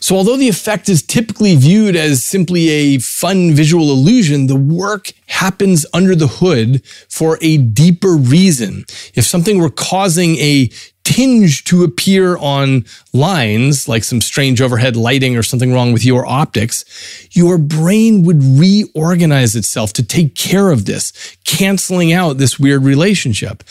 So 0.00 0.16
although 0.16 0.36
the 0.36 0.48
effect 0.48 0.88
is 0.88 1.02
typically 1.02 1.56
viewed 1.56 1.96
as 1.96 2.24
simply 2.24 2.68
a 2.68 2.98
fun 2.98 3.54
visual 3.54 3.90
illusion, 3.90 4.46
the 4.46 4.56
work 4.56 5.12
happens 5.28 5.86
under 5.94 6.14
the 6.14 6.26
hood 6.26 6.84
for 7.08 7.38
a 7.40 7.56
deeper 7.56 8.14
reason. 8.14 8.84
If 9.14 9.24
something 9.24 9.58
were 9.58 9.70
causing 9.70 10.36
a 10.36 10.70
tinge 11.06 11.62
to 11.62 11.84
appear 11.84 12.36
on 12.38 12.84
lines, 13.12 13.88
like 13.88 14.02
some 14.02 14.20
strange 14.20 14.60
overhead 14.60 14.96
lighting 14.96 15.36
or 15.36 15.42
something 15.42 15.72
wrong 15.72 15.92
with 15.92 16.04
your 16.04 16.26
optics, 16.26 16.84
your 17.30 17.58
brain 17.58 18.24
would 18.24 18.42
reorganize 18.42 19.54
itself 19.54 19.92
to 19.92 20.02
take 20.02 20.34
care 20.34 20.72
of 20.72 20.84
this, 20.84 21.36
canceling 21.44 22.12
out 22.12 22.38
this 22.38 22.58
weird 22.58 22.82
relationship. 22.82 23.62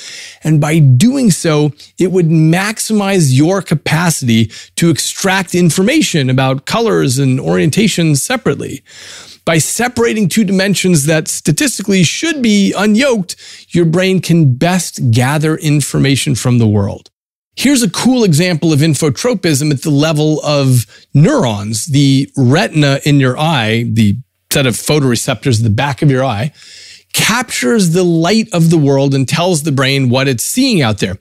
And 0.46 0.62
by 0.62 0.80
doing 0.80 1.30
so, 1.30 1.74
it 2.00 2.14
would 2.14 2.30
maximize 2.30 3.36
your 3.36 3.62
capacity 3.62 4.46
to 4.78 4.90
extract 4.90 5.54
information 5.54 6.30
about 6.30 6.66
colors 6.66 7.18
and 7.18 7.38
orientations 7.38 8.20
separately. 8.20 8.82
By 9.44 9.58
separating 9.58 10.30
two 10.30 10.46
dimensions 10.46 11.06
that 11.06 11.28
statistically 11.28 12.04
should 12.04 12.42
be 12.42 12.74
unyoked, 12.78 13.36
your 13.76 13.86
brain 13.86 14.22
can 14.22 14.56
best 14.56 15.12
gather 15.12 15.58
information 15.58 16.34
from 16.34 16.60
the 16.60 16.68
world. 16.68 17.12
Here's 17.58 17.84
a 17.84 17.90
cool 17.90 18.24
example 18.24 18.74
of 18.74 18.80
infotropism 18.80 19.72
at 19.72 19.82
the 19.82 19.90
level 19.90 20.42
of 20.44 20.86
neurons. 21.14 21.86
The 21.86 22.30
retina 22.36 23.00
in 23.06 23.20
your 23.20 23.38
eye, 23.38 23.86
the 23.88 24.18
set 24.52 24.66
of 24.66 24.76
photoreceptors 24.76 25.60
at 25.60 25.64
the 25.64 25.70
back 25.70 26.02
of 26.02 26.12
your 26.12 26.24
eye, 26.24 26.52
captures 27.14 27.92
the 27.92 28.04
light 28.04 28.50
of 28.54 28.70
the 28.70 28.78
world 28.78 29.14
and 29.14 29.28
tells 29.28 29.64
the 29.64 29.72
brain 29.72 30.10
what 30.10 30.28
it's 30.28 30.44
seeing 30.44 30.82
out 30.82 31.00
there. 31.00 31.18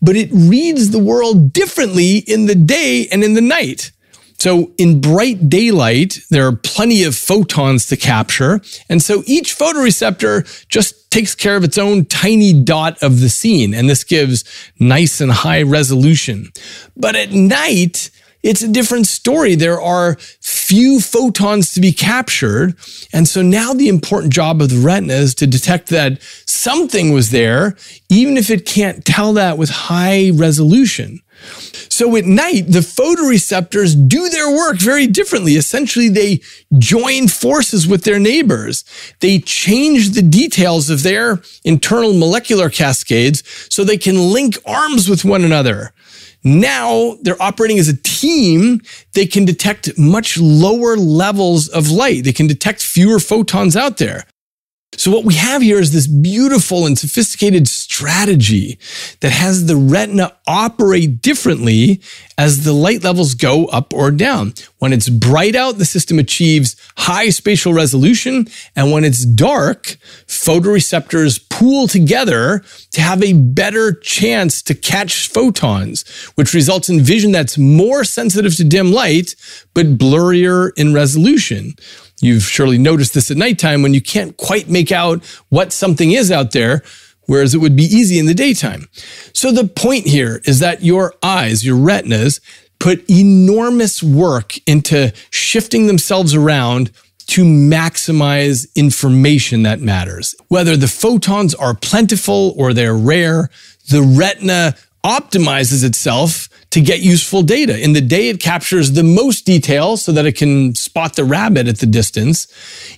But 0.00 0.16
it 0.16 0.28
reads 0.32 0.90
the 0.90 0.98
world 1.00 1.52
differently 1.52 2.18
in 2.18 2.46
the 2.46 2.54
day 2.54 3.08
and 3.10 3.24
in 3.24 3.34
the 3.34 3.40
night. 3.40 3.90
So 4.44 4.72
in 4.76 5.00
bright 5.00 5.48
daylight, 5.48 6.18
there 6.28 6.46
are 6.46 6.54
plenty 6.54 7.02
of 7.04 7.16
photons 7.16 7.86
to 7.86 7.96
capture. 7.96 8.60
And 8.90 9.00
so 9.00 9.22
each 9.24 9.56
photoreceptor 9.56 10.68
just 10.68 11.10
takes 11.10 11.34
care 11.34 11.56
of 11.56 11.64
its 11.64 11.78
own 11.78 12.04
tiny 12.04 12.52
dot 12.52 13.02
of 13.02 13.20
the 13.20 13.30
scene. 13.30 13.72
And 13.72 13.88
this 13.88 14.04
gives 14.04 14.44
nice 14.78 15.22
and 15.22 15.32
high 15.32 15.62
resolution. 15.62 16.52
But 16.94 17.16
at 17.16 17.32
night, 17.32 18.10
it's 18.42 18.60
a 18.60 18.68
different 18.68 19.06
story. 19.06 19.54
There 19.54 19.80
are 19.80 20.18
few 20.42 21.00
photons 21.00 21.72
to 21.72 21.80
be 21.80 21.92
captured. 21.92 22.76
And 23.14 23.26
so 23.26 23.40
now 23.40 23.72
the 23.72 23.88
important 23.88 24.34
job 24.34 24.60
of 24.60 24.68
the 24.68 24.86
retina 24.86 25.14
is 25.14 25.34
to 25.36 25.46
detect 25.46 25.88
that 25.88 26.20
something 26.44 27.14
was 27.14 27.30
there, 27.30 27.78
even 28.10 28.36
if 28.36 28.50
it 28.50 28.66
can't 28.66 29.06
tell 29.06 29.32
that 29.32 29.56
with 29.56 29.70
high 29.70 30.32
resolution. 30.34 31.22
So 31.96 32.16
at 32.16 32.24
night, 32.24 32.64
the 32.66 32.80
photoreceptors 32.80 34.08
do 34.08 34.28
their 34.28 34.50
work 34.50 34.78
very 34.78 35.06
differently. 35.06 35.52
Essentially, 35.54 36.08
they 36.08 36.40
join 36.76 37.28
forces 37.28 37.86
with 37.86 38.02
their 38.02 38.18
neighbors. 38.18 38.84
They 39.20 39.38
change 39.38 40.10
the 40.10 40.22
details 40.22 40.90
of 40.90 41.04
their 41.04 41.40
internal 41.62 42.12
molecular 42.12 42.68
cascades 42.68 43.44
so 43.70 43.84
they 43.84 43.96
can 43.96 44.32
link 44.32 44.58
arms 44.66 45.08
with 45.08 45.24
one 45.24 45.44
another. 45.44 45.92
Now 46.42 47.16
they're 47.22 47.40
operating 47.40 47.78
as 47.78 47.88
a 47.88 47.96
team. 47.96 48.82
They 49.12 49.26
can 49.26 49.44
detect 49.44 49.96
much 49.96 50.36
lower 50.36 50.96
levels 50.96 51.68
of 51.68 51.92
light. 51.92 52.24
They 52.24 52.32
can 52.32 52.48
detect 52.48 52.82
fewer 52.82 53.20
photons 53.20 53.76
out 53.76 53.98
there. 53.98 54.26
So 54.96 55.10
what 55.10 55.24
we 55.24 55.34
have 55.34 55.62
here 55.62 55.78
is 55.78 55.92
this 55.92 56.06
beautiful 56.06 56.86
and 56.86 56.98
sophisticated 56.98 57.68
strategy 57.68 58.78
that 59.20 59.32
has 59.32 59.66
the 59.66 59.76
retina 59.76 60.36
operate 60.46 61.20
differently 61.22 62.00
as 62.36 62.64
the 62.64 62.72
light 62.72 63.04
levels 63.04 63.34
go 63.34 63.66
up 63.66 63.92
or 63.92 64.10
down. 64.10 64.54
When 64.78 64.92
it's 64.92 65.08
bright 65.08 65.54
out, 65.54 65.78
the 65.78 65.84
system 65.84 66.18
achieves 66.18 66.76
high 66.96 67.28
spatial 67.30 67.72
resolution. 67.72 68.46
And 68.76 68.92
when 68.92 69.04
it's 69.04 69.24
dark, 69.24 69.96
photoreceptors 70.26 71.48
pool 71.48 71.86
together 71.86 72.64
to 72.92 73.00
have 73.00 73.22
a 73.22 73.32
better 73.32 73.92
chance 73.92 74.62
to 74.62 74.74
catch 74.74 75.28
photons, 75.28 76.06
which 76.34 76.54
results 76.54 76.88
in 76.88 77.00
vision 77.00 77.32
that's 77.32 77.56
more 77.58 78.04
sensitive 78.04 78.56
to 78.56 78.64
dim 78.64 78.92
light, 78.92 79.34
but 79.72 79.98
blurrier 79.98 80.72
in 80.76 80.92
resolution. 80.92 81.74
You've 82.20 82.44
surely 82.44 82.78
noticed 82.78 83.14
this 83.14 83.30
at 83.30 83.36
nighttime 83.36 83.82
when 83.82 83.94
you 83.94 84.00
can't 84.00 84.36
quite 84.36 84.68
make 84.68 84.92
out 84.92 85.24
what 85.48 85.72
something 85.72 86.12
is 86.12 86.30
out 86.30 86.52
there, 86.52 86.82
whereas 87.26 87.54
it 87.54 87.58
would 87.58 87.76
be 87.76 87.84
easy 87.84 88.18
in 88.18 88.26
the 88.26 88.34
daytime. 88.34 88.88
So 89.32 89.52
the 89.52 89.66
point 89.66 90.06
here 90.06 90.40
is 90.44 90.60
that 90.60 90.82
your 90.82 91.14
eyes, 91.22 91.64
your 91.64 91.76
retinas, 91.76 92.40
put 92.78 93.08
enormous 93.08 94.02
work 94.02 94.54
into 94.66 95.12
shifting 95.30 95.86
themselves 95.86 96.34
around 96.34 96.90
to 97.26 97.44
maximize 97.44 98.66
information 98.74 99.62
that 99.62 99.80
matters. 99.80 100.34
Whether 100.48 100.76
the 100.76 100.88
photons 100.88 101.54
are 101.54 101.74
plentiful 101.74 102.54
or 102.58 102.74
they're 102.74 102.96
rare, 102.96 103.48
the 103.88 104.02
retina 104.02 104.74
optimizes 105.04 105.84
itself 105.84 106.48
to 106.74 106.80
get 106.80 106.98
useful 106.98 107.42
data. 107.42 107.80
In 107.80 107.92
the 107.92 108.00
day, 108.00 108.28
it 108.28 108.40
captures 108.40 108.90
the 108.92 109.04
most 109.04 109.46
detail 109.46 109.96
so 109.96 110.10
that 110.10 110.26
it 110.26 110.36
can 110.36 110.74
spot 110.74 111.14
the 111.14 111.22
rabbit 111.22 111.68
at 111.68 111.78
the 111.78 111.86
distance. 111.86 112.48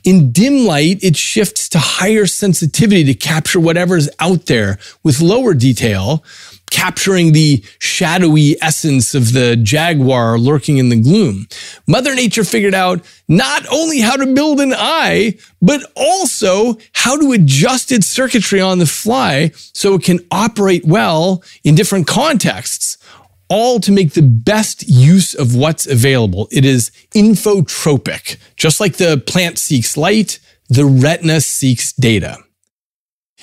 In 0.03 0.33
dim 0.33 0.65
light, 0.65 1.05
it 1.05 1.15
shifts 1.15 1.69
to 1.69 1.79
higher 1.79 2.25
sensitivity 2.25 3.05
to 3.05 3.13
capture 3.13 3.61
whatever's 3.61 4.09
out 4.19 4.47
there 4.47 4.79
with 5.03 5.21
lower 5.21 5.53
detail 5.53 6.25
capturing 6.71 7.33
the 7.33 7.63
shadowy 7.79 8.57
essence 8.63 9.15
of 9.15 9.35
the 9.35 9.57
jaguar 9.57 10.39
lurking 10.39 10.79
in 10.79 10.89
the 10.89 11.01
gloom. 11.01 11.47
Mother 11.87 12.15
Nature 12.15 12.45
figured 12.45 12.75
out 12.75 13.05
not 13.29 13.67
only 13.71 14.01
how 14.01 14.17
to 14.17 14.35
build 14.35 14.61
an 14.61 14.73
eye, 14.75 15.37
but 15.61 15.83
also 15.95 16.77
how 16.93 17.17
to 17.21 17.33
adjust 17.33 17.93
its 17.93 18.07
circuitry 18.07 18.61
on 18.61 18.79
the 18.79 18.87
fly 18.87 19.53
so 19.55 19.95
it 19.95 20.03
can 20.03 20.19
operate 20.31 20.85
well 20.85 21.43
in 21.63 21.75
different 21.75 22.07
contexts. 22.07 22.97
All 23.49 23.79
to 23.81 23.93
make 23.93 24.15
the 24.15 24.23
best 24.23 24.89
use 24.89 25.35
of 25.35 25.55
what's 25.55 25.87
available. 25.87 26.49
It 26.51 26.65
is 26.65 26.91
infotropic. 27.15 28.39
Just 28.57 28.81
like 28.81 28.97
the 28.97 29.23
plant 29.27 29.59
seeks 29.59 29.97
light, 29.97 30.41
the 30.69 30.85
retina 30.85 31.41
seeks 31.41 31.93
data. 31.93 32.39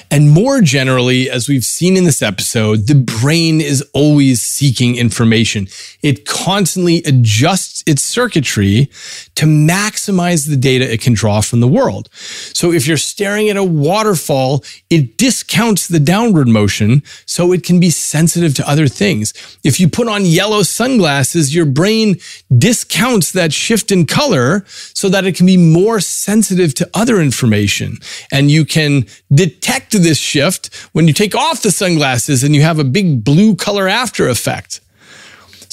And 0.09 0.31
more 0.31 0.61
generally, 0.61 1.29
as 1.29 1.47
we've 1.47 1.63
seen 1.63 1.95
in 1.95 2.03
this 2.03 2.21
episode, 2.21 2.87
the 2.87 2.95
brain 2.95 3.61
is 3.61 3.87
always 3.93 4.41
seeking 4.41 4.95
information. 4.95 5.67
It 6.01 6.25
constantly 6.25 6.97
adjusts 7.03 7.83
its 7.85 8.01
circuitry 8.01 8.89
to 9.35 9.45
maximize 9.45 10.47
the 10.47 10.55
data 10.55 10.91
it 10.91 11.01
can 11.01 11.13
draw 11.13 11.41
from 11.41 11.59
the 11.59 11.67
world. 11.67 12.09
So 12.13 12.71
if 12.71 12.87
you're 12.87 12.97
staring 12.97 13.49
at 13.49 13.57
a 13.57 13.63
waterfall, 13.63 14.63
it 14.89 15.17
discounts 15.17 15.87
the 15.87 15.99
downward 15.99 16.47
motion 16.47 17.03
so 17.25 17.51
it 17.51 17.63
can 17.63 17.79
be 17.79 17.89
sensitive 17.89 18.53
to 18.55 18.69
other 18.69 18.87
things. 18.87 19.33
If 19.63 19.79
you 19.79 19.89
put 19.89 20.07
on 20.07 20.25
yellow 20.25 20.63
sunglasses, 20.63 21.55
your 21.55 21.65
brain 21.65 22.17
discounts 22.55 23.31
that 23.31 23.53
shift 23.53 23.91
in 23.91 24.05
color 24.05 24.63
so 24.67 25.09
that 25.09 25.25
it 25.25 25.35
can 25.35 25.45
be 25.45 25.57
more 25.57 25.99
sensitive 25.99 26.73
to 26.75 26.89
other 26.93 27.21
information 27.21 27.97
and 28.31 28.51
you 28.51 28.65
can 28.65 29.05
detect 29.33 29.91
this 29.91 30.17
shift 30.17 30.73
when 30.93 31.07
you 31.07 31.13
take 31.13 31.35
off 31.35 31.61
the 31.61 31.71
sunglasses 31.71 32.43
and 32.43 32.55
you 32.55 32.61
have 32.61 32.79
a 32.79 32.83
big 32.83 33.23
blue 33.23 33.55
color 33.55 33.87
after 33.87 34.27
effect. 34.27 34.79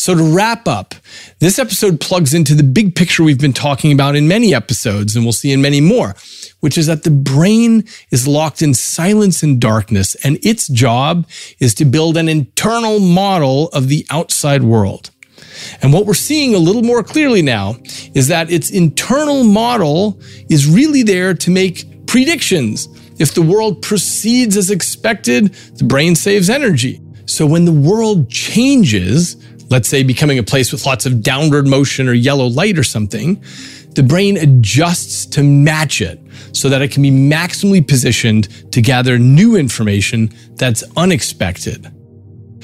So, 0.01 0.15
to 0.15 0.23
wrap 0.23 0.67
up, 0.67 0.95
this 1.41 1.59
episode 1.59 2.01
plugs 2.01 2.33
into 2.33 2.55
the 2.55 2.63
big 2.63 2.95
picture 2.95 3.23
we've 3.23 3.39
been 3.39 3.53
talking 3.53 3.93
about 3.93 4.17
in 4.17 4.27
many 4.27 4.55
episodes, 4.55 5.15
and 5.15 5.27
we'll 5.27 5.35
see 5.35 5.53
in 5.53 5.61
many 5.61 5.83
more, 5.83 6.15
which 6.61 6.79
is 6.79 6.87
that 6.87 7.03
the 7.03 7.11
brain 7.11 7.85
is 8.11 8.27
locked 8.27 8.63
in 8.63 8.73
silence 8.73 9.43
and 9.43 9.61
darkness, 9.61 10.15
and 10.25 10.39
its 10.43 10.69
job 10.69 11.29
is 11.59 11.75
to 11.75 11.85
build 11.85 12.17
an 12.17 12.31
internal 12.31 12.99
model 12.99 13.69
of 13.75 13.89
the 13.89 14.07
outside 14.09 14.63
world. 14.63 15.11
And 15.83 15.93
what 15.93 16.07
we're 16.07 16.15
seeing 16.15 16.55
a 16.55 16.59
little 16.59 16.83
more 16.83 17.03
clearly 17.03 17.43
now 17.43 17.77
is 18.15 18.29
that 18.29 18.51
its 18.51 18.71
internal 18.71 19.45
model 19.45 20.19
is 20.49 20.67
really 20.67 21.03
there 21.03 21.35
to 21.35 21.51
make 21.51 22.07
predictions 22.07 22.89
if 23.19 23.35
the 23.35 23.43
world 23.43 23.83
proceeds 23.83 24.57
as 24.57 24.71
expected, 24.71 25.53
the 25.77 25.85
brain 25.85 26.17
saves 26.17 26.49
energy. 26.49 27.03
So 27.31 27.47
when 27.47 27.65
the 27.65 27.73
world 27.73 28.29
changes, 28.29 29.37
let's 29.71 29.89
say 29.89 30.03
becoming 30.03 30.39
a 30.39 30.43
place 30.43 30.73
with 30.73 30.85
lots 30.85 31.07
of 31.07 31.23
downward 31.23 31.67
motion 31.67 32.09
or 32.09 32.13
yellow 32.13 32.47
light 32.47 32.79
or 32.79 32.83
something, 32.83 33.43
the 33.95 34.03
brain 34.03 34.37
adjusts 34.37 35.27
to 35.27 35.43
match 35.43 36.01
it 36.01 36.21
so 36.53 36.69
that 36.69 36.83
it 36.83 36.91
can 36.91 37.03
be 37.03 37.11
maximally 37.11 37.87
positioned 37.87 38.73
to 38.73 38.83
gather 38.83 39.19
new 39.19 39.57
information 39.57 40.31
that's 40.57 40.85
unexpected. 40.97 41.91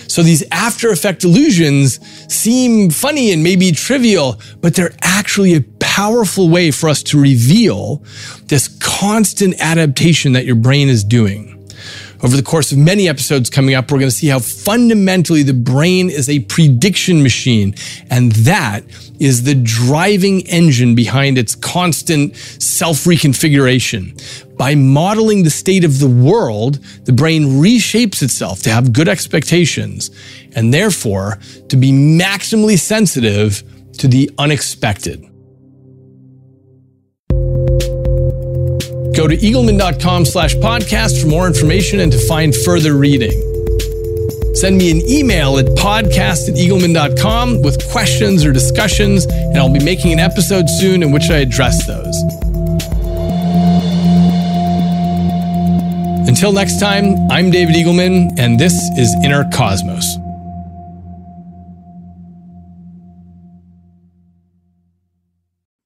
So 0.09 0.23
these 0.23 0.45
after 0.53 0.91
effect 0.91 1.25
illusions 1.25 2.01
seem 2.33 2.91
funny 2.91 3.33
and 3.33 3.43
maybe 3.43 3.73
trivial, 3.73 4.41
but 4.61 4.75
they're 4.75 4.95
actually 5.03 5.55
a 5.55 5.63
powerful 5.81 6.49
way 6.49 6.71
for 6.71 6.89
us 6.89 7.03
to 7.05 7.21
reveal 7.21 8.05
this 8.45 8.69
constant 8.81 9.55
adaptation 9.61 10.33
that 10.33 10.45
your 10.45 10.57
brain 10.57 10.89
is 10.89 11.03
doing. 11.03 11.56
Over 12.27 12.37
the 12.37 12.43
course 12.43 12.73
of 12.73 12.79
many 12.79 13.09
episodes 13.09 13.49
coming 13.49 13.77
up, 13.77 13.89
we're 13.89 14.01
going 14.01 14.11
to 14.11 14.17
see 14.17 14.27
how 14.27 14.41
fundamentally 14.41 15.45
the 15.45 15.55
brain 15.55 16.11
is 16.11 16.29
a 16.29 16.41
prediction 16.41 17.23
machine. 17.23 17.77
And 18.11 18.33
that 18.33 18.83
is 19.21 19.45
the 19.45 19.55
driving 19.55 20.41
engine 20.49 20.97
behind 20.97 21.39
its 21.39 21.55
constant 21.55 22.35
self 22.35 23.05
reconfiguration. 23.05 24.57
By 24.57 24.75
modeling 24.75 25.45
the 25.45 25.51
state 25.51 25.85
of 25.85 26.01
the 26.01 26.09
world, 26.09 26.85
the 27.05 27.13
brain 27.13 27.63
reshapes 27.63 28.25
itself 28.25 28.61
to 28.63 28.71
have 28.71 28.93
good 28.93 29.07
expectations 29.07 30.11
and 30.57 30.75
therefore 30.75 31.39
to 31.69 31.77
be 31.77 31.93
maximally 31.93 32.77
sensitive 32.77 33.63
to 33.99 34.09
the 34.09 34.33
unexpected. 34.37 35.25
Go 39.17 39.27
to 39.27 39.37
eagleman.com 39.37 40.27
slash 40.27 40.55
podcast 40.57 41.23
for 41.23 41.27
more 41.27 41.47
information 41.47 42.01
and 42.01 42.13
to 42.13 42.19
find 42.19 42.55
further 42.55 42.95
reading. 42.95 43.33
Send 44.55 44.77
me 44.77 44.91
an 44.91 45.01
email 45.09 45.59
at 45.59 45.65
podcast 45.67 46.49
at 46.49 46.55
eagleman.com 46.55 47.63
with 47.63 47.83
questions 47.91 48.45
or 48.45 48.53
discussions, 48.53 49.25
and 49.25 49.57
I'll 49.57 49.73
be 49.73 49.83
making 49.83 50.13
an 50.13 50.19
episode 50.19 50.69
soon 50.69 51.03
in 51.03 51.13
which 51.13 51.31
I 51.31 51.39
address 51.39 51.87
those. 51.87 52.17
Until 56.29 56.53
next 56.53 56.79
time, 56.79 57.31
I'm 57.31 57.51
David 57.51 57.75
Eagleman, 57.75 58.39
and 58.39 58.59
this 58.61 58.75
is 58.99 59.15
Inner 59.25 59.49
Cosmos. 59.51 60.19